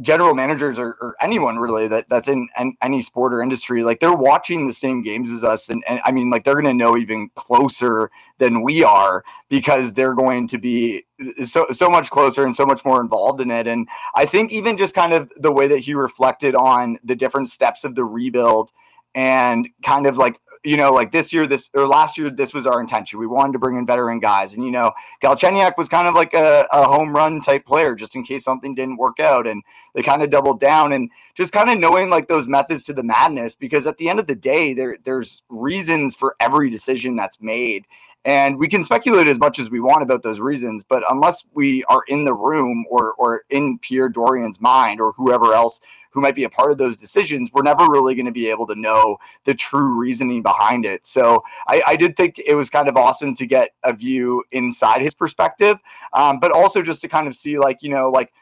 general 0.00 0.34
managers 0.34 0.78
or, 0.78 0.96
or 1.00 1.16
anyone 1.20 1.56
really 1.58 1.86
that 1.88 2.08
that's 2.08 2.28
in 2.28 2.48
an, 2.56 2.76
any 2.82 3.00
sport 3.00 3.32
or 3.32 3.42
industry 3.42 3.82
like 3.84 4.00
they're 4.00 4.12
watching 4.12 4.66
the 4.66 4.72
same 4.72 5.02
games 5.02 5.30
as 5.30 5.44
us. 5.44 5.68
And, 5.68 5.84
and 5.86 6.00
i 6.04 6.10
mean 6.10 6.30
like 6.30 6.44
they're 6.44 6.54
going 6.54 6.64
to 6.64 6.74
know 6.74 6.96
even 6.96 7.30
closer 7.34 8.10
than 8.38 8.62
we 8.62 8.82
are 8.82 9.24
because 9.48 9.92
they're 9.92 10.14
going 10.14 10.48
to 10.48 10.58
be 10.58 11.04
so 11.44 11.66
so 11.70 11.88
much 11.88 12.10
closer 12.10 12.44
and 12.44 12.54
so 12.54 12.64
much 12.64 12.84
more 12.84 13.00
involved 13.00 13.40
in 13.40 13.50
it. 13.50 13.66
And 13.66 13.88
I 14.14 14.26
think 14.26 14.52
even 14.52 14.76
just 14.76 14.94
kind 14.94 15.12
of 15.12 15.30
the 15.36 15.52
way 15.52 15.66
that 15.68 15.78
he 15.78 15.94
reflected 15.94 16.54
on 16.54 16.98
the 17.04 17.16
different 17.16 17.48
steps 17.48 17.84
of 17.84 17.94
the 17.94 18.04
rebuild 18.04 18.72
and 19.14 19.68
kind 19.84 20.06
of 20.06 20.16
like 20.16 20.38
you 20.64 20.76
know 20.76 20.92
like 20.92 21.12
this 21.12 21.32
year 21.32 21.46
this 21.46 21.70
or 21.74 21.86
last 21.86 22.18
year 22.18 22.30
this 22.30 22.52
was 22.52 22.66
our 22.66 22.80
intention. 22.80 23.18
We 23.18 23.26
wanted 23.26 23.52
to 23.52 23.58
bring 23.58 23.76
in 23.76 23.86
veteran 23.86 24.20
guys. 24.20 24.54
And 24.54 24.64
you 24.64 24.70
know 24.70 24.92
Galchenyuk 25.22 25.76
was 25.76 25.88
kind 25.88 26.08
of 26.08 26.14
like 26.14 26.34
a, 26.34 26.66
a 26.72 26.84
home 26.84 27.14
run 27.14 27.40
type 27.40 27.64
player 27.64 27.94
just 27.94 28.16
in 28.16 28.24
case 28.24 28.44
something 28.44 28.74
didn't 28.74 28.96
work 28.96 29.20
out. 29.20 29.46
And 29.46 29.62
they 29.94 30.02
kind 30.02 30.22
of 30.22 30.30
doubled 30.30 30.60
down 30.60 30.92
and 30.92 31.10
just 31.34 31.52
kind 31.52 31.70
of 31.70 31.78
knowing 31.78 32.10
like 32.10 32.28
those 32.28 32.48
methods 32.48 32.82
to 32.84 32.92
the 32.92 33.02
madness 33.02 33.54
because 33.54 33.86
at 33.86 33.98
the 33.98 34.08
end 34.08 34.20
of 34.20 34.26
the 34.26 34.36
day 34.36 34.74
there 34.74 34.96
there's 35.04 35.42
reasons 35.48 36.14
for 36.14 36.36
every 36.40 36.70
decision 36.70 37.16
that's 37.16 37.40
made. 37.40 37.86
And 38.24 38.58
we 38.58 38.68
can 38.68 38.84
speculate 38.84 39.28
as 39.28 39.38
much 39.38 39.58
as 39.58 39.70
we 39.70 39.80
want 39.80 40.02
about 40.02 40.22
those 40.22 40.40
reasons, 40.40 40.84
but 40.84 41.02
unless 41.08 41.44
we 41.54 41.84
are 41.84 42.02
in 42.08 42.24
the 42.24 42.34
room 42.34 42.84
or 42.90 43.14
or 43.14 43.42
in 43.48 43.78
Pierre 43.78 44.10
Dorion's 44.10 44.60
mind 44.60 45.00
or 45.00 45.12
whoever 45.12 45.54
else 45.54 45.80
who 46.10 46.20
might 46.20 46.34
be 46.34 46.44
a 46.44 46.50
part 46.50 46.72
of 46.72 46.78
those 46.78 46.96
decisions, 46.96 47.50
we're 47.52 47.62
never 47.62 47.86
really 47.86 48.14
going 48.14 48.26
to 48.26 48.32
be 48.32 48.48
able 48.48 48.66
to 48.66 48.74
know 48.74 49.18
the 49.44 49.54
true 49.54 49.98
reasoning 49.98 50.42
behind 50.42 50.84
it. 50.84 51.06
So 51.06 51.42
I, 51.66 51.82
I 51.86 51.96
did 51.96 52.16
think 52.16 52.40
it 52.44 52.54
was 52.54 52.70
kind 52.70 52.88
of 52.88 52.96
awesome 52.96 53.34
to 53.36 53.46
get 53.46 53.70
a 53.82 53.92
view 53.92 54.44
inside 54.52 55.00
his 55.00 55.14
perspective, 55.14 55.78
um, 56.12 56.38
but 56.40 56.52
also 56.52 56.82
just 56.82 57.00
to 57.02 57.08
kind 57.08 57.26
of 57.26 57.34
see 57.34 57.58
like 57.58 57.78
you 57.82 57.90
know 57.90 58.10
like 58.10 58.32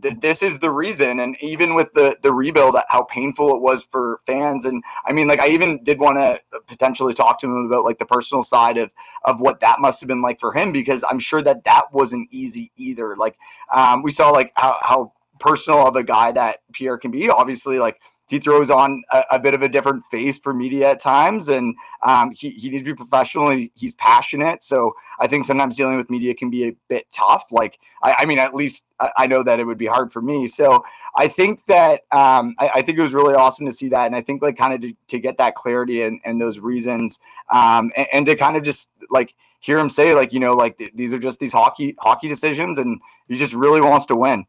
th- 0.00 0.20
this 0.20 0.42
is 0.42 0.58
the 0.58 0.70
reason 0.70 1.20
and 1.20 1.36
even 1.40 1.74
with 1.74 1.92
the 1.94 2.16
the 2.22 2.32
rebuild 2.32 2.76
how 2.88 3.02
painful 3.02 3.54
it 3.54 3.60
was 3.60 3.82
for 3.82 4.20
fans 4.26 4.64
and 4.64 4.82
i 5.06 5.12
mean 5.12 5.26
like 5.26 5.40
i 5.40 5.48
even 5.48 5.82
did 5.82 5.98
want 5.98 6.16
to 6.16 6.40
potentially 6.66 7.12
talk 7.12 7.38
to 7.40 7.46
him 7.46 7.66
about 7.66 7.84
like 7.84 7.98
the 7.98 8.06
personal 8.06 8.42
side 8.42 8.78
of 8.78 8.90
of 9.24 9.40
what 9.40 9.60
that 9.60 9.80
must 9.80 10.00
have 10.00 10.08
been 10.08 10.22
like 10.22 10.38
for 10.38 10.52
him 10.52 10.70
because 10.72 11.04
i'm 11.10 11.18
sure 11.18 11.42
that 11.42 11.64
that 11.64 11.84
wasn't 11.92 12.28
easy 12.30 12.70
either 12.76 13.16
like 13.16 13.36
um 13.72 14.02
we 14.02 14.10
saw 14.10 14.30
like 14.30 14.52
how, 14.54 14.78
how 14.82 15.12
personal 15.40 15.86
of 15.86 15.96
a 15.96 16.02
guy 16.02 16.30
that 16.30 16.60
pierre 16.72 16.98
can 16.98 17.10
be 17.10 17.28
obviously 17.28 17.78
like 17.78 18.00
he 18.26 18.38
throws 18.38 18.70
on 18.70 19.02
a, 19.10 19.24
a 19.32 19.38
bit 19.40 19.54
of 19.54 19.62
a 19.62 19.68
different 19.68 20.04
face 20.04 20.38
for 20.38 20.54
media 20.54 20.90
at 20.90 21.00
times 21.00 21.48
and 21.48 21.74
um, 22.04 22.30
he, 22.30 22.50
he 22.50 22.70
needs 22.70 22.82
to 22.82 22.84
be 22.84 22.94
professional 22.94 23.48
and 23.48 23.68
he's 23.74 23.94
passionate 23.94 24.62
so 24.62 24.94
i 25.18 25.26
think 25.26 25.44
sometimes 25.44 25.76
dealing 25.76 25.96
with 25.96 26.08
media 26.10 26.34
can 26.34 26.50
be 26.50 26.68
a 26.68 26.76
bit 26.88 27.06
tough 27.12 27.50
like 27.50 27.78
I, 28.02 28.14
I 28.20 28.24
mean, 28.26 28.38
at 28.38 28.54
least 28.54 28.86
I, 28.98 29.10
I 29.18 29.26
know 29.26 29.42
that 29.42 29.60
it 29.60 29.64
would 29.64 29.78
be 29.78 29.86
hard 29.86 30.12
for 30.12 30.22
me. 30.22 30.46
So 30.46 30.84
I 31.16 31.28
think 31.28 31.64
that 31.66 32.02
um, 32.12 32.54
I, 32.58 32.70
I 32.76 32.82
think 32.82 32.98
it 32.98 33.02
was 33.02 33.12
really 33.12 33.34
awesome 33.34 33.66
to 33.66 33.72
see 33.72 33.88
that, 33.88 34.06
and 34.06 34.16
I 34.16 34.22
think 34.22 34.42
like 34.42 34.56
kind 34.56 34.74
of 34.74 34.80
to, 34.82 34.94
to 35.08 35.18
get 35.18 35.38
that 35.38 35.54
clarity 35.54 36.02
and, 36.02 36.20
and 36.24 36.40
those 36.40 36.58
reasons, 36.58 37.20
um, 37.50 37.92
and, 37.96 38.06
and 38.12 38.26
to 38.26 38.36
kind 38.36 38.56
of 38.56 38.62
just 38.62 38.90
like 39.10 39.34
hear 39.60 39.78
him 39.78 39.90
say 39.90 40.14
like 40.14 40.32
you 40.32 40.40
know 40.40 40.54
like 40.54 40.78
th- 40.78 40.92
these 40.94 41.12
are 41.12 41.18
just 41.18 41.38
these 41.38 41.52
hockey 41.52 41.96
hockey 41.98 42.28
decisions, 42.28 42.78
and 42.78 43.00
he 43.28 43.38
just 43.38 43.52
really 43.52 43.80
wants 43.80 44.06
to 44.06 44.16
win. 44.16 44.46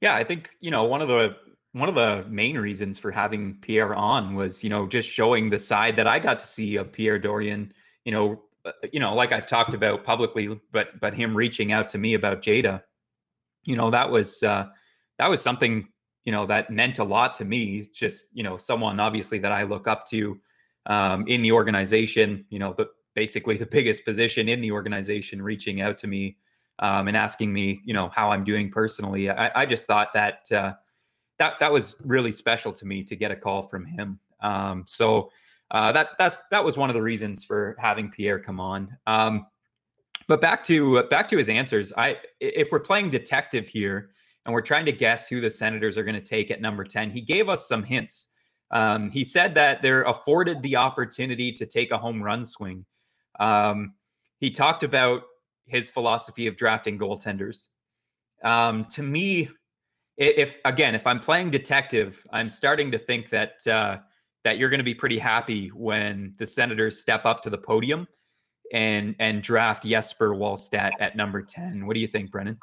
Yeah, 0.00 0.14
I 0.14 0.24
think 0.24 0.50
you 0.60 0.70
know 0.70 0.84
one 0.84 1.02
of 1.02 1.08
the 1.08 1.36
one 1.72 1.88
of 1.88 1.94
the 1.94 2.24
main 2.28 2.58
reasons 2.58 2.98
for 2.98 3.10
having 3.10 3.54
Pierre 3.60 3.94
on 3.94 4.34
was 4.34 4.64
you 4.64 4.70
know 4.70 4.86
just 4.86 5.08
showing 5.08 5.50
the 5.50 5.58
side 5.58 5.96
that 5.96 6.06
I 6.06 6.18
got 6.18 6.38
to 6.38 6.46
see 6.46 6.76
of 6.76 6.92
Pierre 6.92 7.18
Dorion. 7.18 7.72
You 8.04 8.12
know, 8.12 8.42
uh, 8.64 8.72
you 8.92 9.00
know, 9.00 9.14
like 9.14 9.32
I've 9.32 9.46
talked 9.46 9.74
about 9.74 10.04
publicly, 10.04 10.58
but 10.72 10.98
but 11.00 11.14
him 11.14 11.36
reaching 11.36 11.72
out 11.72 11.88
to 11.90 11.98
me 11.98 12.14
about 12.14 12.42
Jada, 12.42 12.82
you 13.64 13.76
know, 13.76 13.90
that 13.90 14.10
was 14.10 14.42
uh, 14.42 14.68
that 15.18 15.28
was 15.28 15.42
something 15.42 15.88
you 16.24 16.32
know 16.32 16.46
that 16.46 16.70
meant 16.70 16.98
a 16.98 17.04
lot 17.04 17.34
to 17.36 17.44
me. 17.44 17.88
Just 17.94 18.26
you 18.32 18.42
know, 18.42 18.58
someone 18.58 19.00
obviously 19.00 19.38
that 19.40 19.52
I 19.52 19.64
look 19.64 19.86
up 19.86 20.06
to 20.08 20.40
um, 20.86 21.26
in 21.28 21.42
the 21.42 21.52
organization. 21.52 22.46
You 22.50 22.58
know, 22.58 22.74
the 22.76 22.88
basically 23.14 23.56
the 23.58 23.66
biggest 23.66 24.04
position 24.04 24.48
in 24.48 24.60
the 24.62 24.72
organization, 24.72 25.42
reaching 25.42 25.82
out 25.82 25.98
to 25.98 26.06
me 26.06 26.38
um, 26.80 27.08
and 27.08 27.16
asking 27.16 27.52
me, 27.52 27.80
you 27.84 27.94
know, 27.94 28.08
how 28.08 28.30
I'm 28.30 28.42
doing 28.42 28.70
personally. 28.70 29.30
I, 29.30 29.62
I 29.62 29.66
just 29.66 29.86
thought 29.86 30.12
that 30.14 30.50
uh, 30.50 30.72
that 31.38 31.58
that 31.60 31.70
was 31.70 32.00
really 32.04 32.32
special 32.32 32.72
to 32.72 32.86
me 32.86 33.04
to 33.04 33.14
get 33.14 33.30
a 33.30 33.36
call 33.36 33.62
from 33.62 33.84
him. 33.84 34.18
Um, 34.40 34.84
so 34.86 35.30
uh, 35.70 35.92
that 35.92 36.18
that 36.18 36.40
that 36.50 36.64
was 36.64 36.76
one 36.76 36.90
of 36.90 36.94
the 36.94 37.02
reasons 37.02 37.44
for 37.44 37.76
having 37.78 38.10
Pierre 38.10 38.40
come 38.40 38.58
on. 38.58 38.96
Um, 39.06 39.46
but 40.26 40.40
back 40.40 40.64
to 40.64 41.02
back 41.04 41.28
to 41.28 41.36
his 41.36 41.48
answers. 41.48 41.92
I 41.96 42.16
if 42.40 42.72
we're 42.72 42.80
playing 42.80 43.10
detective 43.10 43.68
here 43.68 44.10
and 44.46 44.54
we're 44.54 44.62
trying 44.62 44.86
to 44.86 44.92
guess 44.92 45.28
who 45.28 45.40
the 45.40 45.50
Senators 45.50 45.98
are 45.98 46.04
going 46.04 46.14
to 46.14 46.26
take 46.26 46.50
at 46.50 46.60
number 46.60 46.84
ten, 46.84 47.10
he 47.10 47.20
gave 47.20 47.48
us 47.48 47.68
some 47.68 47.82
hints. 47.82 48.28
Um, 48.70 49.10
he 49.10 49.24
said 49.24 49.54
that 49.56 49.82
they're 49.82 50.02
afforded 50.02 50.62
the 50.62 50.76
opportunity 50.76 51.52
to 51.52 51.66
take 51.66 51.90
a 51.90 51.98
home 51.98 52.22
run 52.22 52.44
swing. 52.44 52.86
Um, 53.38 53.94
he 54.38 54.50
talked 54.50 54.84
about 54.84 55.22
his 55.70 55.90
philosophy 55.90 56.46
of 56.46 56.56
drafting 56.56 56.98
goaltenders. 56.98 57.68
Um, 58.44 58.84
to 58.86 59.02
me, 59.02 59.48
if 60.16 60.56
again, 60.64 60.94
if 60.94 61.06
I'm 61.06 61.20
playing 61.20 61.50
detective, 61.50 62.22
I'm 62.32 62.48
starting 62.48 62.90
to 62.90 62.98
think 62.98 63.30
that 63.30 63.66
uh, 63.66 63.98
that 64.44 64.58
you're 64.58 64.70
going 64.70 64.78
to 64.78 64.84
be 64.84 64.94
pretty 64.94 65.18
happy 65.18 65.68
when 65.68 66.34
the 66.38 66.46
Senators 66.46 67.00
step 67.00 67.24
up 67.26 67.42
to 67.42 67.50
the 67.50 67.58
podium. 67.58 68.06
and 68.72 69.14
and 69.18 69.42
draft 69.42 69.84
Jesper 69.84 70.30
Wallstedt 70.34 70.92
at 71.00 71.16
number 71.16 71.42
10. 71.42 71.86
What 71.86 71.94
do 71.94 72.00
you 72.00 72.06
think, 72.08 72.30
Brennan? 72.30 72.58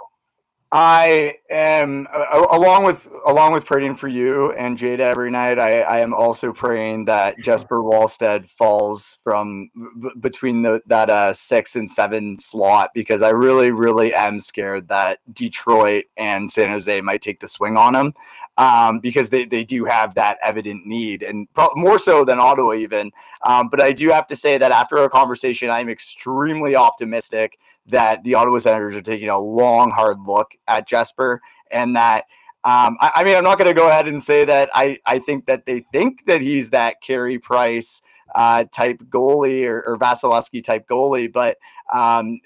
I 0.71 1.35
am 1.49 2.07
uh, 2.13 2.47
along 2.51 2.83
with 2.83 3.07
along 3.25 3.53
with 3.53 3.65
praying 3.65 3.95
for 3.95 4.09
you 4.09 4.51
and 4.53 4.77
Jada 4.77 4.99
every 5.01 5.31
night. 5.31 5.59
I, 5.59 5.81
I 5.81 5.99
am 6.01 6.13
also 6.13 6.53
praying 6.53 7.05
that 7.05 7.39
Jesper 7.39 7.81
Wallstedt 7.81 8.49
falls 8.49 9.19
from 9.23 9.71
b- 10.01 10.11
between 10.19 10.61
the 10.61 10.81
that 10.87 11.09
uh, 11.09 11.33
six 11.33 11.77
and 11.77 11.89
seven 11.89 12.37
slot 12.39 12.91
because 12.93 13.21
I 13.21 13.29
really 13.29 13.71
really 13.71 14.13
am 14.13 14.41
scared 14.41 14.89
that 14.89 15.19
Detroit 15.33 16.05
and 16.17 16.51
San 16.51 16.69
Jose 16.69 17.01
might 17.01 17.21
take 17.21 17.39
the 17.39 17.47
swing 17.47 17.77
on 17.77 17.95
him 17.95 18.13
um, 18.57 18.99
because 18.99 19.29
they, 19.29 19.45
they 19.45 19.63
do 19.63 19.85
have 19.85 20.13
that 20.15 20.37
evident 20.43 20.85
need 20.85 21.23
and 21.23 21.51
pro- 21.53 21.71
more 21.75 21.97
so 21.99 22.25
than 22.25 22.39
Ottawa 22.39 22.73
even. 22.73 23.11
Um, 23.43 23.69
but 23.69 23.81
I 23.81 23.93
do 23.93 24.09
have 24.09 24.27
to 24.27 24.35
say 24.35 24.57
that 24.57 24.71
after 24.71 24.97
our 24.97 25.09
conversation, 25.09 25.69
I'm 25.69 25.89
extremely 25.89 26.75
optimistic 26.75 27.57
that 27.87 28.23
the 28.23 28.35
Ottawa 28.35 28.59
Senators 28.59 28.95
are 28.95 29.01
taking 29.01 29.29
a 29.29 29.39
long, 29.39 29.91
hard 29.91 30.17
look 30.25 30.51
at 30.67 30.87
Jesper 30.87 31.41
and 31.71 31.95
that. 31.95 32.25
Um, 32.63 32.97
I, 32.99 33.11
I, 33.17 33.23
mean, 33.23 33.37
I'm 33.37 33.43
not 33.43 33.57
going 33.57 33.69
to 33.69 33.73
go 33.73 33.87
ahead 33.87 34.07
and 34.07 34.21
say 34.21 34.43
that 34.45 34.69
I, 34.75 34.99
I 35.05 35.19
think 35.19 35.45
that 35.45 35.65
they 35.65 35.85
think 35.93 36.25
that 36.25 36.41
he's 36.41 36.69
that 36.71 37.01
Carey 37.01 37.39
Price 37.39 38.01
uh, 38.35 38.65
type 38.73 39.01
goalie 39.09 39.65
or, 39.65 39.83
or 39.83 39.97
Vasilevskiy 39.97 40.63
type 40.63 40.85
goalie, 40.87 41.31
but 41.31 41.57
um, 41.93 42.39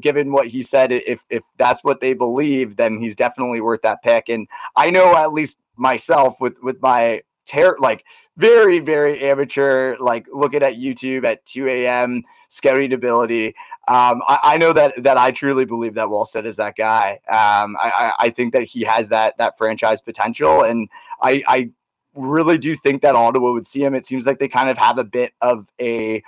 given 0.00 0.32
what 0.32 0.46
he 0.46 0.62
said, 0.62 0.92
if 0.92 1.22
if 1.28 1.42
that's 1.58 1.84
what 1.84 2.00
they 2.00 2.14
believe, 2.14 2.76
then 2.76 3.00
he's 3.00 3.14
definitely 3.14 3.60
worth 3.60 3.82
that 3.82 4.02
pick. 4.02 4.28
And 4.28 4.48
I 4.74 4.90
know 4.90 5.14
at 5.14 5.32
least 5.32 5.58
myself 5.76 6.40
with 6.40 6.54
with 6.62 6.80
my 6.80 7.22
ter- 7.46 7.76
like 7.78 8.04
very 8.36 8.78
very 8.78 9.22
amateur 9.28 9.96
like 9.98 10.26
looking 10.32 10.62
at 10.62 10.74
YouTube 10.74 11.24
at 11.24 11.44
2 11.46 11.68
a.m. 11.68 12.24
scouting 12.48 12.92
ability. 12.92 13.54
Um, 13.88 14.22
I, 14.26 14.38
I, 14.42 14.58
know 14.58 14.72
that 14.72 15.00
that 15.04 15.16
I 15.16 15.30
truly 15.30 15.64
believe 15.64 15.94
that 15.94 16.08
Wallstedt 16.08 16.44
is 16.44 16.56
that 16.56 16.74
guy. 16.76 17.20
Um, 17.28 17.76
I, 17.80 18.12
I 18.18 18.30
think 18.30 18.52
that 18.52 18.64
he 18.64 18.82
has 18.82 19.08
that 19.08 19.38
that 19.38 19.56
franchise 19.56 20.02
potential, 20.02 20.62
and 20.62 20.88
I, 21.22 21.44
I 21.46 21.70
really 22.14 22.58
do 22.58 22.74
think 22.74 23.02
that 23.02 23.14
Ottawa 23.14 23.52
would 23.52 23.66
see 23.66 23.84
him. 23.84 23.94
It 23.94 24.04
seems 24.04 24.26
like 24.26 24.40
they 24.40 24.48
kind 24.48 24.68
of 24.68 24.76
have 24.76 24.98
a 24.98 25.04
bit 25.04 25.34
of 25.40 25.68
a 25.80 26.20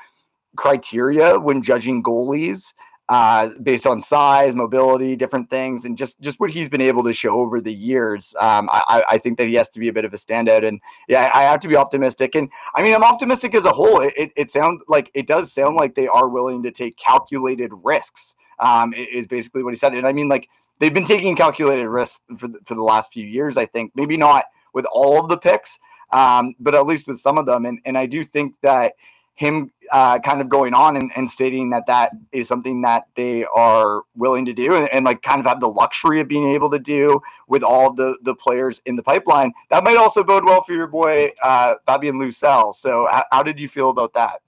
criteria 0.57 1.39
when 1.39 1.63
judging 1.63 2.01
goalies 2.01 2.75
uh, 3.09 3.51
based 3.63 3.87
on 3.87 4.01
size, 4.01 4.55
mobility, 4.55 5.17
different 5.17 5.49
things, 5.49 5.85
and 5.87 5.97
just 5.97 6.21
just 6.21 6.39
what 6.41 6.51
he's 6.51 6.69
been 6.69 6.81
able 6.81 7.03
to 7.03 7.13
show 7.13 7.41
over 7.41 7.61
the 7.61 7.73
years. 7.73 8.35
Um, 8.39 8.69
I, 8.71 9.03
I 9.09 9.19
think 9.19 9.39
that 9.39 9.47
he 9.47 9.55
has 9.55 9.69
to 9.71 9.81
be 9.81 9.89
a 9.89 9.93
bit 9.93 10.05
of 10.05 10.13
a 10.13 10.17
standout, 10.17 10.67
and 10.67 10.81
yeah, 11.09 11.31
I 11.33 11.43
have 11.43 11.61
to 11.61 11.69
be 11.69 11.77
optimistic. 11.77 12.35
And 12.35 12.51
I 12.75 12.83
mean, 12.83 12.95
I'm 12.95 13.05
optimistic 13.05 13.55
as 13.55 13.65
a 13.65 13.73
whole. 13.73 14.01
It, 14.01 14.13
it, 14.17 14.33
it 14.37 14.51
sounds 14.51 14.83
like 14.89 15.11
it 15.15 15.27
does 15.27 15.53
sound 15.53 15.77
like 15.77 15.95
they 15.95 16.09
are 16.09 16.29
willing 16.29 16.63
to 16.65 16.71
take 16.71 16.97
calculated 16.97 17.73
risks. 17.83 18.35
Um, 18.61 18.93
is 18.93 19.29
basically 19.29 19.63
what 19.63 19.73
he 19.73 19.77
said, 19.77 19.95
and 19.95 20.07
I 20.07 20.13
mean, 20.13 20.29
like 20.29 20.49
they've 20.81 20.93
been 20.93 21.05
taking 21.05 21.37
calculated 21.37 21.89
risks 21.89 22.21
for 22.37 22.49
the, 22.49 22.59
for 22.65 22.75
the 22.75 22.83
last 22.83 23.13
few 23.13 23.25
years. 23.25 23.57
I 23.57 23.67
think 23.67 23.93
maybe 23.95 24.17
not 24.17 24.45
with 24.75 24.85
all 24.93 25.21
of 25.21 25.29
the 25.29 25.39
picks, 25.39 25.79
um, 26.13 26.55
but 26.59 26.75
at 26.75 26.85
least 26.85 27.07
with 27.07 27.21
some 27.21 27.39
of 27.39 27.47
them. 27.47 27.65
And 27.65 27.81
and 27.85 27.97
I 27.97 28.07
do 28.07 28.25
think 28.25 28.57
that 28.63 28.95
him 29.39 29.71
uh, 29.93 30.19
kind 30.19 30.41
of 30.41 30.49
going 30.49 30.75
on 30.75 30.97
and, 30.97 31.13
and, 31.15 31.31
stating 31.31 31.71
that 31.71 31.87
that 31.87 32.11
is 32.33 32.49
something 32.49 32.83
that 32.83 33.07
they 33.15 33.45
are 33.45 34.03
willing 34.17 34.45
to 34.45 34.53
do 34.53 34.75
and, 34.75 34.89
and, 34.89 35.05
like 35.05 35.23
kind 35.23 35.39
of 35.39 35.47
have 35.47 35.61
the 35.61 35.69
luxury 35.69 36.21
of 36.21 36.27
being 36.27 36.53
able 36.53 36.69
to 36.69 36.79
do 36.79 37.23
with 37.47 37.63
all 37.63 37.93
the 37.93 38.19
the 38.23 38.35
players 38.35 38.83
in 38.85 38.97
the 38.97 39.03
pipeline. 39.03 39.53
That 39.71 39.85
might 39.85 39.97
also 39.97 40.25
bode 40.25 40.45
well 40.45 40.63
for 40.65 40.73
your 40.73 40.89
boy 40.89 41.33
uh, 41.41 41.77
Fabian 41.87 42.17
Lysell. 42.17 42.75
So 42.75 43.07
how, 43.11 43.25
how, 43.31 43.43
did 43.45 43.61
you 43.61 43.69
feel 43.69 43.91
about 43.91 44.13
that? 44.15 44.43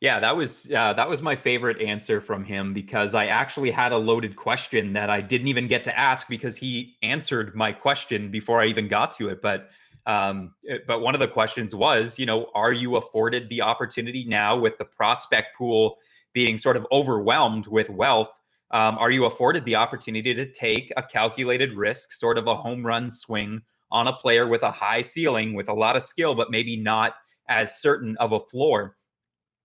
Yeah, 0.00 0.18
that 0.18 0.34
was 0.34 0.72
uh, 0.72 0.94
that 0.94 1.08
was 1.08 1.20
my 1.20 1.36
favorite 1.36 1.80
answer 1.82 2.22
from 2.22 2.44
him 2.44 2.72
because 2.72 3.14
I 3.14 3.26
actually 3.26 3.70
had 3.70 3.92
a 3.92 3.98
loaded 3.98 4.34
question 4.34 4.94
that 4.94 5.10
I 5.10 5.20
didn't 5.20 5.48
even 5.48 5.68
get 5.68 5.84
to 5.84 5.96
ask 5.96 6.26
because 6.26 6.56
he 6.56 6.96
answered 7.02 7.54
my 7.54 7.72
question 7.72 8.30
before 8.30 8.62
I 8.62 8.66
even 8.66 8.88
got 8.88 9.12
to 9.18 9.28
it. 9.28 9.42
But 9.42 9.68
um, 10.08 10.54
eh, 10.68 10.78
but 10.86 11.02
one 11.02 11.14
of 11.14 11.20
the 11.20 11.28
questions 11.28 11.74
was, 11.74 12.18
you 12.18 12.26
know, 12.26 12.50
are 12.54 12.72
you 12.72 12.96
afforded 12.96 13.48
the 13.50 13.60
opportunity 13.60 14.24
now 14.24 14.56
with 14.56 14.78
the 14.78 14.84
prospect 14.84 15.56
pool 15.56 15.98
being 16.32 16.56
sort 16.56 16.76
of 16.76 16.86
overwhelmed 16.90 17.66
with 17.66 17.90
wealth? 17.90 18.32
Um, 18.70 18.96
are 18.98 19.10
you 19.10 19.26
afforded 19.26 19.66
the 19.66 19.76
opportunity 19.76 20.34
to 20.34 20.50
take 20.50 20.92
a 20.96 21.02
calculated 21.02 21.74
risk, 21.74 22.12
sort 22.12 22.38
of 22.38 22.46
a 22.46 22.56
home 22.56 22.84
run 22.84 23.10
swing 23.10 23.60
on 23.90 24.08
a 24.08 24.12
player 24.12 24.46
with 24.46 24.62
a 24.62 24.70
high 24.70 25.02
ceiling, 25.02 25.52
with 25.52 25.68
a 25.68 25.74
lot 25.74 25.94
of 25.94 26.02
skill, 26.02 26.34
but 26.34 26.50
maybe 26.50 26.76
not 26.76 27.14
as 27.48 27.78
certain 27.78 28.16
of 28.16 28.32
a 28.32 28.40
floor 28.40 28.96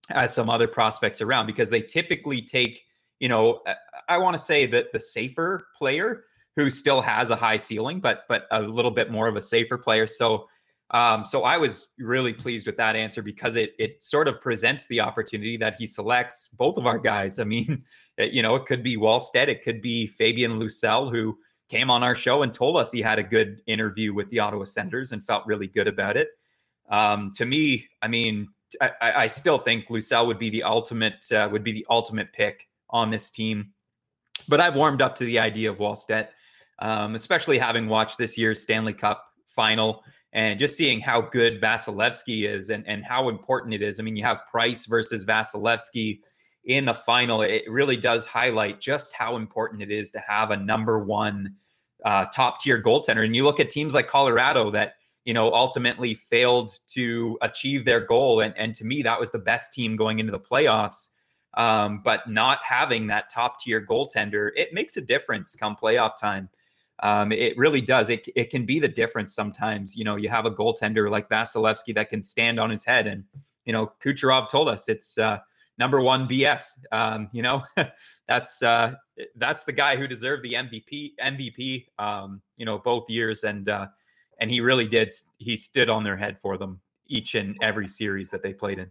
as 0.10 0.34
some 0.34 0.50
other 0.50 0.68
prospects 0.68 1.22
around? 1.22 1.48
Because 1.48 1.70
they 1.70 1.82
typically 1.82 2.42
take, 2.42 2.84
you 3.20 3.30
know, 3.30 3.62
I 4.10 4.18
want 4.18 4.38
to 4.38 4.44
say 4.44 4.66
that 4.68 4.92
the 4.92 5.00
safer 5.00 5.68
player 5.78 6.26
who 6.56 6.70
still 6.70 7.02
has 7.02 7.32
a 7.32 7.36
high 7.36 7.58
ceiling, 7.58 8.00
but 8.00 8.24
but 8.28 8.46
a 8.52 8.62
little 8.62 8.92
bit 8.92 9.12
more 9.12 9.28
of 9.28 9.36
a 9.36 9.42
safer 9.42 9.78
player. 9.78 10.08
So 10.08 10.48
um, 10.92 11.26
so 11.26 11.44
I 11.44 11.58
was 11.58 11.88
really 11.98 12.34
pleased 12.34 12.68
with 12.68 12.78
that 12.78 12.96
answer 12.96 13.24
because 13.24 13.56
it 13.56 13.74
it 13.80 14.04
sort 14.04 14.28
of 14.28 14.40
presents 14.40 14.86
the 14.88 15.00
opportunity 15.00 15.58
that 15.58 15.76
he 15.76 15.88
selects 15.88 16.50
both 16.50 16.78
of 16.78 16.86
our 16.86 17.00
guys. 17.00 17.40
I 17.40 17.46
mean, 17.46 17.84
it, 18.18 18.32
you 18.32 18.42
know, 18.42 18.56
it 18.56 18.66
could 18.66 18.84
be 18.84 18.96
Wallstedt, 18.96 19.48
it 19.48 19.64
could 19.64 19.82
be 19.82 20.08
Fabian 20.08 20.60
Lysell, 20.60 21.12
who 21.12 21.38
came 21.70 21.90
on 21.90 22.04
our 22.04 22.14
show 22.14 22.44
and 22.44 22.54
told 22.54 22.78
us 22.78 22.92
he 22.92 23.02
had 23.02 23.18
a 23.18 23.24
good 23.24 23.62
interview 23.66 24.14
with 24.14 24.30
the 24.30 24.40
Ottawa 24.40 24.66
Senators 24.66 25.12
and 25.12 25.24
felt 25.24 25.46
really 25.48 25.66
good 25.66 25.88
about 25.88 26.16
it. 26.18 26.30
Um, 26.90 27.32
to 27.38 27.46
me, 27.46 27.88
I 28.02 28.08
mean, 28.08 28.50
I, 28.80 28.92
I, 29.02 29.28
still 29.28 29.58
think 29.58 29.88
Lysell 29.88 30.28
would 30.28 30.38
be 30.38 30.50
the 30.50 30.64
ultimate 30.64 31.32
uh, 31.32 31.48
would 31.52 31.64
be 31.64 31.72
the 31.72 31.86
ultimate 31.90 32.32
pick 32.34 32.68
on 32.90 33.10
this 33.10 33.32
team. 33.32 33.72
But 34.48 34.60
I've 34.60 34.76
warmed 34.76 35.02
up 35.02 35.16
to 35.16 35.26
the 35.26 35.40
idea 35.40 35.72
of 35.72 35.78
Wallstedt 35.78 36.28
um, 36.80 37.16
especially 37.16 37.58
having 37.58 37.88
watched 37.88 38.18
this 38.18 38.38
year's 38.38 38.62
Stanley 38.62 38.94
Cup 38.94 39.24
final 39.48 40.04
and 40.34 40.60
just 40.60 40.76
seeing 40.76 41.00
how 41.00 41.22
good 41.22 41.62
Vasilevskiy 41.62 42.48
is 42.48 42.70
and, 42.70 42.84
and 42.88 43.04
how 43.04 43.30
important 43.30 43.74
it 43.74 43.82
is. 43.82 44.00
I 44.00 44.04
mean, 44.04 44.16
you 44.16 44.24
have 44.24 44.40
Price 44.50 44.88
versus 44.88 45.26
Vasilevskiy 45.26 46.20
in 46.66 46.86
the 46.86 46.94
final. 46.94 47.44
It 47.44 47.64
really 47.68 47.98
does 47.98 48.26
highlight 48.26 48.82
just 48.82 49.14
how 49.14 49.36
important 49.36 49.84
it 49.84 49.92
is 49.92 50.12
to 50.12 50.20
have 50.28 50.52
a 50.52 50.58
number 50.58 51.00
one 51.00 51.56
uh, 52.04 52.26
top 52.34 52.62
tier 52.62 52.82
goaltender. 52.82 53.24
And 53.24 53.36
you 53.36 53.44
look 53.44 53.60
at 53.60 53.70
teams 53.70 53.94
like 53.94 54.08
Colorado 54.08 54.72
that, 54.72 54.96
you 55.24 55.34
know, 55.34 55.54
ultimately 55.54 56.16
failed 56.16 56.80
to 56.88 57.38
achieve 57.42 57.86
their 57.86 58.00
goal. 58.00 58.42
And, 58.42 58.54
and 58.58 58.74
to 58.76 58.86
me, 58.86 59.04
that 59.04 59.20
was 59.20 59.32
the 59.32 59.40
best 59.40 59.74
team 59.74 59.96
going 59.96 60.20
into 60.20 60.32
the 60.32 60.40
playoffs. 60.40 61.10
Um, 61.56 62.02
but 62.04 62.28
not 62.28 62.60
having 62.64 63.06
that 63.08 63.30
top 63.30 63.60
tier 63.60 63.86
goaltender, 63.86 64.50
it 64.56 64.74
makes 64.74 64.98
a 64.98 65.02
difference 65.02 65.56
come 65.56 65.76
playoff 65.76 66.18
time. 66.20 66.50
Um, 67.02 67.32
it 67.32 67.58
really 67.58 67.82
does. 67.82 68.10
It, 68.10 68.28
it 68.36 68.50
can 68.50 68.66
be 68.66 68.80
the 68.80 68.88
difference 68.88 69.34
sometimes. 69.34 69.96
You 69.96 70.04
know, 70.04 70.16
you 70.16 70.30
have 70.30 70.46
a 70.46 70.52
goaltender 70.52 71.10
like 71.10 71.30
Vasilevskiy 71.30 71.96
that 71.96 72.10
can 72.10 72.22
stand 72.22 72.60
on 72.60 72.70
his 72.70 72.86
head. 72.86 73.08
And, 73.08 73.24
you 73.66 73.74
know, 73.74 73.92
Kucherov 74.04 74.50
told 74.50 74.70
us 74.70 74.88
it's 74.88 75.18
uh, 75.18 75.40
number 75.78 76.02
one 76.02 76.28
BS. 76.28 76.80
Um, 76.92 77.30
you 77.32 77.42
know, 77.42 77.64
that's 78.28 78.62
uh, 78.62 78.94
that's 79.36 79.64
the 79.64 79.72
guy 79.72 79.96
who 79.96 80.08
deserved 80.08 80.44
the 80.44 80.54
MVP 80.54 81.12
MVP. 81.22 81.88
Um, 82.00 82.42
you 82.58 82.66
know, 82.66 82.80
both 82.80 83.10
years, 83.10 83.44
and 83.44 83.70
uh, 83.70 83.88
and 84.40 84.50
he 84.50 84.62
really 84.62 84.88
did. 84.88 85.12
He 85.38 85.58
stood 85.58 85.90
on 85.90 86.04
their 86.04 86.18
head 86.18 86.40
for 86.40 86.58
them 86.58 86.80
each 87.08 87.36
and 87.36 87.56
every 87.62 87.88
series 87.88 88.30
that 88.32 88.42
they 88.42 88.54
played 88.54 88.80
in. 88.80 88.90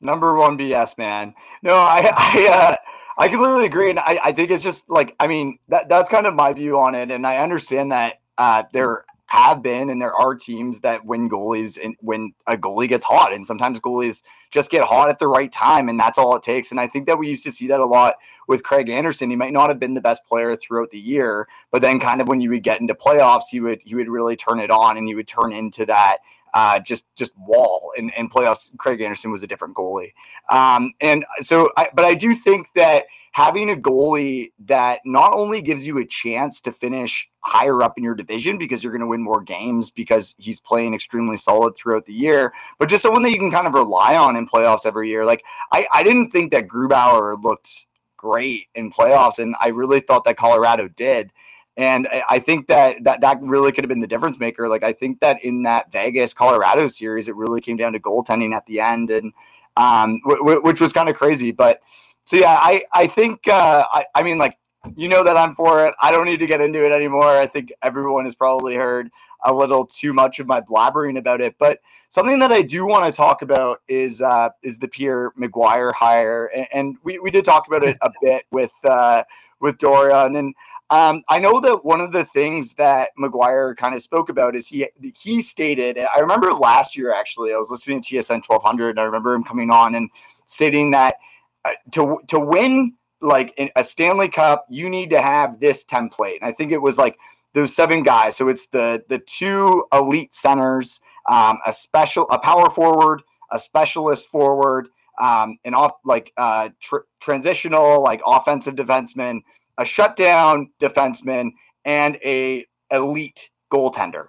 Number 0.00 0.34
one 0.34 0.58
BS, 0.58 0.98
man. 0.98 1.34
No, 1.62 1.74
I 1.74 2.12
I 2.14 2.48
uh, 2.48 2.76
I 3.18 3.28
completely 3.28 3.64
agree, 3.64 3.90
and 3.90 3.98
I, 3.98 4.20
I 4.24 4.32
think 4.32 4.50
it's 4.50 4.62
just 4.62 4.84
like 4.88 5.14
I 5.18 5.26
mean 5.26 5.58
that 5.68 5.88
that's 5.88 6.08
kind 6.10 6.26
of 6.26 6.34
my 6.34 6.52
view 6.52 6.78
on 6.78 6.94
it, 6.94 7.10
and 7.10 7.26
I 7.26 7.38
understand 7.38 7.92
that 7.92 8.20
uh, 8.36 8.64
there 8.72 9.04
have 9.28 9.60
been 9.60 9.90
and 9.90 10.00
there 10.00 10.14
are 10.14 10.36
teams 10.36 10.78
that 10.80 11.04
win 11.04 11.28
goalies 11.28 11.82
and 11.82 11.96
when 12.00 12.32
a 12.46 12.56
goalie 12.56 12.88
gets 12.88 13.04
hot, 13.04 13.32
and 13.32 13.46
sometimes 13.46 13.80
goalies 13.80 14.22
just 14.50 14.70
get 14.70 14.84
hot 14.84 15.08
at 15.08 15.18
the 15.18 15.28
right 15.28 15.50
time, 15.50 15.88
and 15.88 15.98
that's 15.98 16.18
all 16.18 16.36
it 16.36 16.42
takes. 16.42 16.70
And 16.70 16.78
I 16.78 16.86
think 16.86 17.06
that 17.06 17.18
we 17.18 17.28
used 17.28 17.42
to 17.44 17.52
see 17.52 17.66
that 17.68 17.80
a 17.80 17.86
lot 17.86 18.16
with 18.48 18.62
Craig 18.62 18.88
Anderson. 18.88 19.30
He 19.30 19.36
might 19.36 19.52
not 19.52 19.70
have 19.70 19.80
been 19.80 19.94
the 19.94 20.00
best 20.00 20.24
player 20.24 20.56
throughout 20.56 20.90
the 20.90 20.98
year, 20.98 21.48
but 21.70 21.82
then 21.82 21.98
kind 21.98 22.20
of 22.20 22.28
when 22.28 22.40
you 22.40 22.50
would 22.50 22.62
get 22.62 22.80
into 22.80 22.94
playoffs, 22.94 23.44
he 23.50 23.60
would 23.60 23.80
he 23.82 23.94
would 23.94 24.08
really 24.08 24.36
turn 24.36 24.60
it 24.60 24.70
on, 24.70 24.98
and 24.98 25.08
he 25.08 25.14
would 25.14 25.28
turn 25.28 25.52
into 25.52 25.86
that 25.86 26.18
uh, 26.56 26.78
just 26.78 27.04
just 27.16 27.32
wall 27.36 27.92
in, 27.98 28.08
in 28.16 28.30
playoffs. 28.30 28.74
Craig 28.78 29.02
Anderson 29.02 29.30
was 29.30 29.42
a 29.42 29.46
different 29.46 29.74
goalie, 29.74 30.14
um, 30.48 30.94
and 31.02 31.26
so 31.40 31.70
I, 31.76 31.90
but 31.94 32.06
I 32.06 32.14
do 32.14 32.34
think 32.34 32.68
that 32.74 33.04
having 33.32 33.68
a 33.68 33.76
goalie 33.76 34.52
that 34.64 35.00
not 35.04 35.34
only 35.34 35.60
gives 35.60 35.86
you 35.86 35.98
a 35.98 36.04
chance 36.06 36.58
to 36.62 36.72
finish 36.72 37.28
higher 37.40 37.82
up 37.82 37.98
in 37.98 38.04
your 38.04 38.14
division 38.14 38.56
because 38.56 38.82
you're 38.82 38.90
going 38.90 39.02
to 39.02 39.06
win 39.06 39.22
more 39.22 39.42
games 39.42 39.90
because 39.90 40.34
he's 40.38 40.58
playing 40.58 40.94
extremely 40.94 41.36
solid 41.36 41.76
throughout 41.76 42.06
the 42.06 42.14
year, 42.14 42.54
but 42.78 42.88
just 42.88 43.02
someone 43.02 43.22
that 43.22 43.32
you 43.32 43.38
can 43.38 43.50
kind 43.50 43.66
of 43.66 43.74
rely 43.74 44.16
on 44.16 44.34
in 44.34 44.48
playoffs 44.48 44.86
every 44.86 45.10
year. 45.10 45.26
Like 45.26 45.44
I, 45.72 45.86
I 45.92 46.02
didn't 46.02 46.30
think 46.30 46.52
that 46.52 46.68
Grubauer 46.68 47.36
looked 47.42 47.86
great 48.16 48.68
in 48.74 48.90
playoffs, 48.90 49.40
and 49.40 49.54
I 49.60 49.68
really 49.68 50.00
thought 50.00 50.24
that 50.24 50.38
Colorado 50.38 50.88
did. 50.88 51.30
And 51.76 52.08
I 52.28 52.38
think 52.38 52.68
that, 52.68 53.04
that 53.04 53.20
that 53.20 53.40
really 53.42 53.70
could 53.70 53.84
have 53.84 53.90
been 53.90 54.00
the 54.00 54.06
difference 54.06 54.38
maker. 54.38 54.68
Like 54.68 54.82
I 54.82 54.92
think 54.92 55.20
that 55.20 55.44
in 55.44 55.62
that 55.64 55.92
Vegas 55.92 56.32
Colorado 56.32 56.86
series, 56.86 57.28
it 57.28 57.36
really 57.36 57.60
came 57.60 57.76
down 57.76 57.92
to 57.92 58.00
goaltending 58.00 58.54
at 58.54 58.64
the 58.66 58.80
end. 58.80 59.10
And 59.10 59.32
um, 59.76 60.20
w- 60.20 60.38
w- 60.38 60.62
which 60.62 60.80
was 60.80 60.92
kind 60.92 61.08
of 61.08 61.16
crazy. 61.16 61.52
But 61.52 61.82
so 62.24 62.36
yeah, 62.36 62.58
I 62.60 62.84
I 62.92 63.06
think 63.06 63.46
uh, 63.48 63.84
I 63.92 64.06
I 64.14 64.22
mean 64.22 64.38
like 64.38 64.58
you 64.96 65.08
know 65.08 65.22
that 65.24 65.36
I'm 65.36 65.54
for 65.54 65.86
it. 65.86 65.94
I 66.00 66.10
don't 66.10 66.26
need 66.26 66.38
to 66.38 66.46
get 66.46 66.60
into 66.60 66.84
it 66.84 66.92
anymore. 66.92 67.36
I 67.36 67.46
think 67.46 67.72
everyone 67.82 68.24
has 68.24 68.34
probably 68.34 68.74
heard 68.74 69.10
a 69.44 69.52
little 69.52 69.86
too 69.86 70.12
much 70.12 70.40
of 70.40 70.46
my 70.46 70.60
blabbering 70.60 71.18
about 71.18 71.40
it, 71.40 71.56
but 71.58 71.80
something 72.10 72.38
that 72.38 72.52
I 72.52 72.62
do 72.62 72.86
want 72.86 73.04
to 73.04 73.16
talk 73.16 73.42
about 73.42 73.82
is 73.88 74.22
uh, 74.22 74.48
is 74.62 74.78
the 74.78 74.88
Pierre 74.88 75.32
McGuire 75.32 75.92
hire, 75.92 76.46
and, 76.46 76.66
and, 76.72 76.96
we, 77.04 77.18
we 77.18 77.30
did 77.30 77.44
talk 77.44 77.66
about 77.66 77.84
it 77.84 77.96
a 78.00 78.10
bit 78.22 78.46
with 78.50 78.72
uh, 78.84 79.22
with 79.60 79.78
Dorion, 79.78 80.38
and 80.38 80.54
um, 80.90 81.24
I 81.28 81.38
know 81.40 81.60
that 81.60 81.84
one 81.84 82.00
of 82.00 82.12
the 82.12 82.24
things 82.26 82.72
that 82.74 83.10
McGuire 83.18 83.76
kind 83.76 83.94
of 83.94 84.02
spoke 84.02 84.28
about 84.28 84.54
is 84.54 84.68
he 84.68 84.88
he 85.16 85.42
stated, 85.42 85.98
I 85.98 86.20
remember 86.20 86.52
last 86.52 86.96
year 86.96 87.12
actually, 87.12 87.52
I 87.52 87.56
was 87.56 87.70
listening 87.70 88.02
to 88.02 88.16
TSN 88.16 88.42
1200, 88.46 88.90
and 88.90 89.00
I 89.00 89.02
remember 89.02 89.34
him 89.34 89.42
coming 89.42 89.70
on 89.70 89.96
and 89.96 90.08
stating 90.46 90.92
that 90.92 91.16
uh, 91.64 91.72
to 91.92 92.20
to 92.28 92.38
win 92.38 92.94
like 93.20 93.72
a 93.74 93.82
Stanley 93.82 94.28
Cup, 94.28 94.66
you 94.68 94.88
need 94.88 95.10
to 95.10 95.20
have 95.20 95.58
this 95.58 95.84
template, 95.84 96.36
and 96.40 96.44
I 96.44 96.52
think 96.52 96.70
it 96.70 96.80
was 96.80 96.98
like 96.98 97.18
those 97.52 97.74
seven 97.74 98.04
guys. 98.04 98.36
So 98.36 98.48
it's 98.48 98.66
the 98.66 99.02
the 99.08 99.18
two 99.18 99.84
elite 99.92 100.36
centers, 100.36 101.00
um, 101.28 101.58
a 101.66 101.72
special 101.72 102.28
a 102.30 102.38
power 102.38 102.70
forward, 102.70 103.22
a 103.50 103.58
specialist 103.58 104.28
forward, 104.28 104.88
um, 105.20 105.58
an 105.64 105.74
off 105.74 105.94
like 106.04 106.32
uh, 106.36 106.68
tr- 106.80 107.06
transitional 107.18 108.00
like 108.02 108.20
offensive 108.24 108.76
defenseman, 108.76 109.40
a 109.78 109.84
shutdown 109.84 110.70
defenseman, 110.80 111.50
and 111.84 112.16
a 112.24 112.66
elite 112.90 113.50
goaltender. 113.72 114.28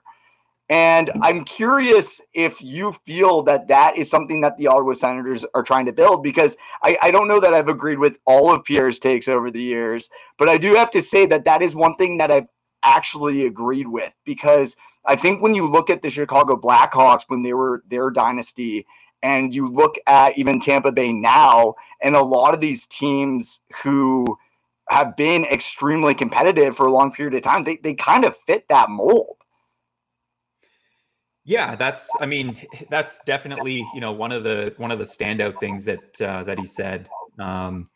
And 0.69 1.11
I'm 1.21 1.45
curious 1.45 2.19
if 2.33 2.61
you 2.61 2.93
feel 3.05 3.41
that 3.43 3.69
that 3.69 3.97
is 3.97 4.09
something 4.09 4.41
that 4.41 4.57
the 4.57 4.67
Ottawa 4.67 4.93
Senators 4.93 5.45
are 5.53 5.63
trying 5.63 5.85
to 5.85 5.93
build 5.93 6.23
because 6.23 6.57
I, 6.83 6.97
I, 7.01 7.09
don't 7.09 7.29
know 7.29 7.39
that 7.39 7.53
I've 7.53 7.69
agreed 7.69 7.99
with 7.99 8.17
all 8.25 8.51
of 8.51 8.65
Pierre's 8.65 8.99
takes 8.99 9.29
over 9.29 9.49
the 9.49 9.61
years, 9.61 10.09
but 10.37 10.49
I 10.49 10.57
do 10.57 10.75
have 10.75 10.91
to 10.91 11.01
say 11.01 11.25
that 11.27 11.45
that 11.45 11.61
is 11.61 11.73
one 11.73 11.95
thing 11.95 12.17
that 12.17 12.31
I've 12.31 12.47
actually 12.83 13.45
agreed 13.45 13.87
with 13.87 14.11
because 14.25 14.75
I 15.05 15.15
think 15.15 15.41
when 15.41 15.55
you 15.55 15.65
look 15.65 15.89
at 15.89 16.01
the 16.01 16.09
Chicago 16.09 16.57
Blackhawks 16.57 17.23
when 17.27 17.43
they 17.43 17.53
were 17.53 17.83
their 17.87 18.09
dynasty 18.09 18.85
and 19.23 19.55
you 19.55 19.69
look 19.69 19.95
at 20.05 20.37
even 20.37 20.59
Tampa 20.59 20.91
Bay 20.91 21.13
now 21.13 21.75
and 22.01 22.15
a 22.15 22.21
lot 22.21 22.53
of 22.53 22.59
these 22.59 22.85
teams 22.87 23.61
who 23.83 24.37
have 24.89 25.15
been 25.15 25.45
extremely 25.45 26.13
competitive 26.13 26.75
for 26.75 26.85
a 26.85 26.91
long 26.91 27.11
period 27.11 27.33
of 27.35 27.41
time, 27.41 27.63
they, 27.63 27.77
they 27.77 27.93
kind 27.93 28.25
of 28.25 28.37
fit 28.47 28.67
that 28.69 28.89
mold. 28.89 29.37
Yeah, 31.43 31.75
that's. 31.75 32.09
I 32.19 32.25
mean, 32.25 32.59
that's 32.89 33.21
definitely 33.23 33.87
you 33.93 34.01
know 34.01 34.11
one 34.11 34.33
of 34.33 34.43
the 34.43 34.73
one 34.75 34.91
of 34.91 34.99
the 34.99 35.05
standout 35.05 35.59
things 35.61 35.85
that 35.85 36.21
uh, 36.21 36.43
that 36.43 36.59
he 36.59 36.65
said. 36.65 37.07
Um, 37.39 37.89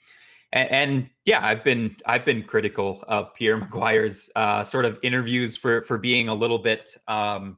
and, 0.53 0.71
and, 0.71 1.09
yeah, 1.25 1.45
I've 1.45 1.63
been 1.63 1.95
I've 2.05 2.25
been 2.25 2.43
critical 2.43 3.03
of 3.07 3.33
Pierre 3.35 3.59
McGuire's 3.59 4.29
uh, 4.35 4.63
sort 4.63 4.85
of 4.85 4.99
interviews 5.01 5.57
for 5.57 5.81
for 5.83 5.97
being 5.97 6.29
a 6.29 6.33
little 6.33 6.59
bit, 6.59 6.95
um, 7.07 7.57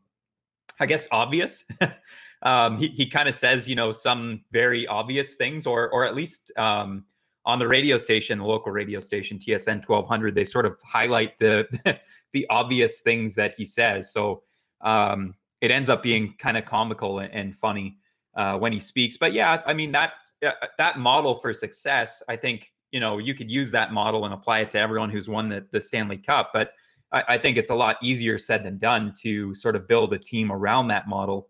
I 0.79 0.87
guess, 0.87 1.07
obvious. 1.11 1.63
um, 2.41 2.77
he 2.77 2.87
he 2.87 3.07
kind 3.07 3.29
of 3.29 3.35
says 3.35 3.67
you 3.67 3.75
know 3.75 3.91
some 3.91 4.43
very 4.51 4.87
obvious 4.87 5.35
things, 5.35 5.67
or 5.67 5.89
or 5.91 6.05
at 6.05 6.15
least 6.15 6.51
um, 6.57 7.05
on 7.45 7.59
the 7.59 7.67
radio 7.67 7.97
station, 7.97 8.39
the 8.39 8.45
local 8.45 8.71
radio 8.71 8.99
station 8.99 9.37
TSN 9.37 9.87
1200, 9.87 10.35
they 10.35 10.45
sort 10.45 10.65
of 10.65 10.77
highlight 10.83 11.37
the 11.39 11.67
the 12.33 12.47
obvious 12.49 13.01
things 13.01 13.35
that 13.35 13.53
he 13.57 13.65
says. 13.65 14.11
So 14.11 14.43
um, 14.81 15.35
it 15.61 15.71
ends 15.71 15.89
up 15.89 16.03
being 16.03 16.35
kind 16.39 16.57
of 16.57 16.65
comical 16.65 17.19
and, 17.19 17.33
and 17.33 17.55
funny 17.55 17.97
uh, 18.35 18.57
when 18.57 18.73
he 18.73 18.79
speaks. 18.79 19.17
But 19.17 19.33
yeah, 19.33 19.61
I 19.65 19.73
mean 19.73 19.91
that 19.91 20.13
uh, 20.45 20.51
that 20.77 20.99
model 20.99 21.35
for 21.35 21.53
success, 21.53 22.23
I 22.27 22.35
think 22.35 22.71
you 22.91 22.99
know 22.99 23.17
you 23.17 23.33
could 23.33 23.51
use 23.51 23.71
that 23.71 23.93
model 23.93 24.25
and 24.25 24.33
apply 24.33 24.59
it 24.59 24.71
to 24.71 24.79
everyone 24.79 25.09
who's 25.09 25.29
won 25.29 25.49
the, 25.49 25.65
the 25.71 25.81
Stanley 25.81 26.17
Cup. 26.17 26.51
But 26.53 26.73
I, 27.11 27.23
I 27.29 27.37
think 27.37 27.57
it's 27.57 27.69
a 27.69 27.75
lot 27.75 27.97
easier 28.01 28.37
said 28.37 28.63
than 28.63 28.77
done 28.77 29.13
to 29.21 29.53
sort 29.53 29.75
of 29.75 29.87
build 29.87 30.13
a 30.13 30.17
team 30.17 30.51
around 30.51 30.87
that 30.87 31.07
model. 31.07 31.49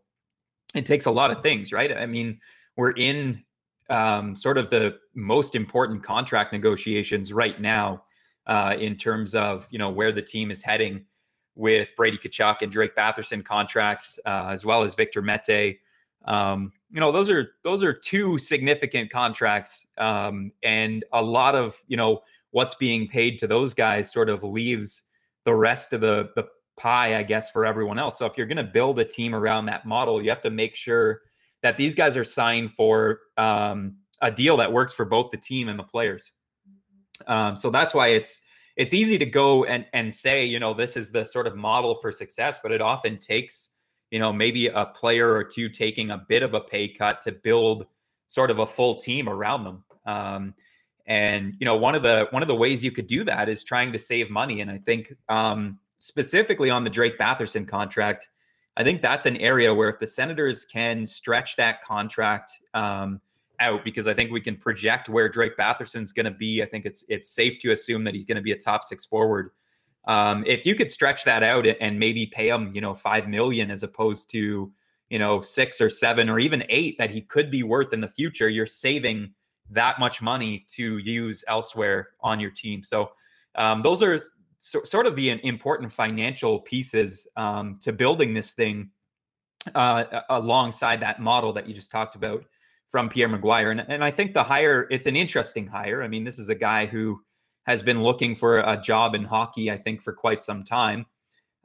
It 0.75 0.85
takes 0.85 1.05
a 1.05 1.11
lot 1.11 1.29
of 1.31 1.41
things, 1.41 1.71
right? 1.71 1.95
I 1.95 2.07
mean, 2.07 2.39
we're 2.75 2.91
in 2.91 3.43
um, 3.89 4.35
sort 4.35 4.57
of 4.57 4.69
the 4.69 4.97
most 5.13 5.55
important 5.55 6.03
contract 6.03 6.53
negotiations 6.53 7.33
right 7.33 7.59
now 7.59 8.03
uh, 8.47 8.75
in 8.79 8.95
terms 8.95 9.35
of 9.35 9.67
you 9.71 9.79
know 9.79 9.89
where 9.89 10.11
the 10.11 10.21
team 10.21 10.51
is 10.51 10.61
heading 10.61 11.05
with 11.55 11.95
Brady 11.95 12.17
Tkachuk 12.17 12.61
and 12.61 12.71
Drake 12.71 12.95
Batherson 12.95 13.43
contracts, 13.43 14.19
uh, 14.25 14.47
as 14.49 14.65
well 14.65 14.83
as 14.83 14.95
Victor 14.95 15.21
Mete. 15.21 15.79
Um, 16.25 16.71
you 16.91 16.99
know, 16.99 17.11
those 17.11 17.29
are 17.29 17.51
those 17.63 17.83
are 17.83 17.93
two 17.93 18.37
significant 18.37 19.11
contracts, 19.11 19.87
um, 19.97 20.51
and 20.63 21.03
a 21.11 21.21
lot 21.21 21.55
of 21.55 21.81
you 21.87 21.97
know 21.97 22.21
what's 22.51 22.75
being 22.75 23.07
paid 23.07 23.39
to 23.39 23.47
those 23.47 23.73
guys 23.73 24.11
sort 24.11 24.29
of 24.29 24.43
leaves 24.43 25.03
the 25.43 25.53
rest 25.53 25.93
of 25.93 26.01
the 26.01 26.29
the 26.35 26.45
pie, 26.77 27.17
I 27.17 27.23
guess, 27.23 27.51
for 27.51 27.65
everyone 27.65 27.99
else. 27.99 28.17
So 28.17 28.25
if 28.25 28.37
you're 28.37 28.47
going 28.47 28.57
to 28.57 28.63
build 28.63 28.99
a 28.99 29.05
team 29.05 29.35
around 29.35 29.65
that 29.67 29.85
model, 29.85 30.21
you 30.21 30.29
have 30.29 30.41
to 30.41 30.49
make 30.49 30.75
sure 30.75 31.21
that 31.63 31.77
these 31.77 31.95
guys 31.95 32.15
are 32.15 32.23
signed 32.23 32.73
for 32.73 33.21
um, 33.37 33.95
a 34.21 34.29
deal 34.29 34.57
that 34.57 34.71
works 34.71 34.93
for 34.93 35.05
both 35.05 35.31
the 35.31 35.37
team 35.37 35.67
and 35.67 35.79
the 35.79 35.83
players. 35.83 36.31
Um, 37.25 37.55
so 37.55 37.71
that's 37.71 37.93
why 37.93 38.09
it's 38.09 38.41
it's 38.75 38.93
easy 38.93 39.17
to 39.17 39.25
go 39.25 39.65
and 39.65 39.85
and 39.93 40.13
say 40.13 40.45
you 40.45 40.59
know 40.59 40.73
this 40.73 40.97
is 40.97 41.11
the 41.11 41.23
sort 41.23 41.47
of 41.47 41.55
model 41.55 41.95
for 41.95 42.11
success 42.11 42.59
but 42.61 42.71
it 42.71 42.81
often 42.81 43.17
takes 43.17 43.69
you 44.11 44.19
know 44.19 44.33
maybe 44.33 44.67
a 44.67 44.85
player 44.87 45.31
or 45.31 45.43
two 45.43 45.69
taking 45.69 46.11
a 46.11 46.17
bit 46.17 46.43
of 46.43 46.53
a 46.53 46.59
pay 46.59 46.87
cut 46.87 47.21
to 47.21 47.31
build 47.31 47.85
sort 48.27 48.49
of 48.49 48.59
a 48.59 48.65
full 48.65 48.95
team 48.95 49.29
around 49.29 49.63
them 49.63 49.83
um, 50.05 50.53
and 51.05 51.55
you 51.59 51.65
know 51.65 51.75
one 51.75 51.95
of 51.95 52.03
the 52.03 52.27
one 52.31 52.41
of 52.41 52.47
the 52.47 52.55
ways 52.55 52.83
you 52.83 52.91
could 52.91 53.07
do 53.07 53.23
that 53.23 53.47
is 53.47 53.63
trying 53.63 53.91
to 53.91 53.99
save 53.99 54.29
money 54.29 54.61
and 54.61 54.71
i 54.71 54.77
think 54.77 55.13
um, 55.29 55.77
specifically 55.99 56.69
on 56.69 56.83
the 56.83 56.89
drake 56.89 57.17
batherson 57.19 57.67
contract 57.67 58.29
i 58.77 58.83
think 58.83 59.01
that's 59.01 59.25
an 59.25 59.37
area 59.37 59.73
where 59.73 59.89
if 59.89 59.99
the 59.99 60.07
senators 60.07 60.65
can 60.65 61.05
stretch 61.05 61.55
that 61.55 61.83
contract 61.83 62.59
um, 62.73 63.19
out 63.59 63.83
because 63.83 64.07
I 64.07 64.13
think 64.13 64.31
we 64.31 64.41
can 64.41 64.55
project 64.55 65.09
where 65.09 65.29
Drake 65.29 65.57
Batherson's 65.57 66.13
going 66.13 66.25
to 66.25 66.31
be. 66.31 66.61
I 66.61 66.65
think 66.65 66.85
it's 66.85 67.03
it's 67.07 67.29
safe 67.29 67.59
to 67.59 67.71
assume 67.71 68.03
that 68.03 68.13
he's 68.13 68.25
going 68.25 68.35
to 68.35 68.41
be 68.41 68.51
a 68.51 68.57
top 68.57 68.83
six 68.83 69.05
forward. 69.05 69.51
Um, 70.05 70.43
if 70.45 70.65
you 70.65 70.75
could 70.75 70.91
stretch 70.91 71.23
that 71.23 71.43
out 71.43 71.65
and 71.65 71.97
maybe 71.97 72.25
pay 72.25 72.49
him, 72.49 72.71
you 72.75 72.81
know, 72.81 72.93
five 72.93 73.27
million 73.27 73.71
as 73.71 73.83
opposed 73.83 74.29
to 74.31 74.71
you 75.09 75.19
know 75.19 75.41
six 75.41 75.79
or 75.79 75.89
seven 75.89 76.29
or 76.29 76.39
even 76.39 76.63
eight 76.69 76.97
that 76.97 77.09
he 77.09 77.21
could 77.21 77.49
be 77.49 77.63
worth 77.63 77.93
in 77.93 78.01
the 78.01 78.07
future, 78.07 78.49
you're 78.49 78.65
saving 78.65 79.33
that 79.69 79.99
much 79.99 80.21
money 80.21 80.65
to 80.69 80.97
use 80.97 81.43
elsewhere 81.47 82.09
on 82.21 82.39
your 82.39 82.51
team. 82.51 82.83
So 82.83 83.11
um, 83.55 83.81
those 83.81 84.03
are 84.03 84.19
so, 84.63 84.81
sort 84.85 85.07
of 85.07 85.17
the 85.17 85.45
important 85.45 85.91
financial 85.91 86.61
pieces 86.61 87.27
um, 87.35 87.79
to 87.81 87.91
building 87.91 88.33
this 88.33 88.53
thing 88.53 88.91
uh, 89.75 90.21
alongside 90.29 91.01
that 91.01 91.19
model 91.19 91.51
that 91.51 91.67
you 91.67 91.73
just 91.73 91.91
talked 91.91 92.15
about 92.15 92.45
from 92.87 93.09
Pierre 93.09 93.27
McGuire. 93.27 93.71
And, 93.71 93.85
and 93.89 94.05
I 94.05 94.09
think 94.09 94.33
the 94.33 94.41
hire, 94.41 94.87
it's 94.89 95.05
an 95.05 95.17
interesting 95.17 95.67
hire. 95.67 96.01
I 96.01 96.07
mean, 96.07 96.23
this 96.23 96.39
is 96.39 96.47
a 96.47 96.55
guy 96.55 96.85
who 96.85 97.21
has 97.65 97.83
been 97.83 98.03
looking 98.03 98.35
for 98.35 98.59
a 98.59 98.77
job 98.81 99.15
in 99.15 99.25
hockey, 99.25 99.69
I 99.69 99.77
think, 99.77 100.01
for 100.01 100.13
quite 100.13 100.41
some 100.41 100.63
time. 100.63 101.07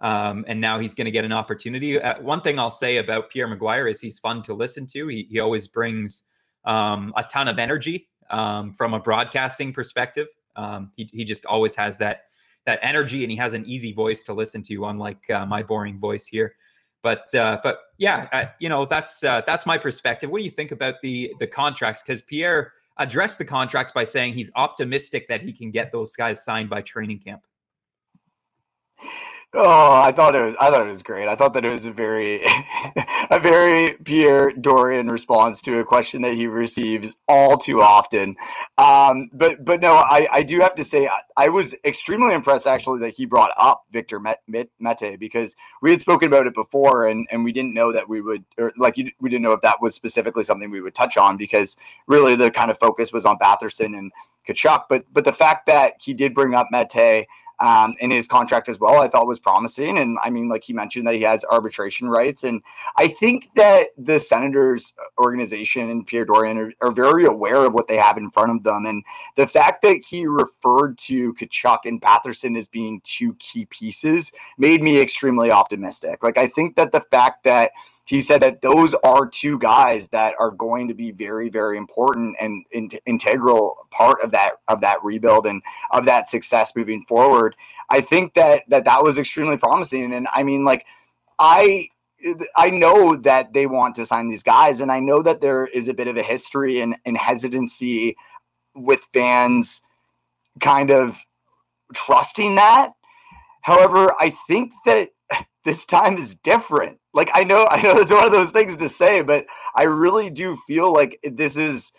Um, 0.00 0.44
and 0.48 0.60
now 0.60 0.80
he's 0.80 0.94
going 0.94 1.04
to 1.04 1.12
get 1.12 1.24
an 1.24 1.32
opportunity. 1.32 2.02
Uh, 2.02 2.20
one 2.20 2.40
thing 2.40 2.58
I'll 2.58 2.68
say 2.68 2.96
about 2.96 3.30
Pierre 3.30 3.46
McGuire 3.46 3.88
is 3.88 4.00
he's 4.00 4.18
fun 4.18 4.42
to 4.42 4.54
listen 4.54 4.88
to. 4.88 5.06
He, 5.06 5.28
he 5.30 5.38
always 5.38 5.68
brings 5.68 6.24
um, 6.64 7.12
a 7.16 7.22
ton 7.22 7.46
of 7.46 7.60
energy 7.60 8.08
um, 8.30 8.74
from 8.74 8.92
a 8.92 8.98
broadcasting 8.98 9.72
perspective. 9.72 10.26
Um, 10.56 10.90
he, 10.96 11.08
he 11.12 11.22
just 11.22 11.46
always 11.46 11.76
has 11.76 11.96
that 11.98 12.22
that 12.68 12.78
energy, 12.82 13.24
and 13.24 13.30
he 13.30 13.36
has 13.38 13.54
an 13.54 13.64
easy 13.64 13.94
voice 13.94 14.22
to 14.24 14.34
listen 14.34 14.62
to, 14.62 14.84
unlike 14.84 15.28
uh, 15.30 15.46
my 15.46 15.62
boring 15.62 15.98
voice 15.98 16.26
here. 16.26 16.54
But 17.02 17.34
uh, 17.34 17.60
but 17.62 17.78
yeah, 17.96 18.50
you 18.58 18.68
know 18.68 18.84
that's 18.84 19.24
uh, 19.24 19.40
that's 19.46 19.64
my 19.64 19.78
perspective. 19.78 20.28
What 20.28 20.38
do 20.38 20.44
you 20.44 20.50
think 20.50 20.70
about 20.70 20.96
the 21.02 21.32
the 21.40 21.46
contracts? 21.46 22.02
Because 22.02 22.20
Pierre 22.20 22.74
addressed 22.98 23.38
the 23.38 23.44
contracts 23.44 23.92
by 23.92 24.04
saying 24.04 24.34
he's 24.34 24.50
optimistic 24.54 25.28
that 25.28 25.40
he 25.40 25.52
can 25.52 25.70
get 25.70 25.92
those 25.92 26.14
guys 26.14 26.44
signed 26.44 26.68
by 26.68 26.82
training 26.82 27.20
camp. 27.20 27.40
Oh, 29.54 29.92
I 29.92 30.12
thought 30.12 30.34
it 30.34 30.42
was. 30.44 30.54
I 30.60 30.70
thought 30.70 30.82
it 30.86 30.90
was 30.90 31.02
great. 31.02 31.26
I 31.26 31.34
thought 31.34 31.54
that 31.54 31.64
it 31.64 31.70
was 31.70 31.86
a 31.86 31.90
very, 31.90 32.42
a 33.30 33.40
very 33.40 33.94
Pierre 34.04 34.50
Dorion 34.52 35.10
response 35.10 35.62
to 35.62 35.78
a 35.78 35.84
question 35.84 36.20
that 36.20 36.34
he 36.34 36.46
receives 36.46 37.16
all 37.28 37.56
too 37.56 37.80
often. 37.80 38.36
Um, 38.76 39.30
but 39.32 39.64
but 39.64 39.80
no, 39.80 39.94
I, 39.94 40.28
I 40.30 40.42
do 40.42 40.60
have 40.60 40.74
to 40.74 40.84
say 40.84 41.06
I, 41.08 41.20
I 41.38 41.48
was 41.48 41.74
extremely 41.86 42.34
impressed 42.34 42.66
actually 42.66 43.00
that 43.00 43.14
he 43.14 43.24
brought 43.24 43.52
up 43.56 43.84
Victor 43.90 44.20
Mete 44.20 45.18
because 45.18 45.56
we 45.80 45.92
had 45.92 46.02
spoken 46.02 46.28
about 46.28 46.46
it 46.46 46.54
before 46.54 47.08
and 47.08 47.26
and 47.30 47.42
we 47.42 47.50
didn't 47.52 47.72
know 47.72 47.90
that 47.90 48.06
we 48.06 48.20
would 48.20 48.44
or 48.58 48.74
like 48.76 48.96
we 48.96 49.30
didn't 49.30 49.42
know 49.42 49.52
if 49.52 49.62
that 49.62 49.80
was 49.80 49.94
specifically 49.94 50.44
something 50.44 50.70
we 50.70 50.82
would 50.82 50.94
touch 50.94 51.16
on 51.16 51.38
because 51.38 51.74
really 52.06 52.36
the 52.36 52.50
kind 52.50 52.70
of 52.70 52.78
focus 52.78 53.12
was 53.14 53.24
on 53.24 53.38
Batherson 53.38 53.96
and 53.96 54.12
Tkachuk. 54.46 54.84
But 54.90 55.06
but 55.10 55.24
the 55.24 55.32
fact 55.32 55.64
that 55.68 55.94
he 56.00 56.12
did 56.12 56.34
bring 56.34 56.52
up 56.54 56.68
Mete 56.70 57.26
um, 57.60 57.94
in 58.00 58.10
his 58.10 58.26
contract 58.26 58.68
as 58.68 58.78
well, 58.78 59.02
I 59.02 59.08
thought 59.08 59.26
was 59.26 59.38
promising. 59.38 59.98
And 59.98 60.18
I 60.24 60.30
mean, 60.30 60.48
like 60.48 60.64
he 60.64 60.72
mentioned 60.72 61.06
that 61.06 61.14
he 61.14 61.22
has 61.22 61.44
arbitration 61.44 62.08
rights. 62.08 62.44
And 62.44 62.62
I 62.96 63.08
think 63.08 63.52
that 63.54 63.88
the 63.98 64.18
Senators 64.18 64.94
organization 65.18 65.90
and 65.90 66.06
Pierre 66.06 66.26
Dorion 66.26 66.56
are, 66.58 66.72
are 66.80 66.92
very 66.92 67.24
aware 67.24 67.64
of 67.64 67.74
what 67.74 67.88
they 67.88 67.96
have 67.96 68.16
in 68.16 68.30
front 68.30 68.52
of 68.52 68.62
them. 68.62 68.86
And 68.86 69.04
the 69.36 69.46
fact 69.46 69.82
that 69.82 70.04
he 70.04 70.26
referred 70.26 70.98
to 70.98 71.34
Tkachuk 71.34 71.80
and 71.84 72.00
Batherson 72.00 72.56
as 72.56 72.68
being 72.68 73.00
two 73.04 73.34
key 73.34 73.66
pieces 73.66 74.32
made 74.56 74.82
me 74.82 75.00
extremely 75.00 75.50
optimistic. 75.50 76.22
Like, 76.22 76.38
I 76.38 76.46
think 76.46 76.76
that 76.76 76.92
the 76.92 77.00
fact 77.10 77.44
that 77.44 77.72
he 78.08 78.22
said 78.22 78.40
that 78.40 78.62
those 78.62 78.94
are 79.04 79.26
two 79.26 79.58
guys 79.58 80.08
that 80.08 80.34
are 80.38 80.50
going 80.50 80.88
to 80.88 80.94
be 80.94 81.10
very 81.10 81.50
very 81.50 81.76
important 81.76 82.36
and 82.40 82.64
in, 82.70 82.88
integral 83.06 83.86
part 83.90 84.22
of 84.22 84.30
that 84.30 84.52
of 84.68 84.80
that 84.80 85.02
rebuild 85.04 85.46
and 85.46 85.62
of 85.90 86.06
that 86.06 86.28
success 86.28 86.74
moving 86.74 87.04
forward. 87.06 87.54
I 87.90 88.00
think 88.00 88.34
that 88.34 88.64
that 88.68 88.84
that 88.86 89.02
was 89.02 89.18
extremely 89.18 89.56
promising. 89.56 90.12
And 90.14 90.26
i 90.34 90.42
mean 90.42 90.64
like 90.64 90.86
i 91.38 91.88
I 92.56 92.70
know 92.70 93.14
that 93.14 93.52
they 93.52 93.66
want 93.66 93.94
to 93.96 94.06
sign 94.06 94.28
these 94.28 94.42
guys, 94.42 94.80
and 94.80 94.90
I 94.90 94.98
know 94.98 95.22
that 95.22 95.40
there 95.40 95.66
is 95.68 95.86
a 95.86 95.94
bit 95.94 96.08
of 96.08 96.16
a 96.16 96.22
history 96.22 96.80
and, 96.80 96.96
and 97.04 97.16
hesitancy 97.16 98.16
with 98.74 99.06
fans 99.12 99.82
kind 100.60 100.90
of 100.90 101.16
trusting 101.94 102.56
that. 102.56 102.90
However, 103.62 104.14
I 104.18 104.30
think 104.48 104.72
that 104.84 105.10
this 105.64 105.86
time 105.86 106.18
is 106.18 106.34
different 106.36 106.98
like 107.18 107.30
I 107.34 107.44
know 107.44 107.66
I 107.70 107.82
know 107.82 107.98
it's 107.98 108.12
one 108.12 108.24
of 108.24 108.32
those 108.32 108.50
things 108.50 108.76
to 108.76 108.88
say, 108.88 109.20
but 109.20 109.44
I 109.74 109.82
really 109.82 110.30
do 110.30 110.56
feel 110.56 110.92
like 110.92 111.18
this 111.22 111.56
is 111.56 111.92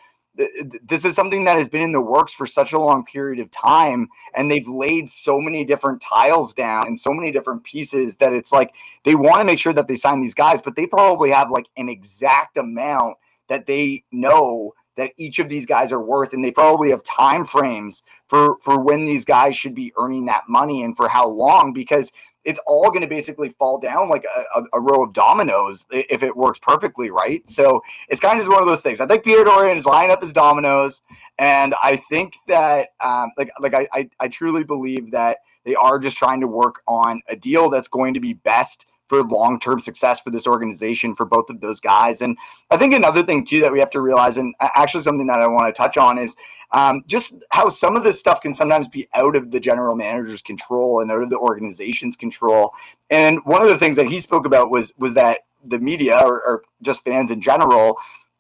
this 0.84 1.04
is 1.04 1.16
something 1.16 1.44
that 1.44 1.58
has 1.58 1.68
been 1.68 1.82
in 1.82 1.92
the 1.92 2.00
works 2.00 2.34
for 2.34 2.46
such 2.46 2.72
a 2.72 2.80
long 2.80 3.04
period 3.04 3.42
of 3.42 3.52
time 3.52 4.08
and 4.36 4.50
they've 4.50 4.68
laid 4.70 5.10
so 5.10 5.38
many 5.42 5.66
different 5.66 6.02
tiles 6.02 6.54
down 6.54 6.88
and 6.88 6.98
so 6.98 7.12
many 7.14 7.30
different 7.30 7.62
pieces 7.66 8.16
that 8.16 8.32
it's 8.32 8.54
like 8.54 8.72
they 9.04 9.16
want 9.16 9.42
to 9.42 9.44
make 9.44 9.60
sure 9.60 9.74
that 9.74 9.90
they 9.90 9.98
sign 9.98 10.22
these 10.22 10.36
guys 10.36 10.62
but 10.64 10.78
they 10.78 10.86
probably 10.86 11.30
have 11.30 11.52
like 11.52 11.66
an 11.76 11.90
exact 11.90 12.56
amount 12.56 13.18
that 13.50 13.66
they 13.66 14.02
know 14.14 14.72
that 14.96 15.12
each 15.18 15.40
of 15.40 15.50
these 15.50 15.66
guys 15.66 15.92
are 15.92 16.02
worth 16.02 16.32
and 16.32 16.46
they 16.46 16.52
probably 16.52 16.92
have 16.92 17.04
time 17.04 17.44
frames 17.44 18.04
for 18.28 18.60
for 18.62 18.80
when 18.80 19.04
these 19.04 19.26
guys 19.26 19.58
should 19.58 19.76
be 19.76 19.92
earning 19.98 20.26
that 20.26 20.48
money 20.48 20.84
and 20.84 20.96
for 20.96 21.10
how 21.10 21.28
long 21.28 21.74
because 21.74 22.14
it's 22.50 22.60
all 22.66 22.90
going 22.90 23.02
to 23.02 23.08
basically 23.08 23.50
fall 23.50 23.80
down 23.80 24.10
like 24.10 24.26
a, 24.56 24.64
a, 24.74 24.82
row 24.82 25.04
of 25.04 25.14
dominoes 25.14 25.86
if 25.92 26.24
it 26.24 26.36
works 26.36 26.58
perfectly, 26.60 27.12
right? 27.12 27.48
So 27.48 27.80
it's 28.08 28.20
kind 28.20 28.40
of 28.40 28.40
just 28.40 28.52
one 28.52 28.60
of 28.60 28.68
those 28.68 28.82
things. 28.82 29.00
I 29.00 29.06
think 29.06 29.24
Pierre 29.24 29.46
Dorion 29.46 29.78
is 29.78 29.86
lining 29.86 30.10
up 30.10 30.20
his 30.20 30.34
dominoes, 30.34 31.04
and 31.38 31.76
I 31.84 31.98
think 32.10 32.34
that 32.48 32.90
um, 33.04 33.32
like 33.38 33.52
like 33.60 33.76
I, 33.76 33.88
I 33.94 34.10
I 34.20 34.28
truly 34.30 34.64
believe 34.64 35.12
that 35.12 35.38
they 35.64 35.76
are 35.76 36.00
just 36.00 36.18
trying 36.18 36.42
to 36.42 36.48
work 36.48 36.82
on 36.88 37.22
a 37.28 37.36
deal 37.36 37.70
that's 37.70 37.88
going 37.88 38.16
to 38.16 38.20
be 38.20 38.34
best 38.34 38.88
for 39.10 39.24
long-term 39.24 39.82
success 39.82 40.22
for 40.22 40.30
this 40.30 40.48
organization 40.48 41.16
for 41.16 41.26
both 41.26 41.50
of 41.50 41.60
those 41.60 41.80
guys. 41.80 42.22
And 42.22 42.38
I 42.70 42.78
think 42.78 42.94
another 42.94 43.24
thing 43.24 43.44
too 43.44 43.60
that 43.62 43.74
we 43.74 43.80
have 43.80 43.90
to 43.90 44.02
realize, 44.02 44.38
and 44.38 44.56
actually 44.62 45.04
something 45.04 45.28
that 45.28 45.42
I 45.42 45.48
want 45.48 45.68
to 45.68 45.78
touch 45.78 45.98
on 45.98 46.18
is 46.18 46.36
um, 46.72 47.04
just 47.08 47.34
how 47.50 47.70
some 47.70 47.96
of 47.96 48.04
this 48.04 48.20
stuff 48.20 48.42
can 48.42 48.54
sometimes 48.54 48.88
be 48.88 49.10
out 49.16 49.36
of 49.36 49.50
the 49.52 49.60
general 49.60 49.96
manager's 49.96 50.44
control 50.44 51.02
and 51.02 51.12
out 51.12 51.24
of 51.24 51.30
the 51.32 51.38
organization's 51.38 52.16
control. 52.16 52.74
And 53.10 53.44
one 53.46 53.64
of 53.64 53.70
the 53.70 53.78
things 53.78 53.98
that 53.98 54.06
he 54.06 54.20
spoke 54.20 54.46
about 54.46 54.70
was 54.70 54.94
was 54.98 55.16
that 55.16 55.40
the 55.66 55.80
media 55.80 56.18
or, 56.20 56.42
or 56.46 56.64
just 56.82 57.04
fans 57.04 57.32
in 57.32 57.42
general 57.42 57.98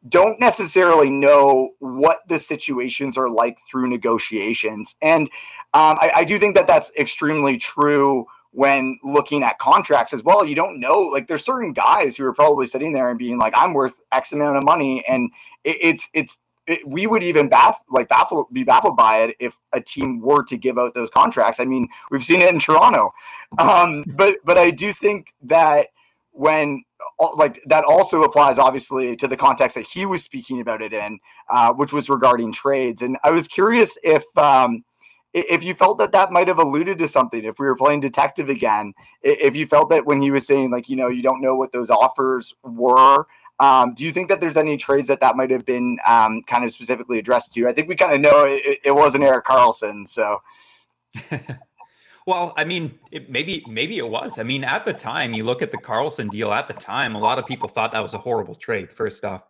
don't 0.07 0.39
necessarily 0.39 1.09
know 1.09 1.71
what 1.79 2.19
the 2.29 2.39
situations 2.39 3.17
are 3.17 3.29
like 3.29 3.57
through 3.69 3.89
negotiations. 3.89 4.95
And 5.01 5.23
um, 5.73 5.97
I, 5.99 6.11
I 6.17 6.23
do 6.23 6.39
think 6.39 6.55
that 6.55 6.67
that's 6.67 6.91
extremely 6.97 7.57
true 7.57 8.25
when 8.51 8.99
looking 9.03 9.43
at 9.43 9.59
contracts 9.59 10.11
as 10.11 10.23
well. 10.23 10.43
You 10.43 10.55
don't 10.55 10.79
know, 10.79 11.01
like 11.01 11.27
there's 11.27 11.45
certain 11.45 11.71
guys 11.71 12.17
who 12.17 12.25
are 12.25 12.33
probably 12.33 12.65
sitting 12.65 12.93
there 12.93 13.09
and 13.09 13.19
being 13.19 13.37
like, 13.37 13.53
I'm 13.55 13.73
worth 13.73 13.99
X 14.11 14.31
amount 14.31 14.57
of 14.57 14.63
money. 14.63 15.03
And 15.07 15.31
it, 15.63 15.77
it's, 15.81 16.09
it's, 16.13 16.37
it, 16.65 16.87
we 16.87 17.07
would 17.07 17.23
even 17.23 17.49
baff, 17.49 17.75
like 17.89 18.09
baffle, 18.09 18.47
be 18.51 18.63
baffled 18.63 18.97
by 18.97 19.21
it 19.21 19.35
if 19.39 19.57
a 19.73 19.81
team 19.81 20.19
were 20.19 20.43
to 20.45 20.57
give 20.57 20.77
out 20.77 20.93
those 20.93 21.09
contracts. 21.11 21.59
I 21.59 21.65
mean, 21.65 21.87
we've 22.09 22.23
seen 22.23 22.41
it 22.41 22.53
in 22.53 22.59
Toronto. 22.59 23.13
Um, 23.57 24.03
but, 24.15 24.37
but 24.43 24.57
I 24.57 24.71
do 24.71 24.93
think 24.93 25.33
that 25.43 25.87
when 26.31 26.83
like 27.35 27.61
that 27.65 27.83
also 27.83 28.23
applies 28.23 28.57
obviously 28.57 29.15
to 29.15 29.27
the 29.27 29.37
context 29.37 29.75
that 29.75 29.85
he 29.85 30.05
was 30.05 30.23
speaking 30.23 30.61
about 30.61 30.81
it 30.81 30.93
in, 30.93 31.19
uh, 31.49 31.73
which 31.73 31.91
was 31.91 32.09
regarding 32.09 32.51
trades. 32.51 33.01
And 33.01 33.17
I 33.23 33.31
was 33.31 33.47
curious 33.47 33.97
if, 34.03 34.23
um, 34.37 34.83
if 35.33 35.63
you 35.63 35.73
felt 35.73 35.97
that 35.99 36.11
that 36.11 36.31
might 36.31 36.47
have 36.47 36.59
alluded 36.59 36.97
to 36.97 37.07
something 37.07 37.43
if 37.43 37.59
we 37.59 37.65
were 37.65 37.75
playing 37.75 37.99
detective 37.99 38.49
again 38.49 38.93
if 39.21 39.55
you 39.55 39.67
felt 39.67 39.89
that 39.89 40.05
when 40.05 40.21
he 40.21 40.31
was 40.31 40.45
saying 40.45 40.71
like 40.71 40.89
you 40.89 40.95
know 40.95 41.07
you 41.07 41.21
don't 41.21 41.41
know 41.41 41.55
what 41.55 41.71
those 41.71 41.89
offers 41.89 42.53
were 42.63 43.25
um, 43.59 43.93
do 43.93 44.05
you 44.05 44.13
think 44.13 44.29
that 44.29 44.39
there's 44.39 44.55
any 44.55 44.77
trades 44.77 45.09
that 45.09 45.19
that 45.19 45.35
might 45.35 45.51
have 45.51 45.65
been 45.65 45.97
um, 46.07 46.41
kind 46.43 46.63
of 46.63 46.71
specifically 46.71 47.19
addressed 47.19 47.53
to 47.53 47.67
i 47.67 47.73
think 47.73 47.87
we 47.87 47.95
kind 47.95 48.13
of 48.13 48.21
know 48.21 48.45
it, 48.45 48.79
it 48.83 48.91
wasn't 48.91 49.23
Erik 49.23 49.45
Karlsson 49.45 50.07
so. 50.07 50.41
Well 52.25 52.53
i 52.57 52.63
mean 52.63 52.99
it, 53.11 53.31
maybe 53.31 53.63
maybe 53.67 53.97
it 53.97 54.07
was. 54.07 54.37
I 54.37 54.43
mean 54.43 54.63
at 54.63 54.85
the 54.85 54.93
time 54.93 55.33
you 55.33 55.43
look 55.43 55.63
at 55.63 55.71
the 55.71 55.79
Karlsson 55.79 56.29
deal 56.29 56.53
at 56.53 56.67
the 56.67 56.75
time 56.75 57.15
a 57.15 57.19
lot 57.19 57.39
of 57.39 57.47
people 57.47 57.67
thought 57.67 57.91
that 57.93 58.01
was 58.01 58.13
a 58.13 58.19
horrible 58.19 58.53
trade 58.53 58.91
first 58.91 59.25
off. 59.25 59.41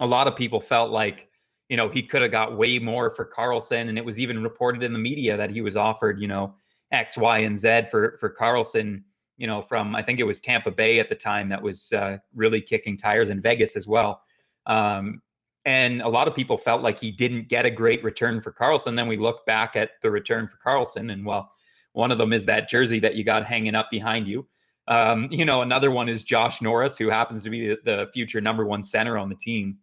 A 0.00 0.06
lot 0.06 0.28
of 0.28 0.36
people 0.36 0.60
felt 0.60 0.90
like 0.90 1.28
you 1.68 1.76
know, 1.76 1.88
he 1.88 2.02
could 2.02 2.22
have 2.22 2.30
got 2.30 2.56
way 2.56 2.78
more 2.78 3.10
for 3.10 3.24
Karlsson. 3.26 3.88
And 3.88 3.98
it 3.98 4.04
was 4.04 4.18
even 4.18 4.42
reported 4.42 4.82
in 4.82 4.92
the 4.92 4.98
media 4.98 5.36
that 5.36 5.50
he 5.50 5.60
was 5.60 5.76
offered, 5.76 6.20
you 6.20 6.28
know, 6.28 6.54
X, 6.92 7.16
Y, 7.16 7.38
and 7.38 7.58
Z 7.58 7.82
for 7.90 8.16
for 8.18 8.34
Karlsson, 8.34 9.02
you 9.36 9.46
know, 9.46 9.60
from 9.60 9.94
I 9.94 10.02
think 10.02 10.20
it 10.20 10.24
was 10.24 10.40
Tampa 10.40 10.70
Bay 10.70 10.98
at 10.98 11.08
the 11.08 11.14
time 11.14 11.48
that 11.50 11.62
was 11.62 11.92
uh, 11.92 12.18
really 12.34 12.60
kicking 12.60 12.96
tires 12.96 13.30
in 13.30 13.40
Vegas 13.40 13.76
as 13.76 13.86
well. 13.86 14.22
Um, 14.66 15.22
and 15.64 16.00
a 16.00 16.08
lot 16.08 16.28
of 16.28 16.34
people 16.34 16.56
felt 16.56 16.82
like 16.82 16.98
he 16.98 17.10
didn't 17.10 17.48
get 17.48 17.66
a 17.66 17.70
great 17.70 18.02
return 18.02 18.40
for 18.40 18.52
Karlsson. 18.52 18.96
Then 18.96 19.06
we 19.06 19.18
look 19.18 19.44
back 19.44 19.76
at 19.76 19.90
the 20.02 20.10
return 20.10 20.48
for 20.48 20.58
Karlsson, 20.64 21.12
and 21.12 21.26
well, 21.26 21.52
one 21.92 22.10
of 22.10 22.16
them 22.16 22.32
is 22.32 22.46
that 22.46 22.70
jersey 22.70 23.00
that 23.00 23.16
you 23.16 23.24
got 23.24 23.44
hanging 23.44 23.74
up 23.74 23.90
behind 23.90 24.26
you. 24.26 24.46
Um, 24.86 25.28
you 25.30 25.44
know, 25.44 25.60
another 25.60 25.90
one 25.90 26.08
is 26.08 26.24
Josh 26.24 26.62
Norris, 26.62 26.96
who 26.96 27.10
happens 27.10 27.42
to 27.44 27.50
be 27.50 27.68
the, 27.68 27.78
the 27.84 28.10
future 28.14 28.40
number 28.40 28.64
one 28.64 28.82
center 28.82 29.18
on 29.18 29.28
the 29.28 29.34
team. 29.34 29.76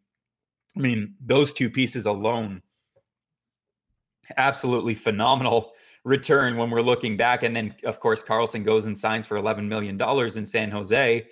I 0.75 0.79
mean, 0.79 1.15
those 1.25 1.53
two 1.53 1.69
pieces 1.69 2.05
alone, 2.05 2.61
absolutely 4.37 4.95
phenomenal 4.95 5.73
return 6.03 6.57
when 6.57 6.69
we're 6.69 6.81
looking 6.81 7.17
back. 7.17 7.43
And 7.43 7.55
then, 7.55 7.75
of 7.83 7.99
course, 7.99 8.23
Karlsson 8.23 8.63
goes 8.63 8.85
and 8.85 8.97
signs 8.97 9.25
for 9.25 9.37
$11 9.37 9.67
million 9.67 9.99
in 10.37 10.45
San 10.45 10.69
Jose 10.71 11.27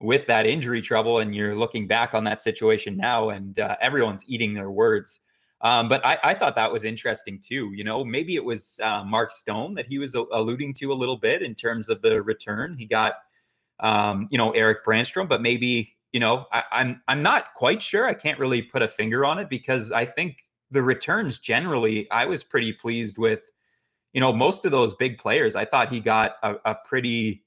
with 0.00 0.26
that 0.26 0.46
injury 0.46 0.80
trouble. 0.80 1.18
And 1.18 1.34
you're 1.34 1.56
looking 1.56 1.86
back 1.86 2.14
on 2.14 2.24
that 2.24 2.40
situation 2.40 2.96
now, 2.96 3.30
and 3.30 3.58
uh, 3.58 3.76
everyone's 3.80 4.24
eating 4.26 4.54
their 4.54 4.70
words. 4.70 5.20
Um, 5.60 5.88
but 5.88 6.04
I, 6.04 6.18
I, 6.22 6.34
thought 6.34 6.56
that 6.56 6.70
was 6.70 6.84
interesting 6.84 7.40
too. 7.40 7.72
You 7.74 7.84
know, 7.84 8.04
maybe 8.04 8.34
it 8.34 8.44
was 8.44 8.78
uh, 8.82 9.02
Mark 9.02 9.30
Stone 9.30 9.74
that 9.74 9.86
he 9.86 9.98
was 9.98 10.14
alluding 10.14 10.74
to 10.74 10.92
a 10.92 10.94
little 10.94 11.16
bit 11.16 11.42
in 11.42 11.54
terms 11.54 11.88
of 11.88 12.02
the 12.02 12.20
return. 12.22 12.76
He 12.76 12.84
got, 12.84 13.14
um, 13.80 14.28
you 14.30 14.36
know, 14.36 14.50
Erik 14.50 14.84
Brännström, 14.84 15.26
but 15.26 15.40
maybe 15.40 15.96
you 16.14 16.20
know, 16.20 16.46
I, 16.52 16.62
I'm 16.70 17.02
I'm 17.08 17.22
not 17.22 17.54
quite 17.54 17.82
sure. 17.82 18.06
I 18.06 18.14
can't 18.14 18.38
really 18.38 18.62
put 18.62 18.82
a 18.82 18.88
finger 18.88 19.26
on 19.26 19.40
it 19.40 19.50
because 19.50 19.90
I 19.90 20.06
think 20.06 20.44
the 20.70 20.82
returns 20.82 21.40
generally, 21.40 22.08
I 22.10 22.24
was 22.24 22.44
pretty 22.44 22.72
pleased 22.72 23.18
with. 23.18 23.50
You 24.12 24.20
know, 24.20 24.32
most 24.32 24.64
of 24.64 24.70
those 24.70 24.94
big 24.94 25.18
players, 25.18 25.56
I 25.56 25.64
thought 25.64 25.92
he 25.92 25.98
got 25.98 26.36
a, 26.44 26.54
a 26.64 26.76
pretty 26.86 27.42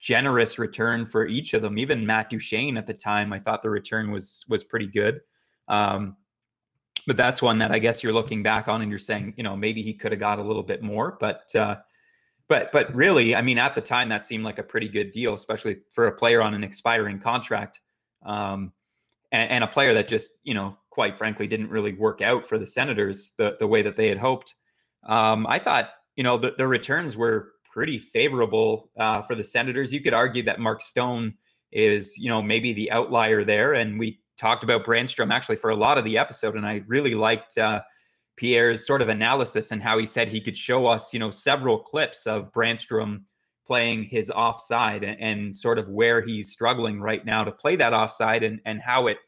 generous 0.00 0.58
return 0.58 1.06
for 1.06 1.26
each 1.26 1.54
of 1.54 1.62
them. 1.62 1.78
Even 1.78 2.04
Matt 2.04 2.28
Duchene 2.28 2.76
at 2.76 2.86
the 2.86 2.92
time, 2.92 3.32
I 3.32 3.38
thought 3.38 3.62
the 3.62 3.70
return 3.70 4.10
was 4.10 4.44
was 4.50 4.62
pretty 4.62 4.86
good. 4.86 5.22
Um, 5.66 6.18
but 7.06 7.16
that's 7.16 7.40
one 7.40 7.56
that 7.60 7.72
I 7.72 7.78
guess 7.78 8.02
you're 8.02 8.12
looking 8.12 8.42
back 8.42 8.68
on 8.68 8.82
and 8.82 8.90
you're 8.90 8.98
saying, 8.98 9.32
you 9.38 9.42
know, 9.42 9.56
maybe 9.56 9.80
he 9.80 9.94
could 9.94 10.12
have 10.12 10.20
got 10.20 10.38
a 10.38 10.42
little 10.42 10.62
bit 10.62 10.82
more. 10.82 11.16
But 11.18 11.56
uh, 11.56 11.76
but 12.48 12.70
but 12.70 12.94
really, 12.94 13.34
I 13.34 13.40
mean, 13.40 13.56
at 13.56 13.74
the 13.74 13.80
time, 13.80 14.10
that 14.10 14.26
seemed 14.26 14.44
like 14.44 14.58
a 14.58 14.62
pretty 14.62 14.90
good 14.90 15.10
deal, 15.12 15.32
especially 15.32 15.78
for 15.90 16.08
a 16.08 16.12
player 16.12 16.42
on 16.42 16.52
an 16.52 16.62
expiring 16.62 17.18
contract 17.18 17.80
um, 18.24 18.72
and, 19.32 19.50
and, 19.50 19.64
a 19.64 19.66
player 19.66 19.94
that 19.94 20.08
just, 20.08 20.30
you 20.44 20.54
know, 20.54 20.76
quite 20.90 21.16
frankly, 21.16 21.46
didn't 21.46 21.70
really 21.70 21.92
work 21.92 22.22
out 22.22 22.46
for 22.46 22.58
the 22.58 22.66
Senators 22.66 23.32
the, 23.36 23.56
the 23.58 23.66
way 23.66 23.82
that 23.82 23.96
they 23.96 24.08
had 24.08 24.18
hoped. 24.18 24.54
Um, 25.06 25.46
I 25.46 25.58
thought, 25.58 25.90
you 26.16 26.22
know, 26.24 26.38
the, 26.38 26.54
the 26.56 26.66
returns 26.66 27.16
were 27.16 27.52
pretty 27.70 27.98
favorable 27.98 28.90
uh, 28.98 29.22
for 29.22 29.34
the 29.34 29.44
Senators. 29.44 29.92
You 29.92 30.00
could 30.00 30.14
argue 30.14 30.44
that 30.44 30.60
Mark 30.60 30.80
Stone 30.80 31.34
is, 31.72 32.16
you 32.16 32.28
know, 32.28 32.40
maybe 32.40 32.72
the 32.72 32.90
outlier 32.92 33.44
there. 33.44 33.74
And 33.74 33.98
we 33.98 34.20
talked 34.38 34.64
about 34.64 34.84
Brännström 34.84 35.32
actually 35.32 35.56
for 35.56 35.70
a 35.70 35.76
lot 35.76 35.98
of 35.98 36.04
the 36.04 36.16
episode, 36.16 36.56
and 36.56 36.66
I 36.66 36.82
really 36.86 37.14
liked 37.14 37.58
uh, 37.58 37.82
Pierre's 38.36 38.86
sort 38.86 39.02
of 39.02 39.08
analysis 39.08 39.72
and 39.72 39.82
how 39.82 39.98
he 39.98 40.06
said 40.06 40.28
he 40.28 40.40
could 40.40 40.56
show 40.56 40.86
us, 40.86 41.12
you 41.12 41.18
know, 41.18 41.30
several 41.30 41.78
clips 41.78 42.26
of 42.26 42.52
Brännström 42.52 43.22
playing 43.66 44.04
his 44.04 44.30
offside 44.30 45.04
and, 45.04 45.20
and, 45.20 45.56
sort 45.56 45.78
of 45.78 45.88
where 45.88 46.20
he's 46.20 46.52
struggling 46.52 47.00
right 47.00 47.24
now 47.24 47.42
to 47.44 47.50
play 47.52 47.76
that 47.76 47.92
offside 47.92 48.42
and, 48.42 48.60
and 48.64 48.80
how 48.80 49.06
it 49.06 49.18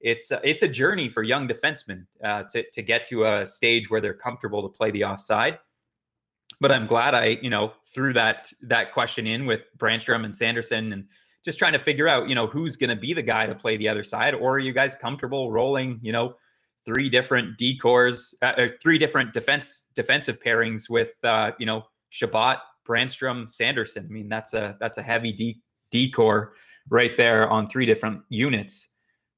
it's 0.00 0.32
it's 0.42 0.62
a 0.62 0.68
journey 0.68 1.08
for 1.08 1.22
young 1.22 1.46
defensemen 1.48 2.06
uh, 2.24 2.42
to 2.50 2.64
to 2.72 2.82
get 2.82 3.06
to 3.06 3.24
a 3.24 3.46
stage 3.46 3.90
where 3.90 4.00
they're 4.00 4.14
comfortable 4.14 4.62
to 4.62 4.68
play 4.68 4.90
the 4.90 5.04
offside. 5.04 5.58
but 6.60 6.70
I'm 6.70 6.86
glad 6.86 7.14
I, 7.14 7.38
you 7.42 7.50
know, 7.50 7.72
threw 7.94 8.12
that 8.14 8.52
that 8.62 8.92
question 8.92 9.26
in 9.26 9.46
with 9.46 9.64
Brännström 9.78 10.24
and 10.24 10.34
Sanderson 10.34 10.92
and 10.92 11.04
just 11.44 11.58
trying 11.58 11.72
to 11.72 11.78
figure 11.78 12.08
out, 12.08 12.28
you 12.28 12.34
know, 12.34 12.46
who's 12.46 12.76
going 12.76 12.90
to 12.90 12.96
be 12.96 13.12
the 13.12 13.22
guy 13.22 13.46
to 13.46 13.54
play 13.54 13.76
the 13.76 13.88
other 13.88 14.04
side, 14.04 14.34
or 14.34 14.54
are 14.54 14.58
you 14.58 14.72
guys 14.72 14.94
comfortable 14.94 15.50
rolling, 15.50 15.98
you 16.02 16.12
know, 16.12 16.36
three 16.84 17.08
different 17.10 17.58
decors, 17.58 18.34
uh, 18.42 18.52
or 18.56 18.68
three 18.80 18.98
different 18.98 19.32
defense 19.32 19.88
defensive 19.94 20.38
pairings 20.40 20.88
with, 20.88 21.12
uh, 21.24 21.52
you 21.58 21.66
know, 21.66 21.84
Chabot, 22.10 22.58
Brännström, 22.86 23.48
Sanderson. 23.48 24.06
I 24.08 24.12
mean, 24.12 24.28
that's 24.28 24.54
a 24.54 24.76
that's 24.80 24.98
a 24.98 25.02
heavy 25.02 25.32
de- 25.32 25.60
decor 25.90 26.54
right 26.88 27.16
there 27.16 27.48
on 27.48 27.68
three 27.68 27.86
different 27.86 28.22
units. 28.28 28.88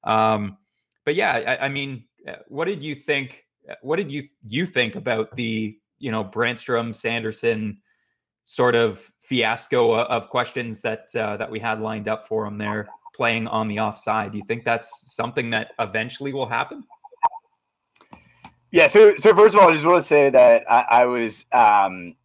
Um, 0.05 0.59
but 1.05 1.15
yeah, 1.15 1.33
I, 1.33 1.67
I 1.67 1.69
mean, 1.69 2.05
uh, 2.27 2.37
what 2.49 2.67
did 2.67 2.83
you 2.83 2.95
think? 2.95 3.45
Uh, 3.69 3.75
what 3.83 3.97
did 3.97 4.11
you 4.11 4.29
you 4.47 4.67
think 4.67 4.97
about 4.97 5.35
the 5.37 5.77
you 5.99 6.11
know 6.11 6.25
Brännström, 6.25 6.95
Sanderson 6.95 7.79
sort 8.47 8.75
of 8.75 9.11
fiasco 9.21 9.95
of 9.95 10.29
questions 10.29 10.83
that 10.83 11.15
uh, 11.17 11.37
that 11.37 11.51
we 11.51 11.59
had 11.59 11.81
lined 11.81 12.09
up 12.09 12.29
for 12.29 12.47
him 12.47 12.59
there 12.59 12.89
playing 13.15 13.47
on 13.47 13.69
the 13.69 13.81
offside? 13.81 14.33
Do 14.33 14.39
you 14.39 14.45
think 14.45 14.65
that's 14.65 15.15
something 15.15 15.51
that 15.51 15.73
eventually 15.79 16.33
will 16.33 16.47
happen? 16.47 16.85
Yeah. 18.75 18.89
So, 18.89 19.17
so 19.17 19.33
first 19.37 19.55
of 19.55 19.61
all, 19.61 19.71
I 19.71 19.75
just 19.75 19.87
want 19.87 20.01
to 20.01 20.07
say 20.07 20.31
that 20.31 20.69
I, 20.69 20.87
I 20.91 21.05
was, 21.05 21.47
um, 21.53 22.17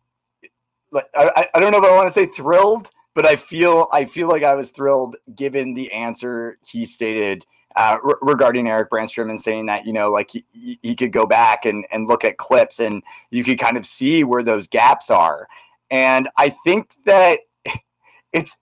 like, 0.92 1.10
I, 1.16 1.48
I 1.54 1.60
don't 1.60 1.72
know 1.72 1.80
if 1.80 1.84
I 1.84 1.96
want 1.96 2.08
to 2.08 2.14
say 2.14 2.26
thrilled, 2.26 2.90
but 3.16 3.26
I 3.26 3.36
feel, 3.36 3.88
I 3.92 4.06
feel 4.06 4.28
like 4.28 4.44
I 4.44 4.56
was 4.56 4.70
thrilled 4.70 5.18
given 5.36 5.74
the 5.74 5.92
answer 5.92 6.58
he 6.66 6.86
stated 6.86 7.46
uh, 7.76 7.98
re- 8.04 8.16
regarding 8.22 8.68
Erik 8.68 8.90
Brännström 8.90 9.30
and 9.30 9.40
saying 9.40 9.68
that 9.68 9.86
you 9.86 9.94
know 9.94 10.10
like 10.10 10.32
he, 10.32 10.80
he 10.82 10.96
could 10.96 11.14
go 11.14 11.26
back 11.26 11.66
and 11.66 11.86
and 11.92 12.08
look 12.08 12.26
at 12.26 12.38
clips 12.38 12.80
and 12.80 13.04
you 13.30 13.44
could 13.44 13.60
kind 13.60 13.78
of 13.78 13.86
see 13.86 14.24
where 14.24 14.44
those 14.44 14.68
gaps 14.68 15.10
are, 15.10 15.48
and 15.92 16.30
I 16.38 16.50
think 16.50 16.92
that 17.06 17.40
it's 18.34 18.58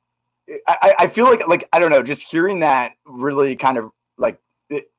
I, 0.68 0.96
I 1.00 1.08
feel 1.08 1.26
like 1.26 1.48
like 1.48 1.68
I 1.74 1.80
don't 1.80 1.90
know 1.90 2.04
just 2.04 2.24
hearing 2.24 2.60
that 2.60 2.92
really 3.06 3.56
kind 3.56 3.78
of 3.78 3.92
like 4.18 4.40
it, 4.70 4.92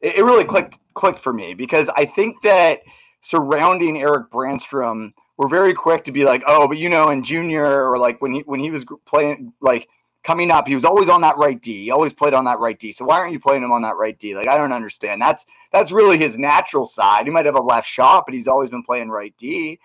it 0.00 0.24
really 0.24 0.44
clicked 0.44 0.78
clicked 0.94 1.20
for 1.20 1.32
me 1.32 1.54
because 1.54 1.88
I 1.96 2.04
think 2.04 2.42
that 2.42 2.80
surrounding 3.20 4.00
Erik 4.00 4.30
Brännström 4.30 5.12
we're 5.36 5.48
very 5.48 5.74
quick 5.74 6.04
to 6.04 6.12
be 6.12 6.24
like 6.24 6.42
oh 6.46 6.66
but 6.68 6.78
you 6.78 6.88
know 6.88 7.10
in 7.10 7.22
junior 7.22 7.90
or 7.90 7.98
like 7.98 8.20
when 8.22 8.32
he 8.32 8.40
when 8.40 8.60
he 8.60 8.70
was 8.70 8.84
playing 9.04 9.52
like 9.60 9.88
coming 10.26 10.50
up, 10.50 10.66
he 10.66 10.74
was 10.74 10.84
always 10.84 11.08
on 11.08 11.20
that 11.20 11.38
right 11.38 11.62
D. 11.62 11.84
He 11.84 11.90
always 11.92 12.12
played 12.12 12.34
on 12.34 12.44
that 12.46 12.58
right 12.58 12.78
D. 12.78 12.90
So 12.90 13.04
why 13.04 13.18
aren't 13.20 13.32
you 13.32 13.38
playing 13.38 13.62
him 13.62 13.70
on 13.70 13.82
that 13.82 13.96
right 13.96 14.18
D? 14.18 14.34
Like 14.34 14.48
I 14.48 14.58
don't 14.58 14.72
understand. 14.72 15.22
That's 15.22 15.46
that's 15.72 15.92
really 15.92 16.18
his 16.18 16.36
natural 16.36 16.84
side. 16.84 17.24
He 17.24 17.30
might 17.30 17.46
have 17.46 17.54
a 17.54 17.60
left 17.60 17.88
shot, 17.88 18.24
but 18.26 18.34
he's 18.34 18.48
always 18.48 18.68
been 18.68 18.82
playing 18.82 19.08
right 19.08 19.32
D. 19.38 19.78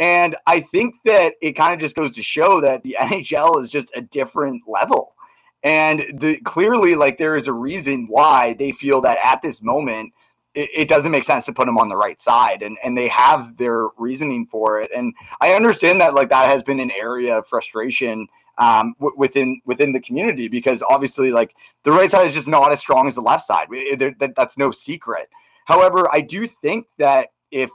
And 0.00 0.34
I 0.48 0.58
think 0.60 0.96
that 1.04 1.34
it 1.40 1.52
kind 1.52 1.72
of 1.72 1.78
just 1.78 1.94
goes 1.94 2.12
to 2.12 2.22
show 2.22 2.60
that 2.60 2.82
the 2.82 2.96
NHL 3.00 3.62
is 3.62 3.70
just 3.70 3.92
a 3.94 4.02
different 4.02 4.64
level. 4.66 5.14
And 5.62 6.04
the 6.12 6.36
clearly, 6.40 6.96
like 6.96 7.16
there 7.16 7.36
is 7.36 7.46
a 7.46 7.52
reason 7.52 8.06
why 8.08 8.54
they 8.54 8.72
feel 8.72 9.00
that 9.02 9.18
at 9.22 9.40
this 9.40 9.62
moment 9.62 10.12
it, 10.54 10.70
it, 10.74 10.88
doesn't 10.88 11.10
make 11.10 11.24
sense 11.24 11.44
to 11.46 11.52
put 11.52 11.68
him 11.68 11.78
on 11.78 11.88
the 11.88 11.96
right 11.96 12.20
side, 12.20 12.62
and 12.62 12.76
and 12.82 12.96
they 12.96 13.08
have 13.08 13.56
their 13.56 13.88
reasoning 13.98 14.46
for 14.46 14.80
it. 14.80 14.90
And 14.94 15.14
I 15.40 15.54
understand 15.54 16.00
that 16.00 16.14
like 16.14 16.28
that 16.30 16.48
has 16.48 16.62
been 16.62 16.80
an 16.80 16.90
area 16.90 17.38
of 17.38 17.46
frustration 17.46 18.26
um, 18.58 18.94
w- 18.98 19.16
within 19.16 19.60
within 19.64 19.92
the 19.92 20.00
community 20.00 20.48
because 20.48 20.82
obviously 20.88 21.30
like 21.30 21.54
the 21.82 21.92
right 21.92 22.10
side 22.10 22.26
is 22.26 22.34
just 22.34 22.48
not 22.48 22.72
as 22.72 22.80
strong 22.80 23.06
as 23.06 23.14
the 23.14 23.20
left 23.20 23.46
side. 23.46 23.68
It, 23.70 24.18
that, 24.18 24.34
that's 24.36 24.58
no 24.58 24.70
secret. 24.70 25.28
However, 25.66 26.08
I 26.12 26.20
do 26.20 26.46
think 26.46 26.86
that 26.98 27.28
if 27.50 27.70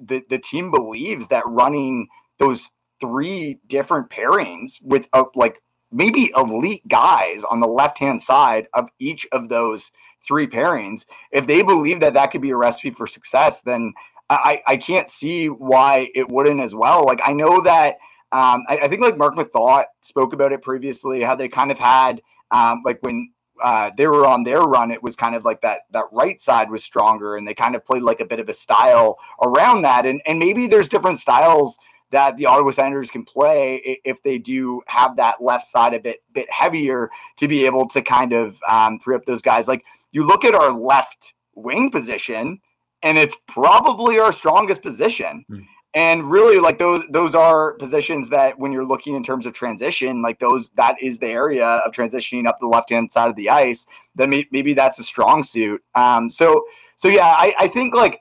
the 0.00 0.22
the 0.28 0.38
team 0.38 0.70
believes 0.70 1.28
that 1.28 1.46
running 1.46 2.08
those 2.38 2.70
three 3.00 3.58
different 3.66 4.08
pairings 4.10 4.80
with 4.82 5.08
uh, 5.12 5.24
like 5.34 5.60
maybe 5.90 6.32
elite 6.36 6.86
guys 6.88 7.44
on 7.44 7.60
the 7.60 7.66
left 7.66 7.98
hand 7.98 8.22
side 8.22 8.66
of 8.74 8.88
each 8.98 9.26
of 9.32 9.48
those 9.48 9.92
three 10.24 10.46
pairings, 10.46 11.04
if 11.30 11.46
they 11.46 11.62
believe 11.62 12.00
that 12.00 12.14
that 12.14 12.30
could 12.30 12.42
be 12.42 12.50
a 12.50 12.56
recipe 12.56 12.90
for 12.90 13.06
success, 13.06 13.60
then 13.60 13.92
I, 14.30 14.62
I 14.66 14.76
can't 14.76 15.10
see 15.10 15.48
why 15.48 16.10
it 16.14 16.28
wouldn't 16.28 16.60
as 16.60 16.74
well. 16.74 17.04
Like 17.04 17.20
I 17.24 17.32
know 17.32 17.60
that 17.62 17.96
um, 18.32 18.64
I, 18.68 18.78
I, 18.78 18.88
think 18.88 19.02
like 19.02 19.18
Mark 19.18 19.34
Methot 19.34 19.84
spoke 20.00 20.32
about 20.32 20.52
it 20.52 20.62
previously, 20.62 21.20
how 21.20 21.34
they 21.34 21.48
kind 21.48 21.70
of 21.70 21.78
had 21.78 22.22
um, 22.50 22.82
like 22.82 22.98
when 23.02 23.30
uh, 23.62 23.90
they 23.96 24.06
were 24.06 24.26
on 24.26 24.42
their 24.42 24.62
run, 24.62 24.90
it 24.90 25.02
was 25.02 25.16
kind 25.16 25.34
of 25.34 25.44
like 25.44 25.60
that 25.60 25.82
that 25.90 26.06
right 26.12 26.40
side 26.40 26.70
was 26.70 26.82
stronger, 26.82 27.36
and 27.36 27.46
they 27.46 27.52
kind 27.52 27.76
of 27.76 27.84
played 27.84 28.02
like 28.02 28.20
a 28.20 28.24
bit 28.24 28.40
of 28.40 28.48
a 28.48 28.54
style 28.54 29.18
around 29.42 29.82
that. 29.82 30.06
And 30.06 30.22
and 30.24 30.38
maybe 30.38 30.66
there's 30.66 30.88
different 30.88 31.18
styles 31.18 31.78
that 32.10 32.36
the 32.36 32.46
Ottawa 32.46 32.70
Senators 32.70 33.10
can 33.10 33.24
play 33.24 34.00
if 34.04 34.22
they 34.22 34.38
do 34.38 34.82
have 34.86 35.16
that 35.16 35.42
left 35.42 35.66
side 35.66 35.92
a 35.92 36.00
bit 36.00 36.22
bit 36.32 36.50
heavier 36.50 37.10
to 37.36 37.48
be 37.48 37.66
able 37.66 37.86
to 37.88 38.00
kind 38.00 38.32
of 38.32 38.58
um, 38.66 38.98
free 38.98 39.14
up 39.14 39.26
those 39.26 39.42
guys. 39.42 39.68
Like 39.68 39.84
you 40.12 40.24
look 40.24 40.44
at 40.44 40.54
our 40.54 40.70
left 40.70 41.34
wing 41.54 41.90
position, 41.90 42.60
and 43.02 43.18
it's 43.18 43.36
probably 43.46 44.18
our 44.18 44.32
strongest 44.32 44.82
position. 44.82 45.44
Mm. 45.50 45.66
And 45.94 46.30
really, 46.30 46.58
like 46.58 46.78
those 46.78 47.04
those 47.10 47.34
are 47.34 47.74
positions 47.74 48.30
that 48.30 48.58
when 48.58 48.72
you're 48.72 48.86
looking 48.86 49.14
in 49.14 49.22
terms 49.22 49.44
of 49.44 49.52
transition, 49.52 50.22
like 50.22 50.38
those 50.38 50.70
that 50.76 50.96
is 51.02 51.18
the 51.18 51.26
area 51.26 51.66
of 51.66 51.92
transitioning 51.92 52.46
up 52.46 52.58
the 52.60 52.66
left 52.66 52.88
hand 52.88 53.12
side 53.12 53.28
of 53.28 53.36
the 53.36 53.50
ice. 53.50 53.86
Then 54.14 54.30
may, 54.30 54.46
maybe 54.50 54.72
that's 54.72 54.98
a 54.98 55.04
strong 55.04 55.42
suit. 55.42 55.82
Um, 55.94 56.30
so 56.30 56.64
so 56.96 57.08
yeah, 57.08 57.34
I, 57.36 57.54
I 57.58 57.68
think 57.68 57.94
like 57.94 58.20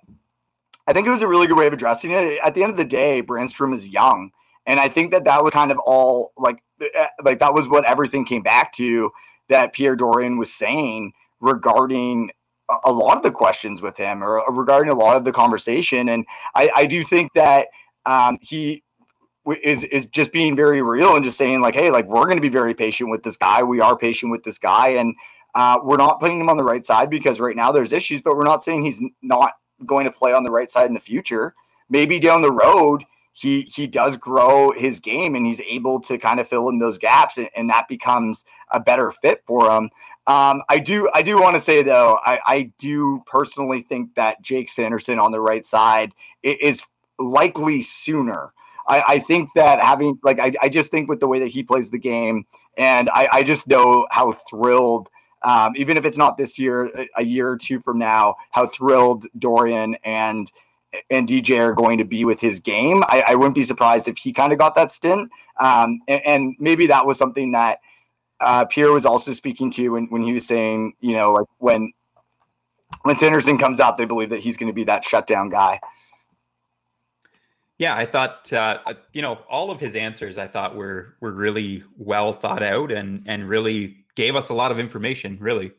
I 0.86 0.92
think 0.92 1.08
it 1.08 1.12
was 1.12 1.22
a 1.22 1.28
really 1.28 1.48
good 1.48 1.58
way 1.58 1.68
of 1.68 1.72
addressing 1.72 2.12
it. 2.12 2.39
At 2.44 2.56
the 2.56 2.64
end 2.64 2.72
of 2.72 2.78
the 2.78 2.84
day, 2.84 3.24
Brännström 3.24 3.74
is 3.74 3.88
young, 3.88 4.32
and 4.66 4.78
I 4.78 4.89
think 4.89 5.12
that 5.12 5.24
that 5.24 5.42
was 5.42 5.54
kind 5.54 5.72
of 5.72 5.78
all 5.86 6.34
like 6.36 6.62
eh, 6.82 7.08
like 7.24 7.39
that 7.39 7.54
was 7.54 7.70
what 7.70 7.86
everything 7.86 8.26
came 8.26 8.42
back 8.42 8.74
to 8.74 9.12
that 9.48 9.72
Pierre 9.72 9.96
Dorion 9.96 10.38
was 10.38 10.54
saying 10.54 11.14
regarding 11.42 12.32
a 12.86 12.92
lot 12.92 13.18
of 13.18 13.24
the 13.24 13.32
questions 13.32 13.82
with 13.82 13.98
him 13.98 14.24
or 14.24 14.44
regarding 14.50 14.92
a 14.92 14.96
lot 14.96 15.18
of 15.18 15.26
the 15.26 15.32
conversation. 15.32 16.10
And 16.10 16.26
I, 16.56 16.72
I 16.76 16.86
do 16.86 17.04
think 17.04 17.34
that 17.34 17.68
um, 18.06 18.38
he 18.42 18.84
is 19.64 19.84
is 19.86 20.06
just 20.06 20.32
being 20.32 20.56
very 20.56 20.82
real 20.82 21.16
and 21.16 21.26
just 21.26 21.38
saying 21.38 21.62
like, 21.62 21.76
hey, 21.76 21.92
like 21.92 22.06
we're 22.06 22.26
going 22.26 22.38
to 22.38 22.42
be 22.42 22.50
very 22.50 22.74
patient 22.74 23.10
with 23.10 23.24
this 23.24 23.38
guy. 23.38 23.64
We 23.64 23.82
are 23.82 23.98
patient 23.98 24.32
with 24.32 24.44
this 24.44 24.58
guy, 24.58 24.89
and 24.89 25.16
uh, 25.56 25.80
we're 25.84 25.98
not 25.98 26.20
putting 26.20 26.39
him 26.39 26.50
on 26.50 26.58
the 26.58 26.64
right 26.64 26.86
side 26.86 27.10
because 27.10 27.39
right 27.39 27.56
now 27.56 27.72
there's 27.72 27.92
issues. 27.92 28.22
But 28.22 28.38
we're 28.38 28.46
not 28.46 28.64
saying 28.64 28.86
he's 28.86 29.02
not 29.22 29.54
going 29.86 30.06
to 30.06 30.12
play 30.12 30.32
on 30.32 30.44
the 30.44 30.52
right 30.52 30.70
side 30.70 30.88
in 30.88 30.94
the 30.94 31.00
future. 31.00 31.56
Maybe 31.89 32.20
down 32.20 32.42
the 32.42 32.52
road 32.52 33.04
he 33.34 33.62
he 33.62 33.88
does 33.88 34.18
grow 34.18 34.72
his 34.72 35.00
game 35.00 35.36
and 35.36 35.46
he's 35.46 35.62
able 35.62 36.00
to 36.02 36.18
kind 36.18 36.39
of 36.39 36.48
fill 36.48 36.70
in 36.70 36.80
those 36.80 36.98
gaps 36.98 37.38
and, 37.38 37.50
and 37.56 37.70
that 37.70 37.88
becomes 37.88 38.46
a 38.72 38.80
better 38.80 39.12
fit 39.12 39.42
for 39.46 39.70
him. 39.70 39.89
Um, 40.28 40.62
I 40.70 40.80
do 40.80 41.10
I 41.14 41.22
do 41.22 41.40
want 41.42 41.56
to 41.56 41.60
say 41.60 41.82
though, 41.82 42.20
I, 42.24 42.40
I 42.46 42.72
do 42.78 43.24
personally 43.26 43.82
think 43.82 44.14
that 44.16 44.42
Jake 44.42 44.70
Sanderson 44.70 45.20
on 45.20 45.32
the 45.32 45.42
right 45.42 45.66
side 45.66 46.14
is 46.44 46.84
likely 47.18 47.82
sooner. 47.82 48.54
I, 48.88 49.04
I 49.08 49.20
think 49.20 49.50
that 49.56 49.84
having 49.84 50.20
like 50.24 50.40
I, 50.40 50.52
I 50.62 50.70
just 50.70 50.92
think 50.92 51.10
with 51.10 51.20
the 51.20 51.28
way 51.28 51.40
that 51.40 51.48
he 51.48 51.64
plays 51.64 51.90
the 51.90 51.98
game, 51.98 52.46
and 52.78 53.10
I, 53.10 53.30
I 53.32 53.44
just 53.44 53.68
know 53.68 54.08
how 54.12 54.34
thrilled 54.34 55.10
um, 55.44 55.74
even 55.76 55.98
if 55.98 56.06
it's 56.06 56.18
not 56.18 56.38
this 56.38 56.60
year, 56.60 57.08
a 57.16 57.24
year 57.24 57.50
or 57.50 57.58
two 57.58 57.80
from 57.80 57.98
now, 57.98 58.36
how 58.52 58.68
thrilled 58.68 59.26
Dorion 59.40 59.96
and 60.04 60.52
and 61.10 61.28
DJ 61.28 61.58
are 61.58 61.74
going 61.74 61.98
to 61.98 62.04
be 62.04 62.26
with 62.26 62.42
his 62.42 62.60
game. 62.60 63.04
I, 63.08 63.24
I 63.30 63.36
wouldn't 63.36 63.56
be 63.56 63.64
surprised 63.64 64.10
if 64.10 64.18
he 64.18 64.34
kind 64.34 64.52
of 64.52 64.60
got 64.60 64.76
that 64.76 64.92
stint. 64.92 65.32
Um, 65.58 66.02
and, 66.10 66.22
and, 66.26 66.56
maybe 66.60 66.86
that 66.88 67.06
was 67.06 67.18
something 67.18 67.54
that 67.54 67.80
uh, 68.42 68.66
Pierre 68.66 68.92
was 68.92 69.06
also 69.06 69.34
speaking 69.34 69.72
to 69.72 69.89
when, 69.89 70.08
when 70.08 70.24
he 70.24 70.34
was 70.34 70.46
saying, 70.46 70.94
you 71.00 71.14
know, 71.14 71.32
like 71.34 71.48
when 71.60 71.94
when 73.04 73.18
Sanderson 73.18 73.58
comes 73.58 73.80
out, 73.80 73.98
they 73.98 74.06
believe 74.06 74.30
that 74.30 74.39
he's 74.39 74.58
going 74.58 74.68
to 74.68 74.74
be 74.74 74.84
that 74.84 75.04
shutdown 75.04 75.50
guy. 75.50 75.80
Yeah, 77.78 77.96
I 77.96 78.06
thought 78.06 78.52
uh, 78.54 78.78
uh, 78.86 78.94
you 79.14 79.22
know 79.22 79.39
all 79.50 79.72
of 79.72 79.80
his 79.80 79.96
answers. 79.96 80.38
I 80.38 80.48
thought 80.48 80.76
were 80.76 81.16
were 81.20 81.32
really 81.32 81.84
well 81.98 82.32
thought 82.32 82.62
out 82.62 82.92
and 82.92 83.24
and 83.26 83.50
really 83.50 84.06
gave 84.16 84.36
us 84.36 84.50
a 84.50 84.54
lot 84.54 84.72
of 84.72 84.78
information. 84.78 85.38
Really, 85.39 85.72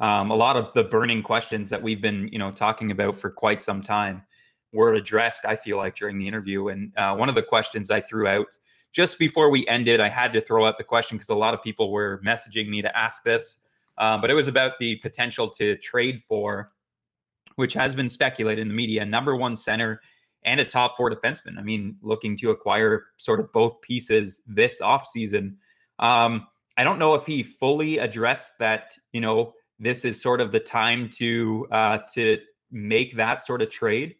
um, 0.00 0.32
a 0.32 0.34
lot 0.34 0.56
of 0.56 0.72
the 0.74 0.82
burning 0.82 1.22
questions 1.22 1.70
that 1.70 1.80
we've 1.80 2.00
been 2.00 2.28
you 2.32 2.40
know 2.40 2.50
talking 2.50 2.90
about 2.90 3.14
for 3.14 3.30
quite 3.30 3.62
some 3.62 3.82
time 3.82 4.24
were 4.72 4.94
addressed. 4.94 5.44
I 5.44 5.54
feel 5.54 5.76
like 5.76 5.94
during 5.94 6.18
the 6.18 6.26
interview, 6.26 6.68
and 6.68 6.92
uh, 6.96 7.14
one 7.14 7.28
of 7.28 7.36
the 7.36 7.42
questions 7.42 7.88
I 7.88 8.00
threw 8.00 8.26
out 8.26 8.58
just 8.94 9.18
before 9.18 9.50
we 9.50 9.66
ended, 9.66 10.00
I 10.00 10.08
had 10.08 10.32
to 10.34 10.40
throw 10.40 10.64
out 10.64 10.78
the 10.78 10.84
question 10.84 11.18
because 11.18 11.28
a 11.28 11.34
lot 11.34 11.52
of 11.52 11.62
people 11.62 11.90
were 11.90 12.22
messaging 12.24 12.68
me 12.68 12.80
to 12.80 12.96
ask 12.96 13.24
this. 13.24 13.60
Uh, 13.98 14.16
but 14.16 14.30
it 14.30 14.34
was 14.34 14.46
about 14.46 14.78
the 14.78 14.96
potential 14.96 15.50
to 15.50 15.76
trade 15.78 16.22
for, 16.28 16.70
which 17.56 17.74
has 17.74 17.94
been 17.94 18.08
speculated 18.08 18.62
in 18.62 18.68
the 18.68 18.74
media, 18.74 19.04
number 19.04 19.34
one 19.34 19.56
center 19.56 20.00
and 20.44 20.60
a 20.60 20.64
top 20.64 20.96
four 20.96 21.10
defenseman. 21.10 21.58
I 21.58 21.62
mean, 21.62 21.96
looking 22.02 22.36
to 22.38 22.50
acquire 22.50 23.06
sort 23.16 23.40
of 23.40 23.52
both 23.52 23.80
pieces 23.80 24.42
this 24.46 24.80
offseason. 24.80 25.56
Um, 25.98 26.46
I 26.76 26.84
don't 26.84 26.98
know 27.00 27.14
if 27.14 27.26
he 27.26 27.42
fully 27.42 27.98
addressed 27.98 28.58
that, 28.60 28.96
you 29.12 29.20
know, 29.20 29.54
this 29.80 30.04
is 30.04 30.22
sort 30.22 30.40
of 30.40 30.52
the 30.52 30.60
time 30.60 31.08
to 31.14 31.66
uh, 31.72 31.98
to 32.14 32.38
make 32.70 33.16
that 33.16 33.42
sort 33.42 33.60
of 33.60 33.70
trade. 33.70 34.14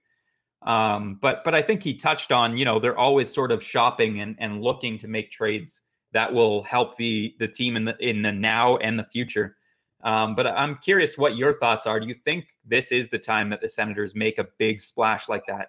Um, 0.64 1.18
but 1.20 1.44
but 1.44 1.54
I 1.54 1.62
think 1.62 1.82
he 1.82 1.94
touched 1.94 2.32
on, 2.32 2.56
you 2.56 2.64
know, 2.64 2.78
they're 2.78 2.98
always 2.98 3.32
sort 3.32 3.52
of 3.52 3.62
shopping 3.62 4.20
and, 4.20 4.34
and 4.38 4.62
looking 4.62 4.98
to 4.98 5.08
make 5.08 5.30
trades 5.30 5.82
that 6.12 6.32
will 6.32 6.62
help 6.62 6.96
the 6.96 7.34
the 7.38 7.48
team 7.48 7.76
in 7.76 7.84
the 7.84 7.96
in 8.00 8.22
the 8.22 8.32
now 8.32 8.76
and 8.78 8.98
the 8.98 9.04
future. 9.04 9.56
Um, 10.02 10.34
but 10.34 10.46
I'm 10.46 10.76
curious 10.76 11.16
what 11.16 11.36
your 11.36 11.58
thoughts 11.58 11.86
are. 11.86 11.98
Do 11.98 12.06
you 12.06 12.14
think 12.14 12.48
this 12.64 12.92
is 12.92 13.08
the 13.08 13.18
time 13.18 13.48
that 13.50 13.60
the 13.62 13.68
Senators 13.68 14.14
make 14.14 14.38
a 14.38 14.46
big 14.58 14.80
splash 14.80 15.28
like 15.28 15.44
that? 15.46 15.68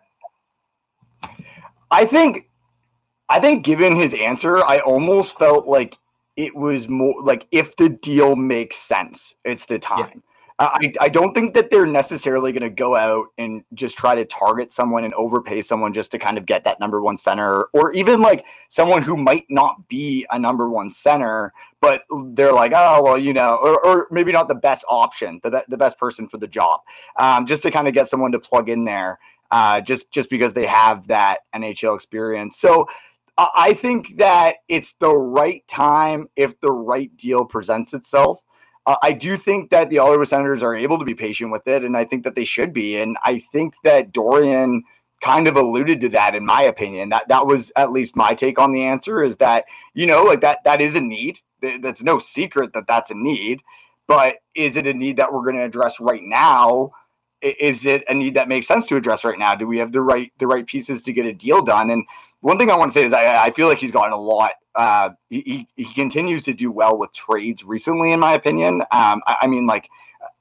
I 1.89 2.05
think, 2.05 2.49
I 3.29 3.39
think, 3.39 3.63
given 3.63 3.95
his 3.95 4.13
answer, 4.13 4.63
I 4.63 4.79
almost 4.79 5.39
felt 5.39 5.67
like 5.67 5.97
it 6.35 6.53
was 6.53 6.89
more 6.89 7.15
like 7.23 7.47
if 7.51 7.77
the 7.77 7.89
deal 7.89 8.35
makes 8.35 8.75
sense, 8.75 9.35
it's 9.45 9.65
the 9.65 9.79
time. 9.79 10.11
Yeah. 10.13 10.21
I, 10.58 10.93
I 11.01 11.10
don't 11.10 11.34
think 11.34 11.53
that 11.56 11.70
they're 11.70 11.86
necessarily 11.86 12.53
going 12.53 12.64
to 12.64 12.70
go 12.70 12.95
out 12.95 13.28
and 13.38 13.64
just 13.74 13.97
try 13.97 14.16
to 14.16 14.24
target 14.24 14.72
someone 14.72 15.03
and 15.03 15.14
overpay 15.16 15.62
someone 15.62 15.91
just 15.91 16.12
to 16.12 16.20
kind 16.20 16.38
of 16.38 16.45
get 16.45 16.64
that 16.64 16.80
number 16.80 17.01
one 17.01 17.18
center, 17.18 17.66
or 17.74 17.91
even 17.91 18.22
like 18.22 18.45
someone 18.70 19.01
who 19.01 19.18
might 19.18 19.45
not 19.49 19.88
be 19.89 20.26
a 20.32 20.39
number 20.39 20.70
one 20.70 20.89
center, 20.89 21.51
but 21.82 22.03
they're 22.30 22.53
like, 22.53 22.72
oh 22.74 23.03
well, 23.03 23.18
you 23.18 23.34
know, 23.34 23.56
or, 23.62 23.86
or 23.86 24.08
maybe 24.12 24.32
not 24.32 24.47
the 24.47 24.56
best 24.56 24.86
option, 24.89 25.41
the 25.43 25.66
the 25.68 25.78
best 25.78 25.99
person 25.99 26.28
for 26.28 26.38
the 26.38 26.47
job, 26.47 26.80
um, 27.20 27.45
just 27.45 27.62
to 27.64 27.72
kind 27.72 27.88
of 27.88 27.93
get 27.93 28.08
someone 28.08 28.32
to 28.32 28.39
plug 28.39 28.70
in 28.70 28.86
there, 28.86 29.20
uh, 29.51 29.82
just 29.82 30.10
just 30.12 30.30
because 30.30 30.53
they 30.53 30.66
have 30.66 31.06
that 31.08 31.39
NHL 31.53 31.95
experience. 31.95 32.58
So 32.58 32.88
I 33.38 33.74
think 33.74 34.16
that 34.18 34.58
it's 34.70 34.93
the 34.99 35.14
right 35.14 35.68
time 35.68 36.30
if 36.38 36.58
the 36.62 36.72
right 36.72 37.16
deal 37.18 37.43
presents 37.43 37.93
itself. 37.93 38.41
I 39.01 39.13
do 39.13 39.36
think 39.36 39.71
that 39.71 39.89
the 39.89 39.97
Ottawa 39.97 40.25
Senators 40.25 40.61
are 40.61 40.75
able 40.75 40.99
to 40.99 41.05
be 41.05 41.15
patient 41.15 41.51
with 41.51 41.67
it, 41.67 41.83
and 41.83 41.97
I 41.97 42.05
think 42.05 42.23
that 42.23 42.36
they 42.36 42.43
should 42.43 42.71
be. 42.71 42.97
And 42.97 43.17
I 43.23 43.39
think 43.39 43.73
that 43.83 44.11
Dorion 44.11 44.83
kind 45.21 45.47
of 45.47 45.55
alluded 45.55 46.01
to 46.01 46.09
that, 46.09 46.36
in 46.36 46.45
my 46.45 46.61
opinion. 46.61 47.09
That 47.09 47.27
that 47.29 47.47
was 47.47 47.71
at 47.75 47.91
least 47.91 48.15
my 48.15 48.33
take 48.36 48.59
on 48.59 48.71
the 48.71 48.83
answer 48.83 49.23
is 49.23 49.38
that 49.38 49.65
you 49.93 50.05
know, 50.05 50.23
like 50.23 50.41
that 50.41 50.59
that 50.65 50.81
is 50.81 50.95
a 50.95 51.01
need. 51.01 51.39
That's 51.61 52.03
no 52.03 52.19
secret 52.19 52.73
that 52.73 52.86
that's 52.88 53.09
a 53.09 53.15
need, 53.15 53.61
but 54.07 54.36
is 54.53 54.77
it 54.77 54.86
a 54.86 54.93
need 54.93 55.17
that 55.17 55.33
we're 55.33 55.43
going 55.43 55.55
to 55.55 55.63
address 55.63 55.99
right 55.99 56.21
now? 56.23 56.91
Is 57.41 57.86
it 57.86 58.03
a 58.07 58.13
need 58.13 58.33
that 58.36 58.47
makes 58.47 58.67
sense 58.67 58.86
to 58.88 58.95
address 58.95 59.23
right 59.23 59.38
now? 59.38 59.55
Do 59.55 59.67
we 59.67 59.77
have 59.77 59.91
the 59.91 60.01
right 60.01 60.31
the 60.39 60.47
right 60.47 60.65
pieces 60.65 61.03
to 61.03 61.13
get 61.13 61.25
a 61.25 61.33
deal 61.33 61.61
done? 61.61 61.91
And 61.91 62.05
one 62.41 62.57
thing 62.57 62.69
I 62.69 62.75
want 62.75 62.91
to 62.91 62.99
say 62.99 63.05
is 63.05 63.13
I, 63.13 63.45
I 63.45 63.51
feel 63.51 63.67
like 63.67 63.79
he's 63.79 63.91
gotten 63.91 64.13
a 64.13 64.17
lot. 64.17 64.51
Uh, 64.75 65.09
he, 65.29 65.67
he 65.75 65.86
continues 65.93 66.43
to 66.43 66.53
do 66.53 66.69
well 66.69 66.97
with 66.97 67.13
trades 67.13 67.63
recently, 67.63 68.11
in 68.11 68.19
my 68.19 68.33
opinion. 68.33 68.81
Um, 68.91 69.21
I, 69.25 69.38
I, 69.41 69.47
mean, 69.47 69.65
like, 69.65 69.88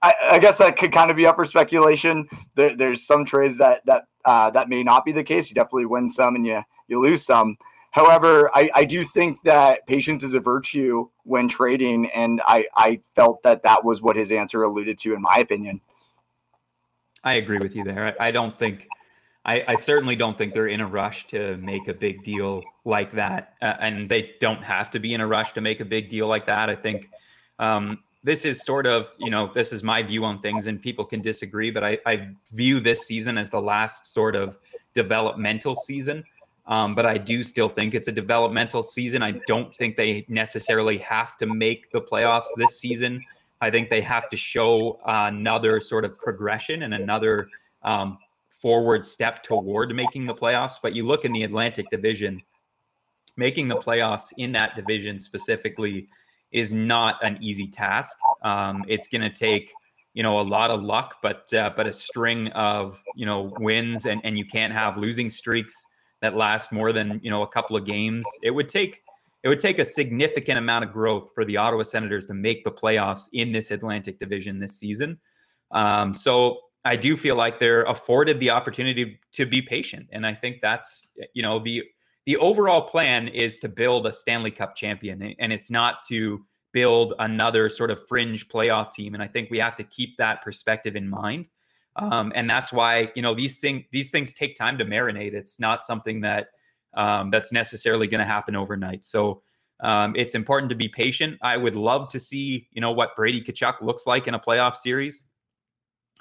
I, 0.03 0.15
I, 0.33 0.39
guess 0.41 0.57
that 0.57 0.77
could 0.77 0.93
kind 0.93 1.09
of 1.09 1.17
be 1.17 1.25
up 1.25 1.37
for 1.37 1.45
speculation. 1.45 2.29
There, 2.57 2.77
there's 2.77 3.07
some 3.07 3.25
trades 3.25 3.57
that 3.59 3.87
that 3.87 4.07
uh, 4.25 4.51
that 4.51 4.69
may 4.69 4.83
not 4.83 5.05
be 5.05 5.13
the 5.13 5.23
case. 5.23 5.49
You 5.49 5.55
definitely 5.55 5.87
win 5.87 6.09
some 6.09 6.35
and 6.35 6.45
you 6.47 6.63
you 6.89 7.01
lose 7.01 7.25
some. 7.25 7.57
However, 7.95 8.51
I, 8.57 8.71
I 8.75 8.85
do 8.85 9.05
think 9.05 9.41
that 9.43 9.87
patience 9.87 10.25
is 10.25 10.35
a 10.35 10.41
virtue 10.41 11.09
when 11.23 11.47
trading, 11.47 12.11
and 12.11 12.43
I, 12.45 12.67
I 12.77 13.01
felt 13.15 13.41
that 13.45 13.63
that 13.63 13.85
was 13.85 14.03
what 14.03 14.17
his 14.17 14.33
answer 14.33 14.65
alluded 14.65 14.99
to, 14.99 15.15
in 15.15 15.23
my 15.23 15.37
opinion. 15.37 15.81
I 17.25 17.35
agree 17.35 17.59
with 17.59 17.75
you 17.75 17.83
there. 17.83 18.15
I, 18.21 18.29
I 18.29 18.31
don't 18.31 18.57
think 18.57 18.87
I, 19.45 19.65
I, 19.69 19.75
certainly 19.77 20.17
don't 20.17 20.39
think 20.39 20.55
they're 20.55 20.69
in 20.69 20.81
a 20.81 20.87
rush 20.87 21.27
to 21.29 21.57
make 21.59 21.89
a 21.89 21.95
big 21.95 22.23
deal 22.23 22.63
like 22.85 23.13
that, 23.13 23.55
uh, 23.61 23.75
and 23.79 24.09
they 24.09 24.35
don't 24.41 24.63
have 24.63 24.91
to 24.93 24.99
be 24.99 25.13
in 25.13 25.21
a 25.21 25.27
rush 25.27 25.53
to 25.55 25.61
make 25.61 25.81
a 25.81 25.85
big 25.85 26.09
deal 26.09 26.29
like 26.29 26.47
that. 26.47 26.71
I 26.71 26.75
think 26.75 27.11
um, 27.59 27.99
this 28.23 28.47
is 28.47 28.65
sort 28.65 28.87
of, 28.87 29.15
you 29.19 29.31
know, 29.31 29.51
this 29.53 29.73
is 29.73 29.83
my 29.83 30.03
view 30.03 30.25
on 30.25 30.41
things, 30.41 30.67
and 30.67 30.81
people 30.81 31.05
can 31.05 31.21
disagree, 31.21 31.71
but 31.71 31.85
I, 31.85 31.99
I 32.07 32.29
view 32.53 32.81
this 32.81 33.07
season 33.07 33.37
as 33.37 33.51
the 33.51 33.61
last 33.61 34.07
sort 34.07 34.35
of 34.35 34.59
developmental 34.95 35.77
season. 35.77 36.25
Um, 36.67 36.95
but 36.95 37.05
I 37.05 37.19
do 37.19 37.43
still 37.43 37.69
think 37.69 37.95
it's 37.95 38.09
a 38.09 38.13
developmental 38.13 38.83
season. 38.83 39.23
I 39.23 39.33
don't 39.47 39.75
think 39.75 39.97
they 39.97 40.25
necessarily 40.29 40.97
have 40.99 41.37
to 41.37 41.47
make 41.47 41.93
the 41.93 42.01
playoffs 42.01 42.47
this 42.57 42.81
season. 42.81 43.23
I 43.61 43.71
think 43.71 43.91
they 43.91 44.01
have 44.03 44.29
to 44.31 44.37
show 44.37 45.01
another 45.07 45.81
sort 45.81 46.05
of 46.05 46.19
progression 46.19 46.83
and 46.83 46.95
another 46.95 47.49
um, 47.83 48.19
forward 48.51 49.05
step 49.05 49.43
toward 49.43 49.95
making 49.95 50.27
the 50.27 50.35
playoffs. 50.35 50.75
But 50.83 50.95
you 50.95 51.07
look 51.07 51.25
in 51.25 51.33
the 51.33 51.45
Atlantic 51.45 51.87
Division, 51.91 52.43
making 53.37 53.69
the 53.69 53.77
playoffs 53.77 54.33
in 54.39 54.53
that 54.53 54.77
division 54.77 55.21
specifically 55.21 56.09
is 56.51 56.73
not 56.73 57.23
an 57.23 57.39
easy 57.41 57.67
task. 57.67 58.17
Um, 58.43 58.85
it's 58.89 59.09
going 59.09 59.23
to 59.23 59.31
take 59.31 59.73
you 60.15 60.23
know 60.23 60.41
a 60.41 60.43
lot 60.43 60.71
of 60.71 60.83
luck, 60.83 61.17
but 61.23 61.53
uh, 61.53 61.71
but 61.77 61.87
a 61.87 61.93
string 61.93 62.49
of 62.49 63.03
you 63.15 63.27
know 63.27 63.53
wins, 63.59 64.07
and 64.07 64.21
and 64.25 64.39
you 64.39 64.47
can't 64.47 64.73
have 64.73 64.97
losing 64.97 65.29
streaks 65.29 65.75
that 66.21 66.37
last 66.37 66.73
more 66.73 66.93
than 66.93 67.21
you 67.23 67.31
know 67.31 67.43
a 67.43 67.49
couple 67.49 67.77
of 67.77 67.85
games. 67.85 68.25
It 68.43 68.53
would 68.53 68.71
take 68.71 69.03
it 69.45 69.49
would 69.49 69.61
take 69.61 69.79
a 69.79 69.85
significant 69.85 70.59
amount 70.59 70.85
of 70.85 70.93
growth 70.93 71.31
for 71.35 71.45
the 71.45 71.59
Ottawa 71.59 71.83
Senators 71.83 72.25
to 72.27 72.35
make 72.35 72.65
the 72.65 72.73
playoffs 72.73 73.29
in 73.35 73.53
this 73.53 73.71
Atlantic 73.71 74.19
Division 74.19 74.59
this 74.59 74.79
season. 74.79 75.19
Um, 75.71 76.15
so 76.15 76.61
I 76.87 76.97
do 76.97 77.15
feel 77.15 77.37
like 77.37 77.59
they're 77.59 77.83
afforded 77.83 78.41
the 78.41 78.51
opportunity 78.51 79.21
to 79.33 79.45
be 79.45 79.61
patient, 79.61 80.09
and 80.13 80.27
I 80.27 80.33
think 80.33 80.61
that's 80.63 81.09
you 81.35 81.43
know 81.43 81.59
the 81.59 81.85
the 82.25 82.39
overall 82.39 82.83
plan 82.83 83.29
is 83.29 83.59
to 83.61 83.69
build 83.69 84.07
a 84.07 84.13
Stanley 84.13 84.51
Cup 84.51 84.75
champion, 84.75 85.35
and 85.39 85.53
it's 85.53 85.71
not 85.71 86.03
to 86.09 86.45
build 86.73 87.13
another 87.19 87.69
sort 87.69 87.91
of 87.91 88.07
fringe 88.09 88.49
playoff 88.49 88.93
team. 88.93 89.15
And 89.15 89.23
I 89.23 89.27
think 89.27 89.51
we 89.51 89.59
have 89.59 89.77
to 89.77 89.85
keep 89.85 90.17
that 90.17 90.43
perspective 90.43 90.97
in 90.97 91.09
mind, 91.09 91.49
um, 91.97 92.33
and 92.35 92.49
that's 92.49 92.73
why 92.73 93.11
you 93.15 93.21
know 93.21 93.35
these 93.35 93.59
things 93.59 93.85
these 93.93 94.11
things 94.11 94.33
take 94.33 94.57
time 94.57 94.79
to 94.79 94.87
marinate. 94.87 95.35
It's 95.35 95.61
not 95.61 95.83
something 95.83 96.23
that 96.23 96.49
um, 96.97 97.31
that's 97.31 97.53
necessarily 97.53 98.07
going 98.07 98.21
to 98.21 98.27
happen 98.27 98.57
overnight. 98.57 99.05
So. 99.05 99.43
Um, 99.81 100.15
it's 100.17 100.37
important 100.37 100.71
to 100.71 100.77
be 100.77 100.89
patient. 100.89 101.37
I 101.43 101.57
would 101.57 101.75
love 101.75 102.09
to 102.11 102.21
see, 102.21 102.69
you 102.71 102.81
know, 102.81 102.93
what 102.93 103.17
Brady 103.17 103.43
Tkachuk 103.43 103.83
looks 103.83 104.07
like 104.07 104.29
in 104.29 104.35
a 104.35 104.39
playoff 104.39 104.77
series. 104.77 105.25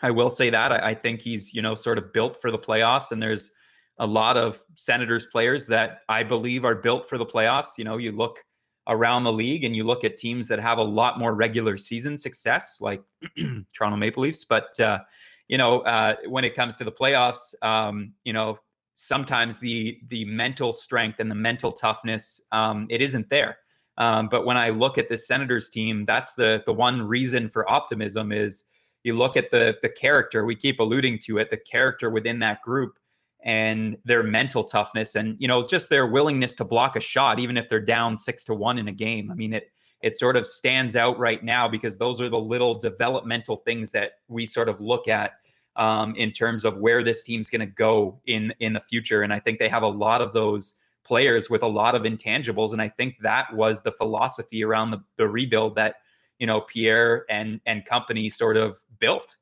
I 0.02 0.12
will 0.12 0.30
say 0.30 0.50
that 0.50 0.72
I, 0.72 0.90
I, 0.90 0.96
think 0.96 1.22
he's 1.22 1.54
you 1.54 1.62
know 1.62 1.76
sort 1.76 1.98
of 1.98 2.12
built 2.12 2.42
for 2.42 2.52
the 2.52 2.58
playoffs, 2.58 3.12
and 3.12 3.22
there's 3.22 3.52
a 4.00 4.06
lot 4.06 4.38
of 4.38 4.62
Senators 4.76 5.26
players 5.28 5.68
that 5.68 6.02
I 6.10 6.24
believe 6.24 6.66
are 6.66 6.76
built 6.76 7.08
for 7.08 7.18
the 7.18 7.26
playoffs. 7.26 7.78
You 7.78 7.86
know, 7.86 7.98
you 7.98 8.12
look 8.12 8.44
around 8.88 9.24
the 9.24 9.32
league 9.32 9.64
and 9.64 9.76
you 9.76 9.84
look 9.86 10.04
at 10.04 10.18
teams 10.18 10.48
that 10.50 10.60
have 10.60 10.78
a 10.78 10.84
lot 10.84 11.20
more 11.20 11.34
regular 11.34 11.78
season 11.78 12.18
success, 12.18 12.80
like 12.82 13.02
Toronto 13.74 13.98
Maple 13.98 14.24
Leafs. 14.24 14.44
But 14.46 14.78
uh, 14.80 15.00
you 15.48 15.58
know, 15.58 15.82
uh, 15.82 16.16
when 16.28 16.44
it 16.44 16.56
comes 16.56 16.76
to 16.78 16.84
the 16.84 16.92
playoffs, 16.92 17.54
um, 17.62 18.14
you 18.24 18.34
know, 18.34 18.58
sometimes 18.96 19.60
the 19.60 20.00
the 20.08 20.26
mental 20.26 20.74
strength 20.74 21.20
and 21.20 21.30
the 21.30 21.36
mental 21.36 21.72
toughness 21.72 22.42
um, 22.52 22.88
it 22.90 23.02
isn't 23.02 23.30
there. 23.30 23.58
Um, 23.98 24.28
but 24.28 24.46
when 24.46 24.58
I 24.58 24.70
look 24.70 24.98
at 24.98 25.10
the 25.10 25.18
Senators 25.18 25.70
team, 25.70 26.06
that's 26.06 26.34
the 26.34 26.64
the 26.66 26.74
one 26.74 27.02
reason 27.02 27.48
for 27.48 27.70
optimism 27.70 28.32
is 28.32 28.66
you 29.04 29.14
look 29.14 29.38
at 29.38 29.52
the 29.52 29.78
the 29.82 29.90
character 29.90 30.46
we 30.46 30.56
keep 30.56 30.80
alluding 30.80 31.20
to 31.20 31.38
it 31.38 31.50
the 31.50 31.58
character 31.58 32.10
within 32.10 32.40
that 32.40 32.62
group 32.62 32.98
and 33.44 33.98
their 34.06 34.24
mental 34.24 34.64
toughness 34.64 35.16
and 35.16 35.36
you 35.40 35.48
know 35.48 35.68
just 35.68 35.90
their 35.90 36.08
willingness 36.08 36.56
to 36.56 36.64
block 36.64 36.96
a 36.96 37.00
shot 37.00 37.40
even 37.40 37.58
if 37.58 37.68
they're 37.70 37.80
down 37.80 38.16
6 38.16 38.46
to 38.46 38.54
1 38.54 38.78
in 38.78 38.88
a 38.88 38.92
game 38.92 39.30
i 39.30 39.36
mean 39.36 39.54
it 39.54 39.70
it 40.02 40.18
sort 40.18 40.36
of 40.36 40.46
stands 40.46 40.96
out 40.96 41.18
right 41.18 41.44
now 41.44 41.68
because 41.68 41.98
those 41.98 42.20
are 42.20 42.30
the 42.30 42.40
little 42.40 42.76
developmental 42.76 43.58
things 43.58 43.92
that 43.92 44.14
we 44.28 44.46
sort 44.46 44.70
of 44.70 44.82
look 44.82 45.08
at 45.08 45.34
um, 45.76 46.16
in 46.16 46.32
terms 46.32 46.66
of 46.66 46.78
where 46.78 47.04
this 47.04 47.24
team's 47.24 47.50
going 47.50 47.62
to 47.62 47.66
go 47.66 48.20
in 48.26 48.54
in 48.60 48.74
the 48.74 48.80
future 48.82 49.22
and 49.22 49.34
i 49.34 49.40
think 49.40 49.60
they 49.60 49.70
have 49.70 49.84
a 49.84 49.88
lot 49.88 50.22
of 50.22 50.34
those 50.34 50.76
players 51.04 51.50
with 51.50 51.62
a 51.64 51.68
lot 51.68 51.96
of 51.96 52.04
intangibles 52.04 52.74
and 52.74 52.82
i 52.82 52.88
think 52.88 53.16
that 53.22 53.54
was 53.54 53.82
the 53.82 53.92
philosophy 53.92 54.64
around 54.64 54.92
the, 54.92 55.04
the 55.18 55.28
rebuild 55.28 55.76
that 55.76 55.96
you 56.40 56.48
know 56.48 56.62
Pierre 56.62 57.26
and 57.30 57.62
and 57.66 57.86
company 57.86 58.30
sort 58.30 58.58
of 58.58 58.78
built. 59.00 59.38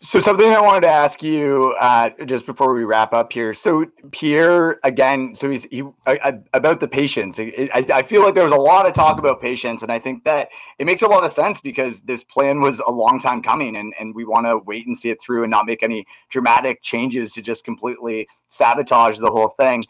So 0.00 0.20
something 0.20 0.48
I 0.52 0.60
wanted 0.60 0.82
to 0.82 0.90
ask 0.90 1.24
you 1.24 1.74
uh, 1.80 2.10
just 2.24 2.46
before 2.46 2.72
we 2.72 2.84
wrap 2.84 3.12
up 3.12 3.32
here. 3.32 3.52
So 3.52 3.84
Pierre, 4.12 4.78
again, 4.84 5.34
so 5.34 5.50
he's 5.50 5.64
he 5.64 5.82
I, 6.06 6.38
about 6.54 6.78
the 6.78 6.86
patience. 6.86 7.40
I, 7.40 7.68
I 7.74 8.02
feel 8.04 8.22
like 8.22 8.36
there 8.36 8.44
was 8.44 8.52
a 8.52 8.56
lot 8.56 8.86
of 8.86 8.92
talk 8.92 9.18
about 9.18 9.40
patience, 9.40 9.82
and 9.82 9.90
I 9.90 9.98
think 9.98 10.22
that 10.22 10.50
it 10.78 10.86
makes 10.86 11.02
a 11.02 11.08
lot 11.08 11.24
of 11.24 11.32
sense 11.32 11.60
because 11.60 11.98
this 12.02 12.22
plan 12.22 12.60
was 12.60 12.78
a 12.78 12.92
long 12.92 13.18
time 13.18 13.42
coming, 13.42 13.76
and 13.76 13.92
and 13.98 14.14
we 14.14 14.24
want 14.24 14.46
to 14.46 14.58
wait 14.58 14.86
and 14.86 14.96
see 14.96 15.10
it 15.10 15.20
through 15.20 15.42
and 15.42 15.50
not 15.50 15.66
make 15.66 15.82
any 15.82 16.06
dramatic 16.28 16.80
changes 16.80 17.32
to 17.32 17.42
just 17.42 17.64
completely 17.64 18.28
sabotage 18.46 19.18
the 19.18 19.32
whole 19.32 19.48
thing. 19.58 19.84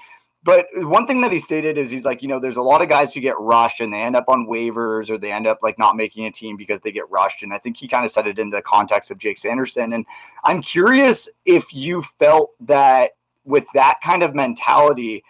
But 0.45 0.67
one 0.77 1.07
thing 1.07 1.21
that 1.23 1.33
he 1.33 1.41
stated 1.41 1.77
is 1.77 1.91
he's 1.91 2.05
like, 2.05 2.23
you 2.23 2.29
know, 2.29 2.39
there's 2.39 2.57
a 2.57 2.63
lot 2.63 2.81
of 2.81 2.89
guys 2.89 3.13
who 3.13 3.21
get 3.21 3.39
rushed 3.41 3.81
and 3.81 3.93
they 3.93 4.01
end 4.01 4.17
up 4.17 4.27
on 4.29 4.47
waivers 4.47 5.11
or 5.11 5.19
they 5.19 5.33
end 5.33 5.47
up 5.47 5.59
like 5.63 5.79
not 5.79 5.97
making 5.97 6.27
a 6.27 6.31
team 6.31 6.57
because 6.57 6.81
they 6.81 6.93
get 6.93 7.11
rushed. 7.11 7.43
And 7.43 7.53
I 7.53 7.59
think 7.59 7.77
he 7.77 7.89
kind 7.89 8.05
of 8.05 8.11
said 8.11 8.27
it 8.27 8.39
in 8.39 8.49
the 8.51 8.63
context 8.63 9.11
of 9.11 9.19
Jake 9.19 9.39
Sanderson. 9.39 9.93
And 9.93 10.07
I'm 10.45 10.63
curious 10.63 11.29
if 11.45 11.75
you 11.75 12.03
felt 12.19 12.53
that 12.61 13.13
with 13.45 13.65
that 13.75 13.99
kind 14.03 14.23
of 14.23 14.35
mentality, 14.35 15.25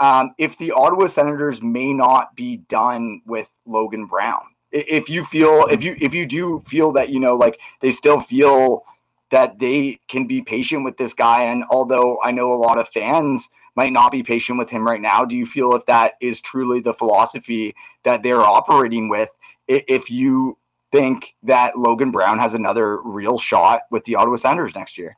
um, 0.00 0.34
if 0.38 0.58
the 0.58 0.72
Ottawa 0.72 1.06
Senators 1.06 1.62
may 1.62 1.92
not 1.92 2.34
be 2.34 2.58
done 2.68 3.22
with 3.26 3.48
Logan 3.66 4.06
Brown. 4.06 4.40
If 4.70 5.08
you 5.08 5.24
feel 5.24 5.66
if 5.70 5.82
you 5.82 5.96
if 5.98 6.12
you 6.12 6.26
do 6.26 6.62
feel 6.66 6.92
that 6.92 7.08
you 7.08 7.20
know 7.20 7.34
like 7.34 7.58
they 7.80 7.90
still 7.90 8.20
feel 8.20 8.84
that 9.30 9.58
they 9.58 9.98
can 10.08 10.26
be 10.26 10.42
patient 10.42 10.84
with 10.84 10.96
this 10.96 11.14
guy. 11.14 11.44
And 11.44 11.64
although 11.70 12.18
I 12.22 12.32
know 12.32 12.52
a 12.52 12.54
lot 12.54 12.78
of 12.78 12.88
fans 12.88 13.48
might 13.76 13.92
not 13.92 14.12
be 14.12 14.22
patient 14.22 14.58
with 14.58 14.70
him 14.70 14.86
right 14.86 15.00
now, 15.00 15.24
do 15.24 15.36
you 15.36 15.46
feel 15.46 15.74
if 15.74 15.86
that 15.86 16.14
is 16.20 16.40
truly 16.40 16.80
the 16.80 16.94
philosophy 16.94 17.74
that 18.04 18.22
they're 18.22 18.40
operating 18.40 19.08
with? 19.08 19.30
If 19.68 20.10
you 20.10 20.56
think 20.92 21.34
that 21.42 21.76
Logan 21.76 22.10
Brown 22.10 22.38
has 22.38 22.54
another 22.54 23.00
real 23.02 23.38
shot 23.38 23.82
with 23.90 24.04
the 24.04 24.14
Ottawa 24.14 24.36
Senators 24.36 24.74
next 24.74 24.98
year? 24.98 25.16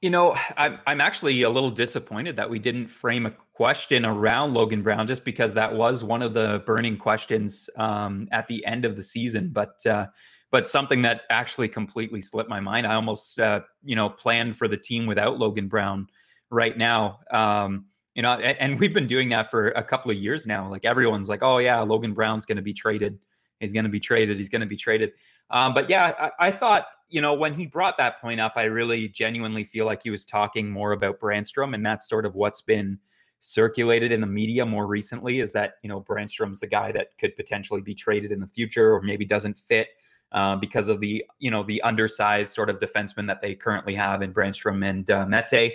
You 0.00 0.10
know, 0.10 0.34
I'm 0.56 0.78
I'm 0.86 1.00
actually 1.00 1.42
a 1.42 1.50
little 1.50 1.70
disappointed 1.70 2.36
that 2.36 2.48
we 2.48 2.58
didn't 2.58 2.86
frame 2.86 3.26
a 3.26 3.34
question 3.52 4.06
around 4.06 4.54
Logan 4.54 4.82
Brown, 4.82 5.06
just 5.06 5.24
because 5.26 5.52
that 5.54 5.74
was 5.74 6.02
one 6.02 6.22
of 6.22 6.32
the 6.32 6.62
burning 6.64 6.96
questions 6.96 7.68
um, 7.76 8.26
at 8.32 8.48
the 8.48 8.64
end 8.64 8.86
of 8.86 8.96
the 8.96 9.02
season. 9.02 9.50
But 9.52 9.84
uh, 9.84 10.06
but 10.50 10.70
something 10.70 11.02
that 11.02 11.22
actually 11.28 11.68
completely 11.68 12.22
slipped 12.22 12.48
my 12.48 12.60
mind. 12.60 12.86
I 12.86 12.94
almost 12.94 13.38
uh, 13.38 13.60
you 13.84 13.94
know 13.94 14.08
planned 14.08 14.56
for 14.56 14.68
the 14.68 14.78
team 14.78 15.04
without 15.04 15.38
Logan 15.38 15.68
Brown 15.68 16.08
right 16.50 16.76
now. 16.76 17.20
Um, 17.30 17.86
you 18.14 18.22
know, 18.22 18.32
and, 18.32 18.78
we've 18.78 18.92
been 18.92 19.06
doing 19.06 19.28
that 19.30 19.50
for 19.50 19.68
a 19.68 19.82
couple 19.82 20.10
of 20.10 20.16
years 20.16 20.46
now. 20.46 20.68
Like 20.68 20.84
everyone's 20.84 21.28
like, 21.28 21.42
oh 21.42 21.58
yeah, 21.58 21.80
Logan 21.80 22.12
Brown's 22.12 22.44
going 22.44 22.56
to 22.56 22.62
be 22.62 22.74
traded. 22.74 23.18
He's 23.60 23.72
going 23.72 23.84
to 23.84 23.90
be 23.90 24.00
traded. 24.00 24.36
He's 24.38 24.48
going 24.48 24.62
to 24.62 24.66
be 24.66 24.76
traded. 24.76 25.12
Um, 25.50 25.74
but 25.74 25.88
yeah, 25.88 26.14
I, 26.18 26.48
I, 26.48 26.50
thought, 26.50 26.86
you 27.08 27.20
know, 27.20 27.34
when 27.34 27.54
he 27.54 27.66
brought 27.66 27.98
that 27.98 28.20
point 28.20 28.40
up, 28.40 28.54
I 28.56 28.64
really 28.64 29.08
genuinely 29.08 29.64
feel 29.64 29.86
like 29.86 30.02
he 30.02 30.10
was 30.10 30.24
talking 30.24 30.70
more 30.70 30.92
about 30.92 31.20
Brännström, 31.20 31.74
and 31.74 31.84
that's 31.84 32.08
sort 32.08 32.26
of 32.26 32.34
what's 32.34 32.62
been 32.62 32.98
circulated 33.40 34.12
in 34.12 34.20
the 34.20 34.26
media 34.26 34.64
more 34.64 34.86
recently. 34.86 35.40
Is 35.40 35.52
that 35.52 35.74
you 35.82 35.88
know 35.88 36.00
Brännström's 36.00 36.60
the 36.60 36.66
guy 36.66 36.92
that 36.92 37.08
could 37.18 37.36
potentially 37.36 37.80
be 37.80 37.94
traded 37.94 38.32
in 38.32 38.40
the 38.40 38.46
future, 38.46 38.94
or 38.94 39.02
maybe 39.02 39.24
doesn't 39.24 39.58
fit 39.58 39.88
uh, 40.32 40.56
because 40.56 40.88
of 40.88 41.00
the 41.00 41.24
you 41.38 41.50
know 41.50 41.62
the 41.62 41.82
undersized 41.82 42.54
sort 42.54 42.70
of 42.70 42.78
defenseman 42.78 43.26
that 43.26 43.42
they 43.42 43.54
currently 43.54 43.94
have 43.94 44.22
in 44.22 44.32
Brännström 44.32 44.86
and 44.88 45.10
uh, 45.10 45.26
Mete. 45.26 45.74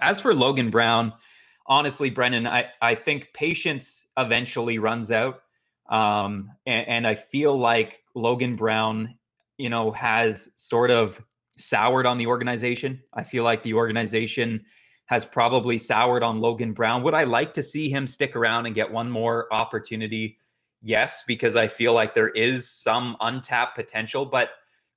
As 0.00 0.20
for 0.20 0.34
Logan 0.34 0.70
Brown, 0.70 1.12
honestly, 1.66 2.10
Brennan, 2.10 2.46
I 2.46 2.66
I 2.80 2.94
think 2.94 3.30
patience 3.34 4.06
eventually 4.16 4.78
runs 4.78 5.10
out. 5.10 5.42
Um, 5.88 6.50
and, 6.66 6.88
and 6.88 7.06
I 7.06 7.14
feel 7.14 7.56
like 7.56 8.02
Logan 8.14 8.56
Brown, 8.56 9.16
you 9.58 9.68
know, 9.68 9.90
has 9.92 10.50
sort 10.56 10.90
of 10.90 11.22
soured 11.56 12.06
on 12.06 12.18
the 12.18 12.26
organization. 12.26 13.02
I 13.12 13.22
feel 13.22 13.44
like 13.44 13.62
the 13.62 13.74
organization 13.74 14.64
has 15.06 15.24
probably 15.24 15.76
soured 15.78 16.22
on 16.22 16.40
Logan 16.40 16.72
Brown. 16.72 17.02
Would 17.02 17.14
I 17.14 17.24
like 17.24 17.54
to 17.54 17.62
see 17.62 17.90
him 17.90 18.06
stick 18.06 18.34
around 18.34 18.66
and 18.66 18.74
get 18.74 18.90
one 18.90 19.10
more 19.10 19.52
opportunity? 19.52 20.38
Yes, 20.80 21.22
because 21.26 21.56
I 21.56 21.68
feel 21.68 21.92
like 21.92 22.14
there 22.14 22.30
is 22.30 22.70
some 22.70 23.16
untapped 23.20 23.76
potential. 23.76 24.24
But 24.24 24.50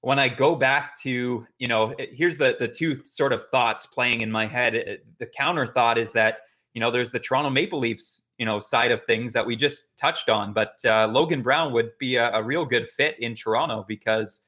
when 0.08 0.20
I 0.20 0.30
go 0.30 0.56
back 0.56 0.96
to, 1.02 1.46
you 1.60 1.68
know, 1.68 1.94
here's 2.00 2.38
the 2.38 2.56
the 2.58 2.70
two 2.70 3.04
sort 3.04 3.34
of 3.34 3.50
thoughts 3.50 3.86
playing 3.86 4.22
in 4.22 4.32
my 4.32 4.46
head. 4.46 5.02
The 5.18 5.26
counter 5.26 5.68
thought 5.68 5.98
is 5.98 6.14
that, 6.14 6.38
you 6.74 6.80
know, 6.80 6.90
there's 6.92 7.12
the 7.12 7.20
Toronto 7.20 7.50
Maple 7.50 7.80
Leafs 7.80 8.24
you 8.38 8.46
know 8.46 8.62
side 8.62 8.92
of 8.92 9.04
things 9.04 9.34
that 9.34 9.46
we 9.46 9.58
just 9.58 9.98
touched 9.98 10.30
on. 10.30 10.54
But 10.54 10.80
uh, 10.86 11.10
Logan 11.12 11.42
Brown 11.42 11.74
would 11.74 11.92
be 12.00 12.16
a, 12.16 12.32
a, 12.32 12.42
real 12.42 12.64
good 12.64 12.88
fit 12.88 13.20
in 13.20 13.36
Toronto 13.36 13.84
because 13.86 14.40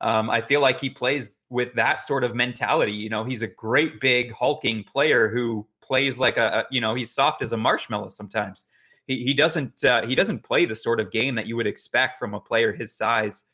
um, 0.00 0.30
I 0.30 0.40
feel 0.40 0.60
like 0.60 0.78
he 0.78 0.88
plays 0.88 1.32
with 1.50 1.74
that 1.74 2.00
sort 2.00 2.22
of 2.22 2.36
mentality. 2.36 2.92
You 2.92 3.08
know, 3.08 3.24
he's 3.24 3.42
a 3.42 3.48
great 3.48 4.00
big 4.00 4.32
hulking 4.32 4.84
player 4.84 5.28
who 5.28 5.66
plays 5.80 6.20
like 6.20 6.36
a, 6.36 6.58
a 6.58 6.64
you 6.70 6.80
know 6.80 6.94
he's 6.94 7.10
soft 7.10 7.42
as 7.42 7.50
a 7.50 7.56
marshmallow 7.56 8.10
sometimes. 8.10 8.66
He, 9.08 9.24
he 9.24 9.34
doesn't 9.34 9.82
uh, 9.82 10.06
he 10.06 10.14
doesn't 10.14 10.44
play 10.44 10.64
the 10.64 10.76
sort 10.76 11.00
of 11.00 11.10
game 11.10 11.34
that 11.34 11.48
you 11.48 11.56
would 11.56 11.66
expect 11.66 12.20
from 12.20 12.34
a 12.34 12.40
player 12.40 12.72
his 12.72 12.94
size, 12.94 13.46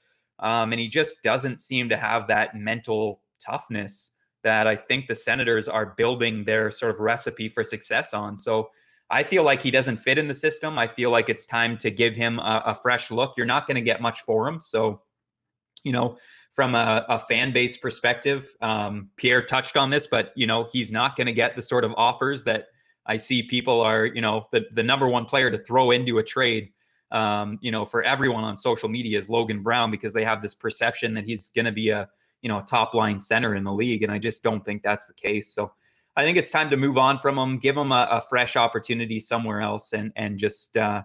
um, 0.44 0.72
and 0.72 0.80
he 0.80 0.86
just 0.86 1.22
doesn't 1.22 1.62
seem 1.62 1.88
to 1.88 1.96
have 1.96 2.28
that 2.28 2.54
mental 2.54 3.22
toughness 3.40 4.10
that 4.42 4.66
I 4.66 4.76
think 4.76 5.08
the 5.08 5.14
Senators 5.14 5.68
are 5.68 5.94
building 5.96 6.44
their 6.44 6.70
sort 6.70 6.94
of 6.94 7.00
recipe 7.00 7.48
for 7.48 7.64
success 7.64 8.12
on. 8.12 8.36
So 8.36 8.68
I 9.08 9.22
feel 9.22 9.42
like 9.42 9.62
he 9.62 9.70
doesn't 9.70 9.96
fit 9.96 10.18
in 10.18 10.28
the 10.28 10.34
system. 10.34 10.78
I 10.78 10.86
feel 10.86 11.10
like 11.10 11.30
it's 11.30 11.46
time 11.46 11.78
to 11.78 11.90
give 11.90 12.14
him 12.14 12.38
a, 12.38 12.62
a 12.66 12.74
fresh 12.74 13.10
look. 13.10 13.32
You're 13.38 13.46
not 13.46 13.66
going 13.66 13.76
to 13.76 13.80
get 13.80 14.02
much 14.02 14.20
for 14.20 14.46
him. 14.46 14.60
So, 14.60 15.00
you 15.82 15.92
know, 15.92 16.18
from 16.52 16.74
a, 16.74 17.06
a 17.08 17.18
fan 17.18 17.52
base 17.52 17.78
perspective, 17.78 18.46
um, 18.60 19.08
Pierre 19.16 19.42
touched 19.42 19.78
on 19.78 19.88
this, 19.88 20.06
but, 20.06 20.32
you 20.36 20.46
know, 20.46 20.68
he's 20.70 20.92
not 20.92 21.16
going 21.16 21.26
to 21.26 21.32
get 21.32 21.56
the 21.56 21.62
sort 21.62 21.84
of 21.84 21.94
offers 21.96 22.44
that 22.44 22.68
I 23.06 23.16
see 23.16 23.42
people 23.42 23.80
are, 23.80 24.04
you 24.04 24.20
know, 24.20 24.46
the, 24.52 24.66
the 24.72 24.82
number 24.82 25.08
one 25.08 25.24
player 25.24 25.50
to 25.50 25.58
throw 25.58 25.90
into 25.90 26.18
a 26.18 26.22
trade. 26.22 26.70
Um, 27.10 27.58
you 27.62 27.70
know, 27.70 27.84
for 27.84 28.02
everyone 28.02 28.44
on 28.44 28.56
social 28.56 28.88
media 28.88 29.18
is 29.18 29.28
Logan 29.28 29.62
Brown 29.62 29.90
because 29.90 30.12
they 30.12 30.24
have 30.24 30.42
this 30.42 30.54
perception 30.54 31.14
that 31.14 31.24
he's 31.24 31.48
going 31.48 31.66
to 31.66 31.72
be 31.72 31.90
a, 31.90 32.08
you 32.42 32.48
know, 32.48 32.58
a 32.58 32.62
top 32.62 32.94
line 32.94 33.20
center 33.20 33.54
in 33.54 33.64
the 33.64 33.72
league. 33.72 34.02
And 34.02 34.10
I 34.10 34.18
just 34.18 34.42
don't 34.42 34.64
think 34.64 34.82
that's 34.82 35.06
the 35.06 35.14
case. 35.14 35.54
So, 35.54 35.72
I 36.16 36.24
think 36.24 36.38
it's 36.38 36.50
time 36.50 36.70
to 36.70 36.76
move 36.76 36.96
on 36.96 37.18
from 37.18 37.36
them, 37.36 37.58
give 37.58 37.74
them 37.74 37.90
a, 37.90 38.06
a 38.10 38.20
fresh 38.20 38.56
opportunity 38.56 39.18
somewhere 39.18 39.60
else, 39.60 39.92
and 39.92 40.12
and 40.16 40.38
just 40.38 40.76
uh, 40.76 41.02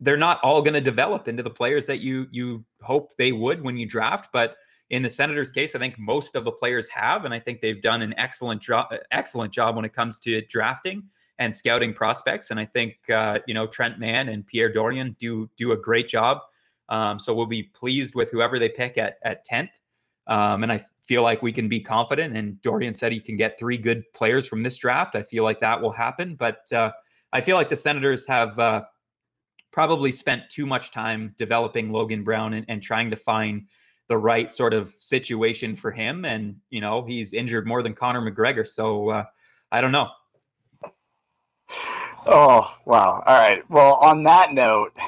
they're 0.00 0.16
not 0.16 0.40
all 0.42 0.62
going 0.62 0.74
to 0.74 0.80
develop 0.80 1.28
into 1.28 1.42
the 1.42 1.50
players 1.50 1.86
that 1.86 2.00
you 2.00 2.26
you 2.30 2.64
hope 2.82 3.16
they 3.16 3.32
would 3.32 3.62
when 3.62 3.76
you 3.76 3.86
draft. 3.86 4.30
But 4.32 4.56
in 4.90 5.02
the 5.02 5.10
Senators' 5.10 5.52
case, 5.52 5.76
I 5.76 5.78
think 5.78 5.98
most 5.98 6.34
of 6.34 6.44
the 6.44 6.50
players 6.50 6.88
have, 6.88 7.24
and 7.24 7.32
I 7.32 7.38
think 7.38 7.60
they've 7.60 7.80
done 7.80 8.02
an 8.02 8.14
excellent 8.18 8.60
job 8.60 8.92
excellent 9.12 9.52
job 9.52 9.76
when 9.76 9.84
it 9.84 9.94
comes 9.94 10.18
to 10.20 10.40
drafting 10.42 11.04
and 11.40 11.54
scouting 11.54 11.92
prospects. 11.92 12.52
And 12.52 12.60
I 12.60 12.66
think 12.66 12.98
uh, 13.10 13.40
you 13.48 13.54
know 13.54 13.66
Trent 13.66 13.98
Mann 13.98 14.28
and 14.28 14.46
Pierre 14.46 14.72
Dorion 14.72 15.16
do 15.18 15.50
do 15.56 15.72
a 15.72 15.76
great 15.76 16.06
job. 16.06 16.38
Um, 16.88 17.18
so 17.18 17.34
we'll 17.34 17.46
be 17.46 17.64
pleased 17.64 18.14
with 18.14 18.30
whoever 18.30 18.60
they 18.60 18.68
pick 18.68 18.96
at 18.96 19.16
at 19.24 19.44
tenth. 19.44 19.70
Um, 20.28 20.62
and 20.62 20.70
I 20.70 20.84
feel 21.10 21.24
like 21.24 21.42
we 21.42 21.52
can 21.52 21.68
be 21.68 21.80
confident. 21.80 22.36
And 22.36 22.62
Dorion 22.62 22.94
said 22.94 23.10
he 23.10 23.18
can 23.18 23.36
get 23.36 23.58
three 23.58 23.76
good 23.76 24.04
players 24.12 24.46
from 24.46 24.62
this 24.62 24.78
draft. 24.78 25.16
I 25.16 25.22
feel 25.22 25.42
like 25.42 25.58
that 25.58 25.82
will 25.82 25.90
happen. 25.90 26.36
But 26.36 26.72
uh, 26.72 26.92
I 27.32 27.40
feel 27.40 27.56
like 27.56 27.68
the 27.68 27.74
Senators 27.74 28.28
have 28.28 28.56
uh, 28.56 28.82
probably 29.72 30.12
spent 30.12 30.48
too 30.48 30.66
much 30.66 30.92
time 30.92 31.34
developing 31.36 31.90
Logan 31.90 32.22
Brown 32.22 32.54
and, 32.54 32.64
and, 32.68 32.80
trying 32.80 33.10
to 33.10 33.16
find 33.16 33.66
the 34.06 34.16
right 34.16 34.52
sort 34.52 34.72
of 34.72 34.90
situation 34.98 35.74
for 35.74 35.90
him. 35.90 36.24
And, 36.24 36.56
you 36.70 36.80
know, 36.80 37.04
he's 37.04 37.32
injured 37.32 37.66
more 37.66 37.82
than 37.82 37.94
Conor 37.94 38.20
McGregor. 38.20 38.66
So 38.66 39.10
uh, 39.10 39.24
I 39.72 39.80
don't 39.80 39.92
know. 39.92 40.10
Oh, 42.26 42.74
wow. 42.84 43.22
All 43.26 43.38
right. 43.38 43.68
Well, 43.70 43.94
on 43.94 44.24
that 44.24 44.52
note, 44.52 44.92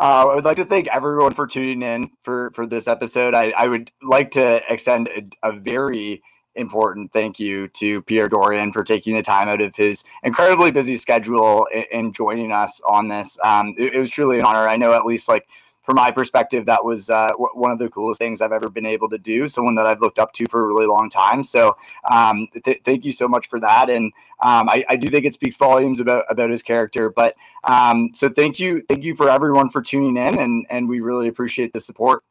uh, 0.00 0.28
I 0.28 0.34
would 0.34 0.44
like 0.44 0.56
to 0.56 0.64
thank 0.64 0.88
everyone 0.88 1.32
for 1.32 1.46
tuning 1.46 1.82
in 1.82 2.10
for 2.22 2.50
for 2.54 2.66
this 2.66 2.88
episode. 2.88 3.34
I, 3.34 3.50
I 3.56 3.66
would 3.66 3.90
like 4.02 4.30
to 4.32 4.62
extend 4.72 5.08
a, 5.08 5.48
a, 5.48 5.52
very 5.52 6.22
important 6.56 7.12
thank 7.12 7.38
you 7.38 7.68
to 7.68 8.02
Pierre 8.02 8.28
Dorion 8.28 8.72
for 8.72 8.84
taking 8.84 9.14
the 9.14 9.22
time 9.22 9.48
out 9.48 9.60
of 9.60 9.74
his 9.76 10.04
incredibly 10.22 10.70
busy 10.70 10.96
schedule 10.96 11.66
and, 11.72 11.86
and 11.92 12.14
joining 12.14 12.52
us 12.52 12.80
on 12.86 13.08
this. 13.08 13.38
Um, 13.42 13.74
it, 13.78 13.94
it 13.94 13.98
was 13.98 14.10
truly 14.10 14.38
an 14.38 14.44
honor. 14.44 14.68
I 14.68 14.76
know 14.76 14.92
at 14.92 15.06
least 15.06 15.28
like 15.28 15.46
from 15.82 15.96
my 15.96 16.10
perspective, 16.10 16.66
that 16.66 16.84
was 16.84 17.08
uh, 17.10 17.28
w- 17.28 17.50
one 17.54 17.70
of 17.70 17.78
the 17.78 17.88
coolest 17.88 18.18
things 18.18 18.40
I've 18.40 18.52
ever 18.52 18.68
been 18.68 18.86
able 18.86 19.08
to 19.08 19.18
do. 19.18 19.48
Someone 19.48 19.74
that 19.76 19.86
I've 19.86 20.00
looked 20.00 20.18
up 20.18 20.32
to 20.34 20.46
for 20.46 20.62
a 20.62 20.66
really 20.66 20.86
long 20.86 21.08
time. 21.08 21.42
So 21.42 21.76
um, 22.10 22.48
th- 22.64 22.82
thank 22.84 23.04
you 23.04 23.12
so 23.12 23.26
much 23.26 23.48
for 23.48 23.58
that. 23.60 23.88
And 23.88 24.12
um, 24.42 24.68
I, 24.68 24.84
I, 24.88 24.96
do 24.96 25.08
think 25.08 25.24
it 25.24 25.34
speaks 25.34 25.56
volumes 25.56 26.00
about 26.00 26.24
about 26.28 26.50
his 26.50 26.62
character. 26.62 27.10
But 27.10 27.34
um, 27.64 28.10
so 28.14 28.28
thank 28.28 28.60
you, 28.60 28.82
thank 28.88 29.02
you 29.04 29.14
for 29.14 29.28
everyone 29.28 29.70
for 29.70 29.82
tuning 29.82 30.16
in, 30.16 30.38
and 30.38 30.66
and 30.70 30.88
we 30.88 31.00
really 31.00 31.28
appreciate 31.28 31.72
the 31.72 31.80
support. 31.80 32.22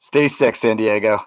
Stay 0.00 0.28
sick, 0.28 0.56
San 0.56 0.76
Diego. 0.76 1.20